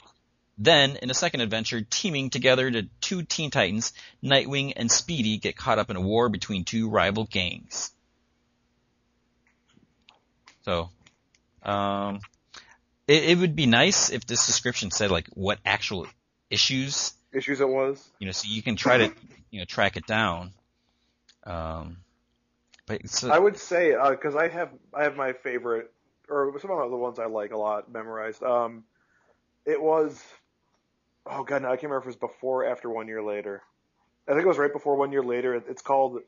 [0.58, 3.92] Then, in a second adventure, teaming together to two Teen Titans,
[4.24, 7.92] Nightwing and Speedy get caught up in a war between two rival gangs.
[10.64, 10.90] So,
[11.64, 12.22] um,
[13.08, 16.08] it, it would be nice if this description said like what actual
[16.50, 18.08] issues Issues it was.
[18.20, 19.12] you know, so you can try to,
[19.52, 20.54] you know, track it down.
[21.44, 21.98] Um,
[22.88, 25.92] but I would say because I have I have my favorite
[26.30, 28.44] or some of the ones I like a lot memorized.
[28.44, 28.84] Um,
[29.66, 30.24] it was
[31.26, 33.64] oh god, no, I can't remember if it was before or after one year later.
[34.28, 35.56] I think it was right before one year later.
[35.56, 36.20] It's called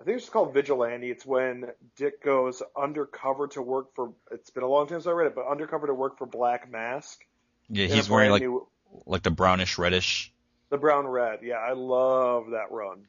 [0.00, 1.10] I think it's just called Vigilante.
[1.10, 1.66] It's when
[1.96, 4.12] Dick goes undercover to work for.
[4.30, 6.70] It's been a long time since I read it, but undercover to work for Black
[6.70, 7.24] Mask.
[7.68, 8.68] yeah, he's wearing like new-
[9.06, 10.32] like the brownish reddish.
[10.70, 13.06] The brown red, yeah, I love that run.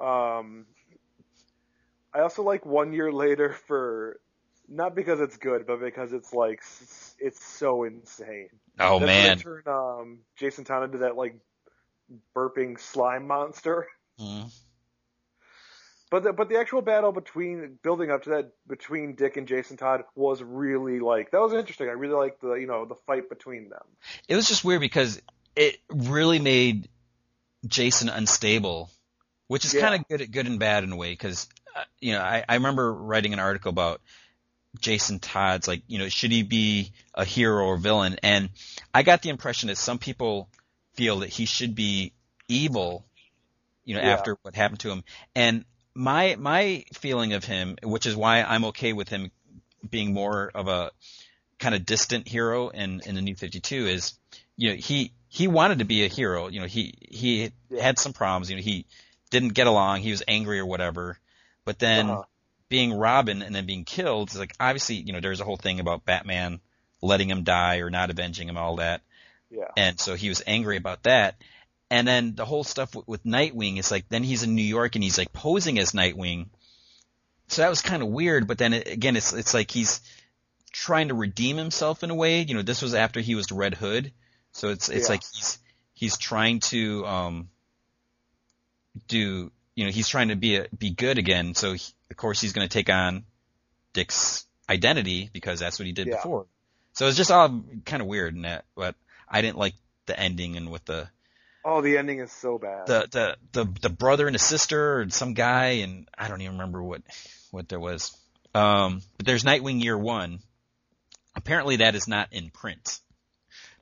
[0.00, 0.66] Um,
[2.14, 4.20] I also like one year later for
[4.68, 6.62] not because it's good, but because it's like
[7.18, 8.48] it's so insane.
[8.78, 11.36] Oh That's man, turn um, Jason Todd into that like
[12.34, 13.86] burping slime monster.
[14.18, 14.50] Mhm.
[16.10, 19.76] But the, but the actual battle between building up to that between Dick and Jason
[19.76, 21.88] Todd was really like that was interesting.
[21.88, 23.82] I really liked the you know the fight between them.
[24.28, 25.20] it was just weird because
[25.56, 26.88] it really made
[27.66, 28.90] Jason unstable,
[29.48, 29.80] which is Yeah.
[29.80, 31.10] kind of good, good and bad in a way.
[31.10, 34.00] Because uh, you know, I, I remember writing an article about
[34.80, 38.16] Jason Todd's like, you know, should he be a hero or villain?
[38.22, 38.50] And
[38.92, 40.48] I got the impression that some people
[40.94, 42.12] feel that he should be
[42.46, 43.04] evil,
[43.84, 44.12] you know, Yeah.
[44.12, 45.02] after what happened to him.
[45.34, 45.64] And
[45.94, 49.30] my my feeling of him, which is why I'm okay with him
[49.88, 50.90] being more of a
[51.58, 54.14] kind of distant hero in in the New 52 is,
[54.56, 56.48] you know, he he wanted to be a hero.
[56.48, 58.50] You know, he he had some problems.
[58.50, 58.86] You know, he
[59.30, 60.00] didn't get along.
[60.00, 61.18] He was angry or whatever.
[61.64, 62.22] But then Uh-huh.
[62.68, 65.80] being Robin and then being killed is like obviously you know there's a whole thing
[65.80, 66.60] about Batman
[67.02, 69.02] letting him die or not avenging him all that
[69.50, 69.68] Yeah.
[69.76, 71.36] and so he was angry about that
[71.94, 74.96] and then the whole stuff with, with Nightwing is like then he's in New York
[74.96, 76.48] and he's like posing as Nightwing.
[77.46, 80.00] So that was kind of weird but then it, again it's it's like he's
[80.72, 82.40] trying to redeem himself in a way.
[82.42, 84.12] You know this was after he was the Red Hood.
[84.52, 85.12] So it's it's Yeah.
[85.12, 85.58] like he's
[85.94, 87.48] he's trying to um
[89.06, 91.54] do you know he's trying to be a, be good again.
[91.54, 93.24] So he, of course he's going to take on
[93.92, 96.16] Dick's identity because that's what he did Yeah.
[96.16, 96.46] before.
[96.94, 98.96] So it's just all kind of weird in that but
[99.28, 99.74] I didn't like
[100.06, 101.08] the ending and with the
[101.64, 102.86] Oh, the ending is so bad.
[102.86, 106.54] the the the, the brother and a sister and some guy and I don't even
[106.54, 107.02] remember what
[107.50, 108.16] what there was
[108.54, 110.40] um but there's Nightwing Year 1
[111.34, 113.00] apparently that is not in print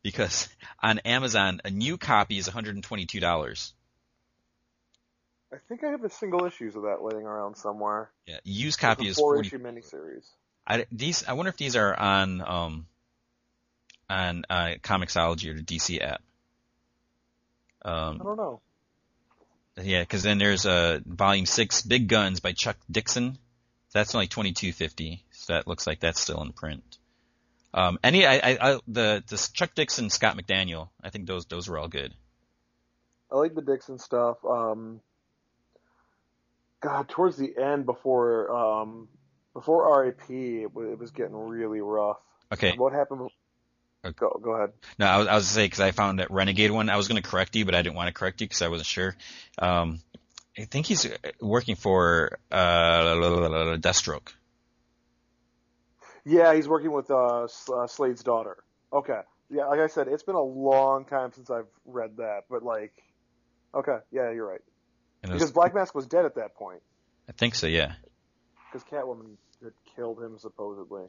[0.03, 0.49] because
[0.83, 3.73] on Amazon a new copy is $122
[5.53, 8.11] I think I have the single issues of that laying around somewhere.
[8.27, 9.49] Yeah, used copy is four 40.
[9.49, 10.25] issue miniseries.
[10.67, 12.87] I, these, I wonder if these are on, um,
[14.09, 16.23] on, uh, Comixology or the DC app.
[17.85, 18.61] I Um, don't know.
[19.81, 23.39] yeah, cause then there's, uh, volume six, Big Guns by Chuck Dixon.
[23.93, 25.25] That's only twenty two fifty.
[25.33, 26.99] So that looks like that's still in print.
[27.75, 31.69] Um, any, I, I, I, the, the Chuck Dixon, Scott McDaniel, I think those, those
[31.69, 32.15] were all good.
[33.31, 34.37] I like the Dixon stuff.
[34.45, 35.01] Um,
[36.81, 39.09] God, towards the end before, um,
[39.55, 42.19] before RAP, it was, it was getting really rough.
[42.53, 42.75] Okay.
[42.77, 43.31] What happened?
[44.05, 44.15] Okay.
[44.19, 44.73] Go, go ahead.
[44.99, 46.89] No, I was, I was say because I found that Renegade one.
[46.91, 48.69] I was going to correct you, but I didn't want to correct you because I
[48.69, 49.15] wasn't sure.
[49.59, 50.01] Um,
[50.59, 51.09] I think he's
[51.41, 54.33] working for uh, Deathstroke.
[56.25, 58.57] Yeah, he's working with uh, uh, Slade's daughter.
[58.93, 59.21] Okay.
[59.51, 62.93] Yeah, like I said, it's been a long time since I've read that, but like,
[63.75, 64.61] okay, yeah, you're right.
[65.23, 66.81] Was- Because Black Mask was dead at that point.
[67.29, 67.67] I think so.
[67.67, 67.93] Yeah.
[68.73, 71.05] Because Catwoman had killed him supposedly.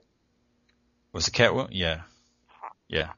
[1.13, 1.69] Was it Catwoman?
[1.71, 2.01] Yeah.
[2.93, 3.09] Yeah.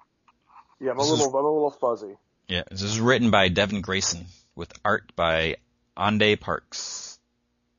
[0.80, 2.16] Yeah, I'm a This is- little, I'm a little fuzzy.
[2.48, 2.64] Yeah.
[2.70, 4.26] This is written by Devin Grayson
[4.56, 5.58] with art by
[5.98, 7.20] Ande Parks.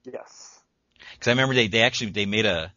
[0.05, 0.60] Yes.
[1.12, 2.73] Because I remember they, they actually they made a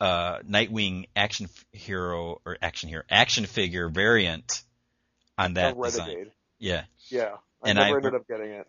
[0.00, 4.62] uh, Nightwing action hero or action hero action figure variant
[5.38, 6.30] on that A design.
[6.58, 6.84] Yeah.
[7.08, 7.36] Yeah.
[7.62, 8.66] I And never I- ended up getting it.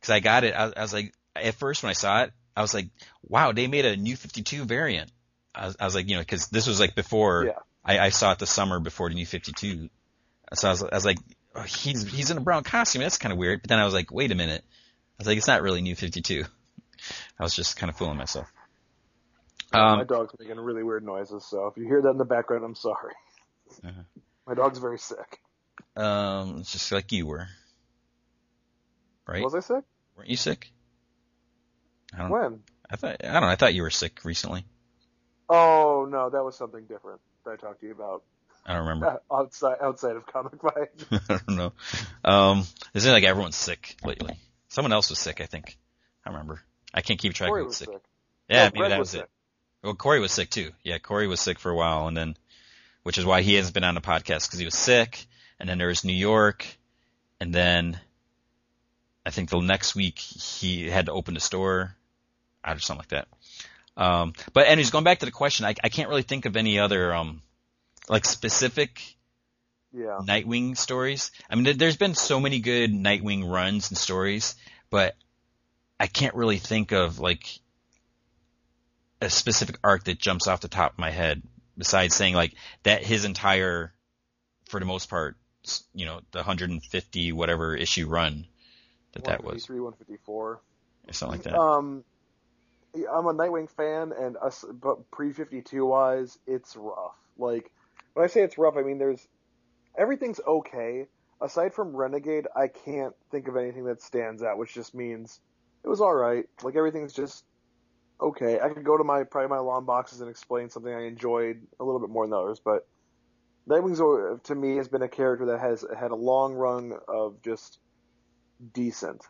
[0.00, 0.54] because I got it.
[0.54, 2.88] I, I was like, at first when I saw it, I was like,
[3.26, 5.10] wow, they made a new 52 variant.
[5.54, 7.58] I was, I was like, you know, because this was like before Yeah.
[7.84, 9.88] I, I saw it the summer before the new 52.
[10.54, 11.18] So I was, I was like,
[11.54, 13.02] oh, he's he's in a brown costume.
[13.02, 13.62] That's kind of weird.
[13.62, 14.62] But then I was like, wait a minute.
[14.64, 16.44] I was like, it's not really new 52.
[17.38, 18.50] I was just kind of fooling myself.
[19.72, 22.64] My Um, dog's making really weird noises, so if you hear that in the background,
[22.64, 23.12] I'm sorry.
[23.84, 24.02] Uh-huh.
[24.46, 25.40] My dog's very sick.
[25.96, 27.48] um, it's just like you were,
[29.26, 29.42] right?
[29.42, 29.84] Was I sick?
[30.16, 30.70] Weren't you sick?
[32.14, 32.30] I don't.
[32.30, 32.60] When?
[32.90, 33.48] I thought I don't know.
[33.48, 34.64] I thought you were sick recently.
[35.48, 38.22] Oh no, that was something different I talked to you about
[38.66, 39.06] I don't remember.
[39.30, 41.20] uh, outside outside of Comic Vine.
[41.28, 41.72] I don't know.
[42.24, 42.60] Um,
[42.94, 44.38] it seems like everyone's sick lately.
[44.68, 45.76] Someone else was sick, I think.
[46.24, 46.60] I remember.
[46.92, 47.88] I can't keep track Corey of who's was sick.
[47.88, 48.02] sick.
[48.48, 49.30] Yeah, No, maybe Brett that was was it.
[49.82, 50.72] Well, Corey was sick too.
[50.82, 52.36] Yeah, Corey was sick for a while, and then,
[53.02, 55.26] which is why he hasn't been on the podcast because he was sick.
[55.60, 56.66] And then there was New York,
[57.40, 58.00] and then
[59.26, 61.96] I think the next week he had to open the store,
[62.66, 63.28] or something like that.
[63.96, 66.78] Um, but anyways, going back to the question, I, I can't really think of any
[66.78, 67.42] other um,
[68.08, 69.00] like specific
[69.92, 70.18] Yeah.
[70.22, 71.30] Nightwing stories.
[71.48, 74.56] I mean, there- there's been so many good Nightwing runs and stories,
[74.90, 75.14] but
[76.00, 77.58] I can't really think of like
[79.20, 81.42] a specific arc that jumps off the top of my head.
[81.78, 82.54] Besides saying like
[82.84, 83.92] that, his entire,
[84.68, 85.36] for the most part,
[85.94, 88.46] you know, the 150 whatever issue run
[89.12, 90.60] that that was, 153, 154.
[91.08, 91.58] or something like that.
[91.58, 92.04] Um,
[92.94, 97.16] I'm a Nightwing fan, and us, but pre 52 wise, it's rough.
[97.36, 97.70] Like
[98.14, 99.26] when I say it's rough, I mean there's
[99.98, 101.06] everything's okay.
[101.40, 105.40] Aside from Renegade, I can't think of anything that stands out, which just means
[105.82, 106.44] it was all right.
[106.62, 107.44] Like everything's just
[108.20, 108.60] okay.
[108.60, 111.84] I could go to my probably my long boxes and explain something I enjoyed a
[111.84, 112.86] little bit more than others, but
[113.68, 117.42] Nightwing's uh, to me has been a character that has had a long run of
[117.42, 117.78] just
[118.72, 119.22] decent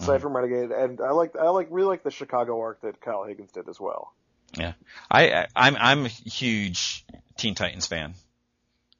[0.00, 0.22] aside Mhm.
[0.22, 3.52] from Renegade, and I like I like really like the Chicago arc that Kyle Higgins
[3.52, 4.12] did as well.
[4.58, 4.72] I,
[5.10, 7.04] I I'm I'm a huge
[7.36, 8.14] Teen Titans fan.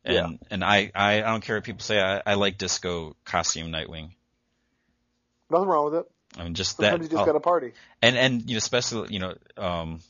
[0.05, 0.47] And Yeah.
[0.51, 2.01] and I, I I don't care what people say.
[2.01, 4.11] I, I like disco costume Nightwing.
[5.51, 6.11] Nothing wrong with it.
[6.39, 7.73] I mean, just Sometimes that, you just oh, got to party.
[8.03, 10.01] and and you know, especially you know, um,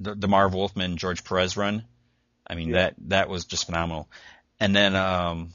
[0.00, 1.84] the the Marv Wolfman George Perez run.
[2.46, 2.74] I mean Yeah.
[2.76, 4.08] that that was just phenomenal.
[4.60, 5.52] And then um,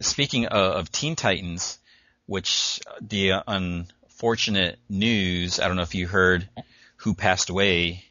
[0.00, 1.78] speaking of, of Teen Titans,
[2.26, 6.48] which the uh, unfortunate news, I don't know if you heard
[6.96, 8.04] who passed away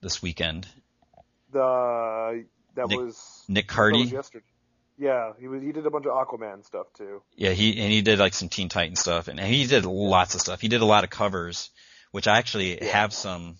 [0.00, 0.66] this weekend.
[1.52, 4.00] The that Nick- was Nick Cardy.
[4.02, 4.44] was yesterday.
[5.00, 7.22] Yeah, he was he did a bunch of Aquaman stuff too.
[7.36, 10.40] Yeah, he and he did like some Teen Titan stuff, and he did lots of
[10.40, 10.60] stuff.
[10.60, 11.70] He did a lot of covers,
[12.10, 13.58] which I actually have some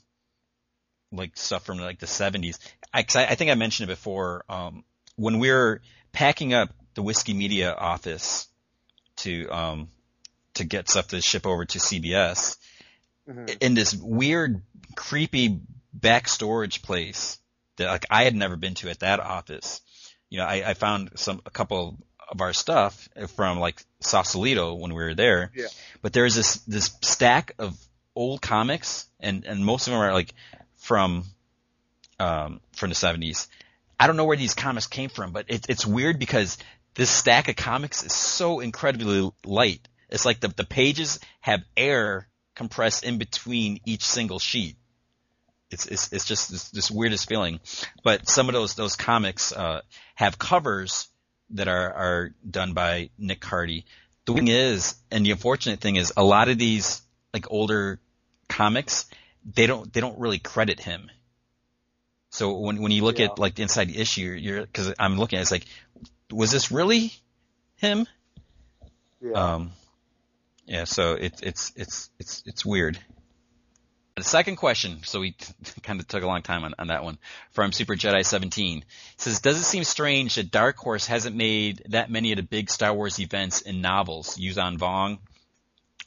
[1.13, 2.59] like stuff from like the '70s.
[2.93, 4.45] I, 'cause I, I think I mentioned it before.
[4.49, 4.85] Um,
[5.17, 5.81] when we were
[6.13, 8.49] packing up the Whiskey Media office
[9.19, 9.89] to um
[10.55, 12.57] to get stuff to ship over to CBS,
[13.29, 13.57] Mhm.
[13.61, 14.63] in this weird,
[14.97, 15.61] creepy
[15.93, 17.39] back storage place
[17.77, 19.81] that like I had never been to at that office.
[20.31, 24.93] You know, I, I found some a couple of our stuff from like Sausalito when
[24.93, 25.51] we were there.
[25.55, 25.67] Yeah.
[26.03, 27.77] But there's this this stack of
[28.15, 30.35] old comics, and and most of them are like
[30.77, 31.25] from
[32.19, 33.47] um from the 70s.
[34.01, 36.57] I don't know where these comics came from, but it, it's weird because
[36.99, 39.89] this stack of comics is so incredibly light.
[40.11, 44.77] It's like the the pages have air compressed in between each single sheet.
[45.71, 47.61] It's it's it's just this, this weirdest feeling.
[48.03, 49.83] But some of those those comics uh,
[50.17, 51.09] have covers
[51.51, 53.85] that are are done by Nick Cardy.
[54.25, 57.01] The thing is, and the unfortunate thing is, a lot of these
[57.33, 58.01] like older
[58.49, 59.07] comics,
[59.45, 61.13] they don't they don't really credit him.
[62.31, 63.27] So when when you look Yeah.
[63.27, 65.67] at like the inside issue, you're because I'm looking at it, it's like,
[66.33, 67.13] was this really
[67.77, 68.07] him?
[69.21, 69.33] Yeah.
[69.33, 69.73] Um,
[70.67, 70.85] yeah.
[70.85, 72.99] So it's it's it's it's it's weird.
[74.17, 75.37] The second question, so we
[75.85, 77.19] kind of took a long time on, on that one
[77.53, 78.85] from Super Jedi 17 It
[79.17, 82.69] says, does it seem strange that Dark Horse hasn't made that many of the big
[82.69, 84.37] Star Wars events in novels?
[84.37, 85.19] Yuuzhan Vong,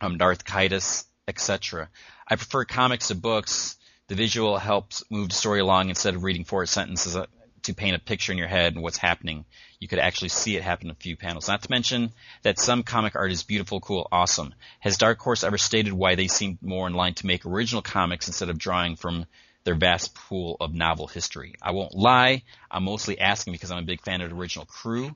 [0.02, 1.88] um, Darth Caedus, etc.
[2.28, 3.78] I prefer comics to books.
[4.08, 7.28] The visual helps move the story along instead of reading four sentences uh,
[7.64, 9.46] to paint a picture in your head and what's happening.
[9.80, 11.48] You could actually see it happen in a few panels.
[11.48, 12.12] Not to mention
[12.44, 14.54] that some comic art is beautiful, cool, awesome.
[14.80, 18.28] Has Dark Horse ever stated why they seem more in line to make original comics
[18.28, 19.26] instead of drawing from
[19.64, 21.56] their vast pool of novel history?
[21.62, 22.44] I won't lie.
[22.70, 25.16] I'm mostly asking because I'm a big fan of the original crew.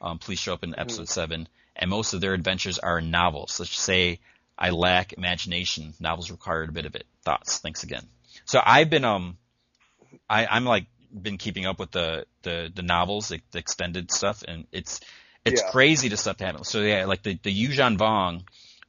[0.00, 1.48] Um, please show up in episode seven.
[1.76, 3.58] And most of their adventures are novels.
[3.58, 4.20] Let's just say
[4.58, 5.94] I lack imagination.
[6.00, 7.06] Novels require a bit of it.
[7.24, 7.58] Thoughts?
[7.58, 8.06] Thanks again.
[8.44, 9.38] So I've been um,
[10.28, 14.42] I, I'm like been keeping up with the the, the novels, the, the extended stuff,
[14.46, 15.00] and it's
[15.44, 15.70] it's Yeah.
[15.70, 16.66] crazy the stuff that.
[16.66, 18.42] So yeah, like the the Yuuzhan Vong,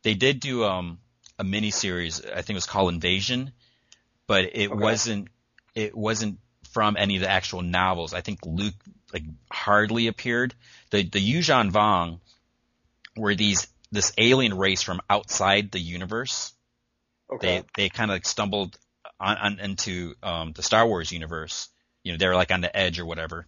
[0.04, 1.00] they did do um
[1.40, 2.24] a mini series.
[2.26, 3.52] I think it was called Invasion,
[4.28, 4.80] but it Okay.
[4.82, 5.30] wasn't
[5.76, 6.40] it wasn't
[6.72, 8.14] from any of the actual novels.
[8.14, 8.76] I think Luke
[9.14, 10.56] like hardly appeared.
[10.92, 12.20] The the Yuuzhan Vong
[13.16, 16.54] were these this alien race from outside the universe
[17.32, 17.64] okay.
[17.76, 18.78] they they kind of stumbled
[19.20, 21.70] on, on into um, the Star Wars universe.
[22.04, 23.48] You know, they're like on the edge or whatever,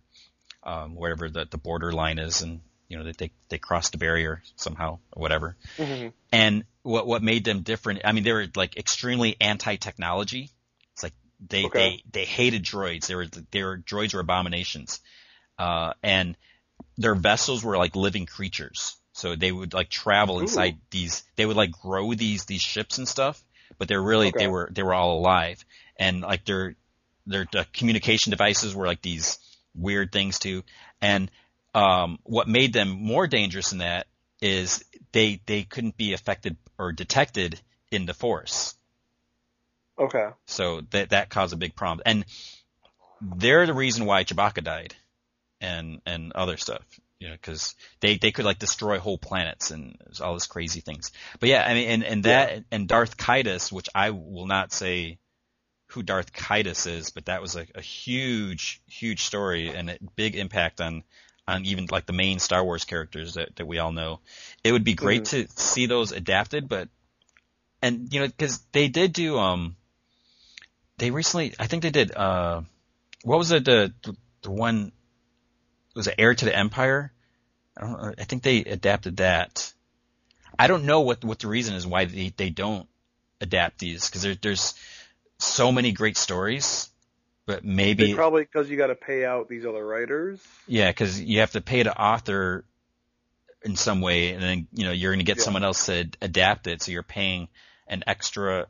[0.63, 3.97] um, wherever the the border line is, and you know they they, they crossed the
[3.97, 5.57] barrier somehow or whatever.
[5.77, 6.13] Mhm.
[6.31, 8.01] And what what made them different?
[8.05, 10.49] I mean, they were like extremely anti-technology.
[10.93, 11.13] It's like
[11.45, 11.97] they Okay.
[11.97, 13.07] they they hated droids.
[13.07, 15.01] They were they were droids were abominations,
[15.59, 16.37] uh, and
[16.97, 18.95] their vessels were like living creatures.
[19.13, 21.23] So they would like travel inside these.
[21.35, 23.43] They would like grow these these ships and stuff,
[23.77, 24.39] but they're really Okay.
[24.39, 25.63] they were they were all alive,
[25.97, 26.75] and like their
[27.25, 29.39] their uh, communication devices were like these
[29.75, 30.63] weird things too.
[31.01, 31.29] And
[31.73, 34.07] um, what made them more dangerous than that
[34.41, 37.59] is they they couldn't be affected or detected
[37.91, 38.75] in the force.
[39.97, 40.27] Okay.
[40.45, 42.03] So that that caused a big problem.
[42.05, 42.25] And
[43.21, 44.95] they're the reason why Chewbacca died,
[45.61, 46.83] and and other stuff.
[47.19, 51.11] You know, because they they could like destroy whole planets and all this crazy things.
[51.39, 55.17] But yeah, I mean, and and that and Darth Caedus, which I will not say
[55.87, 60.35] who Darth Caedus is, but that was a, a huge huge story and a big
[60.35, 61.03] impact on
[61.47, 64.19] on even like the main Star Wars characters that that we all know.
[64.63, 66.89] It would be great to see those adapted, but
[67.81, 69.75] and you know because they did do um
[70.97, 72.61] they recently I think they did uh
[73.23, 73.93] what was it the
[74.41, 74.91] the one
[75.95, 77.11] was it Heir to the Empire?
[77.77, 78.13] I don't know.
[78.17, 79.73] I think they adapted that.
[80.57, 82.87] I don't know what what the reason is why they they don't
[83.41, 84.73] adapt these because there, there's
[85.45, 86.89] so many great stories,
[87.45, 90.41] but maybe They probably because you got to pay out these other writers.
[90.67, 92.65] yeah, because you have to pay the author
[93.63, 95.43] in some way, and then you know you're going to get Yeah.
[95.43, 97.47] someone else to adapt it, so you're paying
[97.87, 98.67] an extra.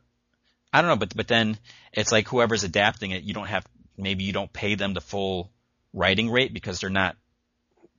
[0.72, 1.58] I don't know, but but then
[1.92, 3.66] it's like whoever's adapting it, you don't have
[3.96, 5.50] maybe you don't pay them the full
[5.92, 7.16] writing rate because they're not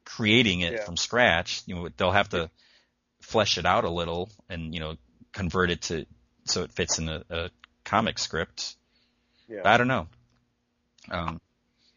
[0.06, 0.86] creating it Yeah.
[0.86, 1.64] from scratch.
[1.66, 2.50] You know, they'll have to
[3.22, 4.96] flesh it out a little and you know
[5.34, 6.06] convert it to
[6.46, 7.50] so it fits in a, a
[7.88, 8.76] comic script.
[9.48, 9.62] Yeah.
[9.64, 10.08] I don't know.
[11.10, 11.42] Um,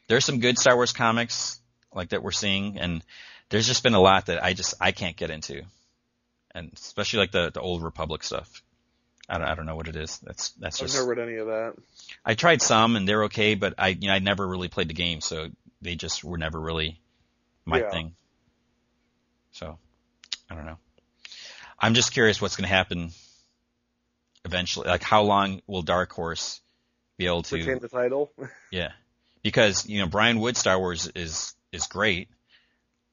[0.08, 1.60] there's some good Star Wars comics
[1.92, 3.02] like that we're seeing, and
[3.48, 5.62] there's just been a lot that I just I can't get into,
[6.54, 8.62] and especially like the the old Republic stuff.
[9.28, 10.18] I don't I don't know what it is.
[10.18, 11.74] That's that's I've just never read any of that.
[12.24, 14.94] I tried some and they're okay, but I you know I never really played the
[14.94, 15.48] game, so
[15.82, 17.00] they just were never really
[17.64, 17.90] my Yeah.
[17.90, 18.14] thing.
[19.52, 19.76] So
[20.48, 20.78] I don't know.
[21.78, 23.10] I'm just curious what's going to happen
[24.44, 24.88] eventually.
[24.88, 26.60] Like how long will Dark Horse
[27.16, 28.32] be able to Retain the title.
[28.70, 28.92] yeah,
[29.42, 32.28] because you know Brian Wood Star Wars is is great,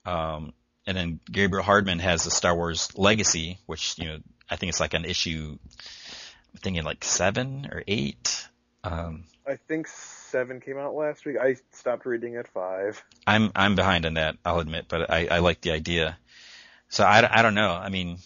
[0.06, 0.54] um,
[0.86, 4.80] and then Gabriel Hardman has the Star Wars Legacy, which you know I think it's
[4.80, 5.58] like an issue.
[6.54, 8.48] I'm thinking like seven or eight.
[8.84, 11.38] Um, I think seven came out last week.
[11.38, 13.04] I stopped reading at five.
[13.26, 14.38] I'm I'm behind on that.
[14.46, 16.18] I'll admit, but I I like the idea.
[16.90, 17.72] So I, I don't know.
[17.72, 18.20] I mean,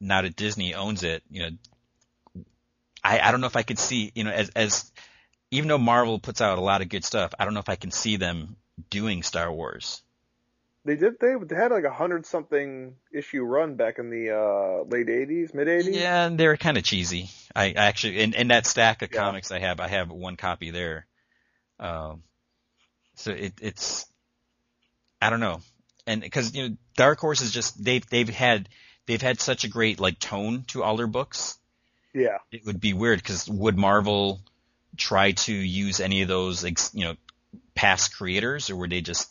[0.00, 1.50] now that Disney owns it, you know,
[3.06, 4.90] I I don't know if I could see you know as as
[5.50, 7.76] even though Marvel puts out a lot of good stuff, I don't know if I
[7.76, 8.56] can see them
[8.90, 10.02] doing Star Wars.
[10.84, 11.18] They did.
[11.20, 15.66] They had like a hundred something issue run back in the uh, late '80s, mid
[15.68, 15.92] '80s.
[15.94, 17.28] Yeah, and they were kind of cheesy.
[17.54, 19.18] I, I actually, in, in that stack of Yeah.
[19.20, 21.06] comics I have, I have one copy there.
[21.80, 22.22] Um,
[23.16, 24.06] so it, it's,
[25.20, 25.60] I don't know,
[26.06, 28.68] and because you know, Dark Horse is just they've they've had
[29.06, 31.58] they've had such a great like tone to all their books.
[32.16, 32.38] Yeah.
[32.50, 34.40] It would be weird because would Marvel
[34.96, 36.64] try to use any of those,
[36.94, 37.14] you know,
[37.74, 39.28] past creators, or would they just,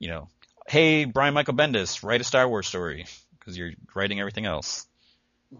[0.00, 0.28] you know,
[0.66, 3.06] hey, Brian Michael Bendis, write a Star Wars story
[3.38, 4.84] because you're writing everything else.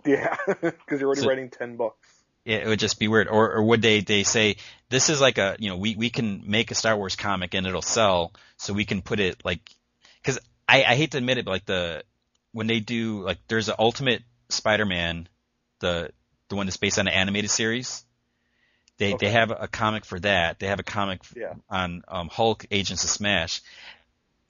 [0.04, 2.08] Yeah, because you're already so, writing ten books.
[2.44, 3.28] Yeah, it would just be weird.
[3.28, 4.56] Or, or would they they say
[4.88, 7.68] this is like a you know we we can make a Star Wars comic and
[7.68, 9.60] it'll sell, so we can put it like
[10.20, 12.02] because I I hate to admit it, but like the
[12.50, 15.28] when they do like there's an Ultimate Spider-Man,
[15.78, 16.10] the
[16.54, 18.04] the one that's based on an animated series.
[18.98, 19.26] They okay.
[19.26, 20.60] they have a comic for that.
[20.60, 21.54] They have a comic yeah.
[21.68, 23.60] on um, Hulk Agents of Smash.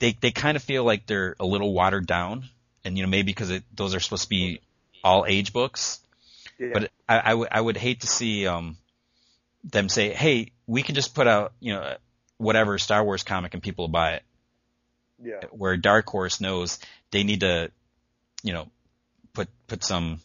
[0.00, 2.44] They they kind of feel like they're a little watered down,
[2.84, 4.60] and you know maybe because those are supposed to be
[5.02, 6.00] all age books.
[6.58, 6.70] Yeah.
[6.74, 8.76] But I, I would I would hate to see um
[9.64, 11.96] them say, hey, we can just put out you know
[12.36, 14.22] whatever Star Wars comic and people will buy it.
[15.22, 15.40] Yeah.
[15.52, 16.78] Where Dark Horse knows
[17.12, 17.70] they need to,
[18.42, 18.68] you know,
[19.32, 20.20] put put some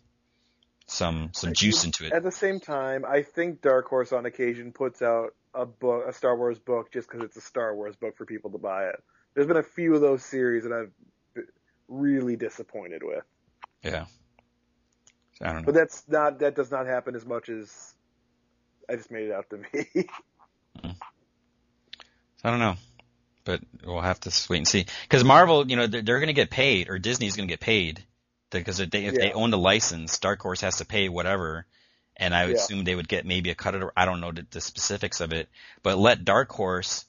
[0.92, 2.14] some some juice into it.
[2.14, 6.14] At the same time, I think Dark Horse on occasion puts out a book, a
[6.14, 9.04] Star Wars book, just because it's a Star Wars book for people to buy it.
[9.34, 10.92] There's been a few of those series that I've
[11.34, 11.48] been
[11.88, 13.24] really disappointed with.
[13.84, 14.06] Yeah.
[15.42, 15.66] I don't know.
[15.66, 17.94] But that's not that does not happen as much as
[18.90, 20.10] I just made it out to be.
[20.82, 20.92] Hmm.
[22.44, 22.76] I don't know,
[23.44, 24.86] but we'll have to wait and see.
[25.02, 27.60] Because Marvel, you know, they're, they're going to get paid, or Disney's going to get
[27.60, 28.06] paid
[28.52, 29.20] because if they if yeah.
[29.20, 31.66] they own the license, Dark Horse has to pay whatever,
[32.18, 32.62] and I would yeah.
[32.62, 33.90] assume they would get maybe a cut of.
[33.96, 35.50] I don't know the, the specifics of it,
[35.84, 37.06] but let Dark Horse,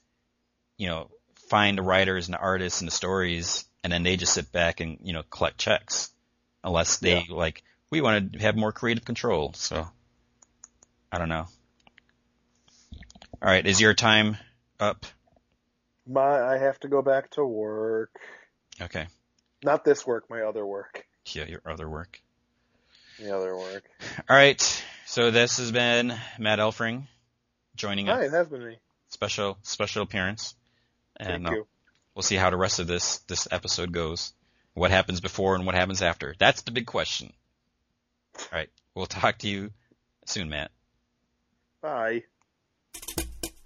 [0.77, 1.11] you know,
[1.49, 4.81] find the writers and the artists and the stories, and then they just sit back
[4.81, 6.11] and you know collect checks,
[6.62, 7.35] unless they yeah.
[7.35, 9.53] like we want to have more creative control.
[9.55, 9.89] So
[11.11, 11.47] I don't know.
[13.43, 14.37] All right, is your time
[14.79, 15.07] up?
[16.07, 18.15] My I have to go back to work.
[18.81, 19.07] Okay.
[19.62, 21.07] Not this work, my other work.
[21.35, 22.20] Yeah, your other work.
[23.19, 23.85] The other work.
[24.28, 24.85] All right.
[25.07, 27.07] So this has been Matt Elfring
[27.74, 28.19] joining us.
[28.19, 28.78] Hi, it has been me.
[29.09, 30.55] Special special appearance.
[31.16, 31.62] And Thank you.
[31.62, 31.66] Uh,
[32.15, 34.32] we'll see how the rest of this this episode goes.
[34.74, 36.35] What happens before and what happens after.
[36.39, 37.32] That's the big question.
[38.39, 38.70] All right.
[38.94, 39.70] We'll talk to you
[40.27, 40.70] soon, Matt.
[41.82, 42.23] Bye.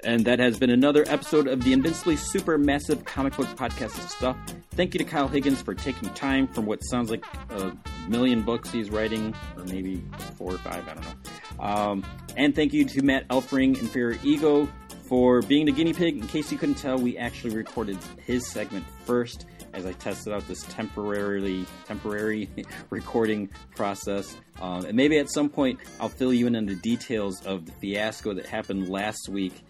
[0.05, 4.10] And that has been another episode of the Invincibly Super Massive Comic Book Podcast of
[4.10, 4.36] Stuff.
[4.72, 7.72] Thank you to Kyle Higgins for taking time from what sounds like a
[8.06, 10.05] million books he's writing, or maybe
[10.36, 11.64] four or five, I don't know.
[11.64, 12.06] Um,
[12.36, 14.68] and thank you to Matt Elfring, Inferior Ego,
[15.05, 16.18] for being the guinea pig.
[16.18, 20.47] In case you couldn't tell, we actually recorded his segment first as I tested out
[20.47, 22.48] this temporarily temporary
[22.90, 24.36] recording process.
[24.60, 27.72] Um, and maybe at some point I'll fill you in on the details of the
[27.72, 29.64] fiasco that happened last week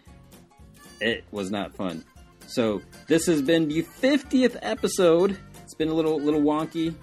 [1.00, 2.04] it was not fun.
[2.46, 5.38] So this has been the 50th episode.
[5.62, 6.94] It's been a little little wonky.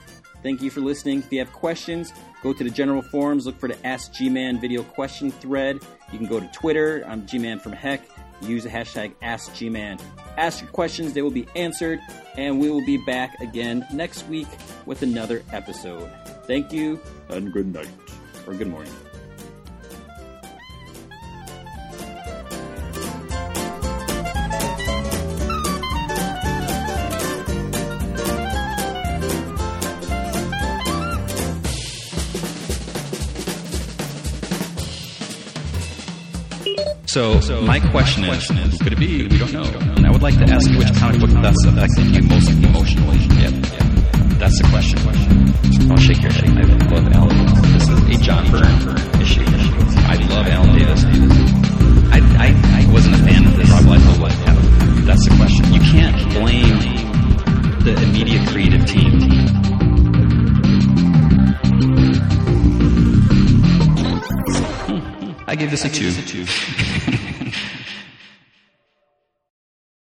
[0.43, 1.19] Thank you for listening.
[1.19, 2.11] If you have questions,
[2.41, 5.79] go to the general forums, look for the Ask G-Man video question thread.
[6.11, 7.03] You can go to Twitter.
[7.07, 8.01] I'm G-Man from Heck.
[8.41, 9.99] Use the hashtag Ask G-Man.
[10.37, 11.99] Ask your questions, they will be answered,
[12.37, 14.47] and we will be back again next week
[14.85, 16.09] with another episode.
[16.47, 16.99] Thank you,
[17.29, 17.89] and good night,
[18.47, 18.93] or good morning.
[37.11, 39.27] So, so my question, my question is, who could it be?
[39.27, 39.65] We don't know.
[39.65, 43.17] And I would like to ask you which comic book thus affected you most emotionally.
[43.35, 43.83] Yeah, yeah.
[44.39, 45.91] That's the question.
[45.91, 46.47] I'll shake your head.
[46.47, 47.67] I love Alan Davis.
[47.73, 49.43] This is a John Byrne issue.
[50.07, 51.03] I love Alan Davis.
[52.15, 53.69] I, I, I wasn't a fan of this.
[53.69, 55.05] Rob Liefeld was.
[55.05, 55.73] That's the question.
[55.73, 56.79] You can't blame
[57.83, 59.19] the immediate creative team.
[64.87, 65.41] Hmm.
[65.45, 66.45] I gave this a two.